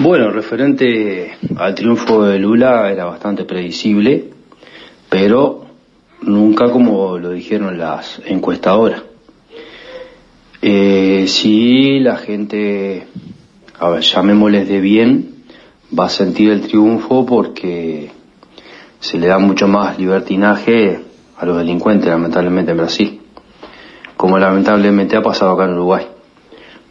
Bueno, 0.00 0.30
referente 0.30 1.32
al 1.56 1.74
triunfo 1.74 2.22
de 2.22 2.38
Lula 2.38 2.88
era 2.88 3.06
bastante 3.06 3.44
predecible, 3.44 4.30
pero 5.08 5.64
nunca 6.22 6.70
como 6.70 7.18
lo 7.18 7.30
dijeron 7.30 7.78
las 7.78 8.22
encuestadoras. 8.24 9.02
Eh, 10.62 11.24
si 11.26 11.98
la 11.98 12.16
gente, 12.16 13.08
a 13.80 13.88
ver, 13.88 14.02
llamémosles 14.02 14.68
de 14.68 14.80
bien, 14.80 15.34
va 15.98 16.04
a 16.04 16.10
sentir 16.10 16.50
el 16.50 16.60
triunfo 16.60 17.26
porque 17.26 18.12
se 19.00 19.18
le 19.18 19.26
da 19.26 19.40
mucho 19.40 19.66
más 19.66 19.98
libertinaje 19.98 21.00
a 21.36 21.44
los 21.44 21.58
delincuentes, 21.58 22.08
lamentablemente 22.08 22.70
en 22.70 22.76
Brasil, 22.76 23.20
como 24.16 24.38
lamentablemente 24.38 25.16
ha 25.16 25.22
pasado 25.22 25.54
acá 25.54 25.64
en 25.64 25.72
Uruguay. 25.72 26.06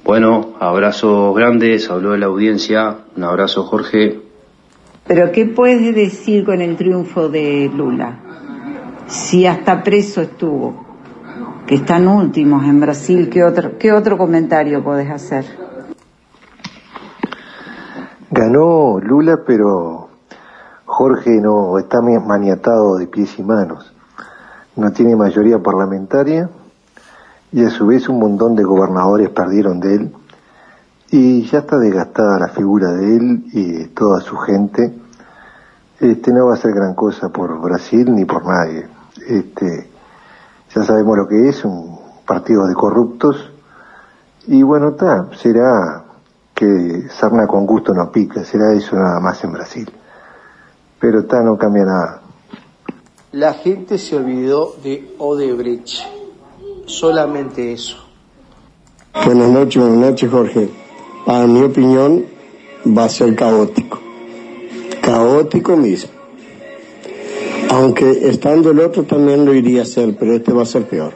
Bueno, 0.08 0.53
abrazos 0.62 1.36
grandes, 1.36 1.89
habló 1.89 2.14
de 2.14 2.20
la 2.20 2.28
audiencia, 2.28 2.99
un 3.18 3.26
abrazo 3.26 3.64
Jorge. 3.64 4.22
Pero 5.05 5.34
¿qué 5.34 5.47
puedes 5.47 5.93
decir 5.93 6.45
con 6.45 6.62
el 6.62 6.78
triunfo 6.78 7.28
de 7.28 7.70
Lula? 7.76 8.18
Si 9.08 9.45
hasta 9.45 9.84
preso 9.84 10.22
estuvo, 10.22 10.86
que 11.66 11.76
están 11.76 12.08
últimos 12.08 12.64
en 12.64 12.80
Brasil, 12.80 13.30
¿qué 13.30 13.43
otro, 13.43 13.78
qué 13.78 13.91
otro 13.91 14.18
comentario 14.18 14.82
podés 14.82 15.12
hacer? 15.12 15.43
Ganó 18.32 18.99
Lula, 19.01 19.39
pero 19.45 20.08
Jorge 20.86 21.32
no 21.41 21.78
está 21.80 21.99
maniatado 22.01 22.95
de 22.95 23.08
pies 23.08 23.38
y 23.39 23.43
manos. 23.43 23.93
No 24.78 24.89
tiene 24.93 25.18
mayoría 25.18 25.60
parlamentaria 25.60 26.49
y 27.52 27.64
a 27.64 27.70
su 27.70 27.88
vez 27.88 28.10
un 28.10 28.20
montón 28.20 28.56
de 28.56 28.64
gobernadores 28.64 29.30
perdieron 29.30 29.80
de 29.80 29.95
él 29.95 30.14
y 31.10 31.43
ya 31.43 31.60
está 31.60 31.78
desgastada 31.78 32.39
la 32.39 32.50
figura 32.50 32.91
de 32.91 33.16
él 33.16 33.43
y 33.54 33.86
toda 33.88 34.20
su 34.22 34.36
gente. 34.38 34.93
Este 36.00 36.32
no 36.32 36.48
va 36.48 36.56
a 36.56 36.58
ser 36.58 36.74
gran 36.74 36.93
cosa 36.93 37.30
por 37.30 37.60
Brasil 37.62 38.14
ni 38.14 38.26
por 38.26 38.45
nadie. 38.45 38.88
Este 39.26 39.89
ya 40.76 40.84
sabemos 40.84 41.18
lo 41.18 41.28
que 41.28 41.50
es 41.50 41.64
un 41.64 41.98
partido 42.26 42.68
de 42.68 42.74
corruptos 42.74 43.52
y 44.48 44.64
bueno, 44.64 44.89
está, 44.89 45.30
será 45.36 46.06
que 46.54 47.08
sarna 47.10 47.45
con 47.45 47.66
gusto 47.66 47.93
no 47.93 48.12
pica, 48.12 48.43
será 48.43 48.74
eso 48.74 48.95
nada 48.95 49.20
más 49.20 49.43
en 49.43 49.52
Brasil. 49.52 49.91
Pero 51.00 51.20
está, 51.20 51.41
no 51.41 51.58
cambia 51.58 51.86
nada. 51.86 52.22
La 53.34 53.54
gente 53.54 53.98
se 53.98 54.16
olvidó 54.16 54.74
de 54.82 55.14
Odebrecht, 55.20 56.16
solamente 56.88 57.74
eso. 57.74 57.98
Buenas 59.26 59.50
noches, 59.50 59.82
buenas 59.82 60.00
noches 60.00 60.32
Jorge. 60.32 60.70
Para 61.26 61.46
mi 61.46 61.62
opinión 61.62 62.26
va 62.86 63.06
a 63.06 63.10
ser 63.10 63.36
caótico, 63.36 64.00
caótico 65.02 65.76
mismo. 65.76 66.12
Aunque 67.70 68.30
estando 68.30 68.72
el 68.72 68.80
otro 68.80 69.04
también 69.04 69.46
lo 69.46 69.54
iría 69.54 69.82
a 69.82 69.86
ser, 69.86 70.16
pero 70.18 70.34
este 70.34 70.54
va 70.54 70.64
a 70.64 70.66
ser 70.66 70.86
peor. 70.86 71.14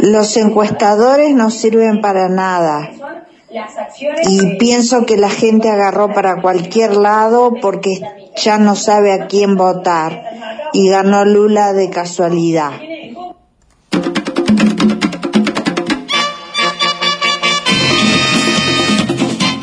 Los 0.00 0.36
encuestadores 0.36 1.34
no 1.34 1.50
sirven 1.50 2.00
para 2.00 2.28
nada. 2.28 2.90
Y 4.28 4.56
pienso 4.56 5.04
que 5.04 5.16
la 5.16 5.28
gente 5.28 5.68
agarró 5.68 6.12
para 6.12 6.40
cualquier 6.40 6.96
lado 6.96 7.52
porque 7.60 8.00
ya 8.36 8.58
no 8.58 8.76
sabe 8.76 9.12
a 9.12 9.26
quién 9.26 9.56
votar. 9.56 10.22
Y 10.72 10.88
ganó 10.88 11.24
Lula 11.24 11.72
de 11.72 11.90
casualidad. 11.90 12.72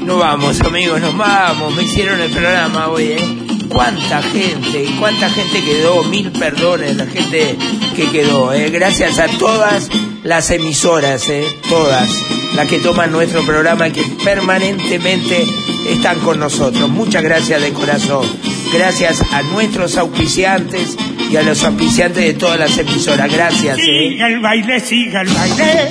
Nos 0.06 0.20
vamos, 0.20 0.62
amigos, 0.62 1.02
nos 1.02 1.18
vamos. 1.18 1.76
Me 1.76 1.84
hicieron 1.84 2.20
el 2.20 2.32
programa 2.32 2.90
hoy, 2.90 3.12
¿eh? 3.14 3.48
cuánta 3.70 4.22
gente, 4.22 4.84
y 4.84 4.98
cuánta 5.00 5.30
gente 5.30 5.64
quedó, 5.64 6.04
mil 6.04 6.32
perdones 6.32 6.96
la 6.98 7.06
gente 7.06 7.58
que 7.96 8.10
quedó, 8.10 8.54
¿eh? 8.54 8.70
gracias 8.70 9.20
a 9.20 9.28
todas 9.28 9.90
las 10.24 10.50
emisoras, 10.52 11.30
¿eh? 11.30 11.46
todas 11.70 12.10
las 12.56 12.68
que 12.68 12.80
toman 12.80 13.12
nuestro 13.12 13.44
programa 13.44 13.88
y 13.88 13.92
que 13.92 14.04
permanentemente 14.24 15.46
están 15.90 16.20
con 16.20 16.40
nosotros. 16.40 16.90
Muchas 16.90 17.24
gracias 17.24 17.62
de 17.62 17.74
corazón. 17.74 18.26
Gracias 18.74 19.22
a 19.32 19.42
nuestros 19.44 19.98
auspiciantes 19.98 20.98
y 21.32 21.36
a 21.36 21.42
los 21.42 21.64
auspiciantes 21.64 22.24
de 22.24 22.34
todas 22.34 22.60
las 22.60 22.78
emisoras. 22.78 23.32
Gracias. 23.32 23.78
¿eh? 23.80 23.82
Siga 24.10 24.28
el 24.28 24.40
baile, 24.40 24.80
siga 24.80 25.22
el 25.22 25.30
baile. 25.30 25.90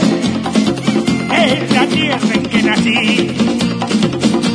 Es 1.32 1.72
la 1.72 1.86
tierra 1.86 2.34
en 2.34 2.42
que 2.42 2.62
nací. 2.62 3.30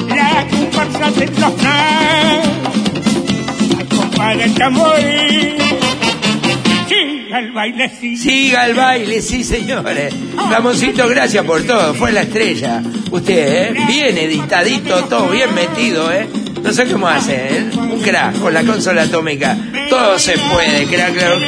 La 0.09 0.47
comparsa 0.49 1.11
de 1.11 1.27
los 1.27 1.53
para 4.15 4.43
el 4.45 4.53
Siga 6.87 7.39
el 7.39 7.51
baile, 7.53 7.91
sí. 7.99 8.17
Siga 8.17 8.65
el 8.67 8.75
baile, 8.75 9.21
sí, 9.21 9.43
señores. 9.43 10.13
Ramoncito, 10.49 11.07
gracias 11.07 11.45
por 11.45 11.63
todo. 11.63 11.93
Fue 11.95 12.11
la 12.11 12.21
estrella. 12.21 12.83
Usted, 13.09 13.71
¿eh? 13.71 13.77
Bien 13.87 14.17
editadito, 14.17 15.05
todo 15.05 15.29
bien 15.29 15.53
metido, 15.55 16.11
¿eh? 16.11 16.27
No 16.63 16.71
sé 16.71 16.85
cómo 16.85 17.07
hace, 17.07 17.33
¿eh? 17.35 17.69
Un 17.75 18.01
crack 18.01 18.39
con 18.39 18.53
la 18.53 18.63
consola 18.63 19.03
atómica. 19.03 19.57
Todo 19.89 20.17
se 20.19 20.37
puede, 20.37 20.85
crack, 20.85 21.13
claro. 21.13 21.39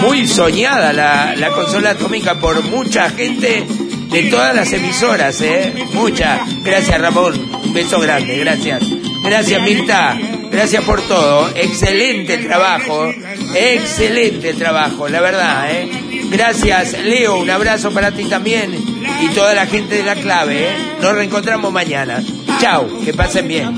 Muy 0.00 0.26
soñada 0.26 0.92
la, 0.92 1.34
la 1.36 1.50
consola 1.50 1.90
atómica 1.90 2.34
por 2.34 2.62
mucha 2.64 3.10
gente 3.10 3.64
de 4.10 4.22
todas 4.24 4.54
las 4.54 4.72
emisoras, 4.72 5.40
¿eh? 5.42 5.72
Muchas. 5.92 6.40
Gracias, 6.62 7.00
Ramón. 7.00 7.34
Un 7.64 7.72
beso 7.74 8.00
grande, 8.00 8.38
gracias. 8.38 8.82
Gracias, 9.22 9.62
Mirta. 9.62 10.18
Gracias 10.50 10.84
por 10.84 11.00
todo. 11.02 11.50
Excelente 11.54 12.38
trabajo. 12.38 13.12
Excelente 13.54 14.54
trabajo, 14.54 15.08
la 15.08 15.20
verdad, 15.20 15.70
¿eh? 15.70 15.88
Gracias, 16.30 16.98
Leo. 17.04 17.38
Un 17.38 17.50
abrazo 17.50 17.90
para 17.92 18.10
ti 18.10 18.24
también 18.24 18.93
y 19.20 19.28
toda 19.28 19.54
la 19.54 19.66
gente 19.66 19.96
de 19.96 20.02
la 20.02 20.14
clave, 20.14 20.70
¿eh? 20.70 20.76
Nos 21.00 21.14
reencontramos 21.14 21.72
mañana. 21.72 22.22
Chao, 22.60 22.88
que 23.04 23.12
pasen 23.12 23.48
bien. 23.48 23.74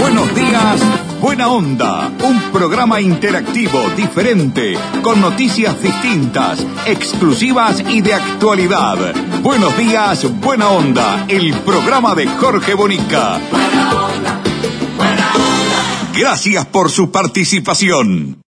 Buenos 0.00 0.34
días 0.34 1.04
Buena 1.24 1.48
Onda, 1.48 2.12
un 2.22 2.38
programa 2.52 3.00
interactivo, 3.00 3.80
diferente, 3.96 4.76
con 5.02 5.22
noticias 5.22 5.80
distintas, 5.80 6.64
exclusivas 6.84 7.82
y 7.88 8.02
de 8.02 8.12
actualidad. 8.12 9.14
Buenos 9.40 9.74
días, 9.78 10.26
Buena 10.40 10.68
Onda, 10.68 11.24
el 11.26 11.54
programa 11.60 12.14
de 12.14 12.26
Jorge 12.26 12.74
Bonica. 12.74 13.40
Gracias 16.16 16.66
por 16.66 16.90
su 16.90 17.10
participación. 17.10 18.43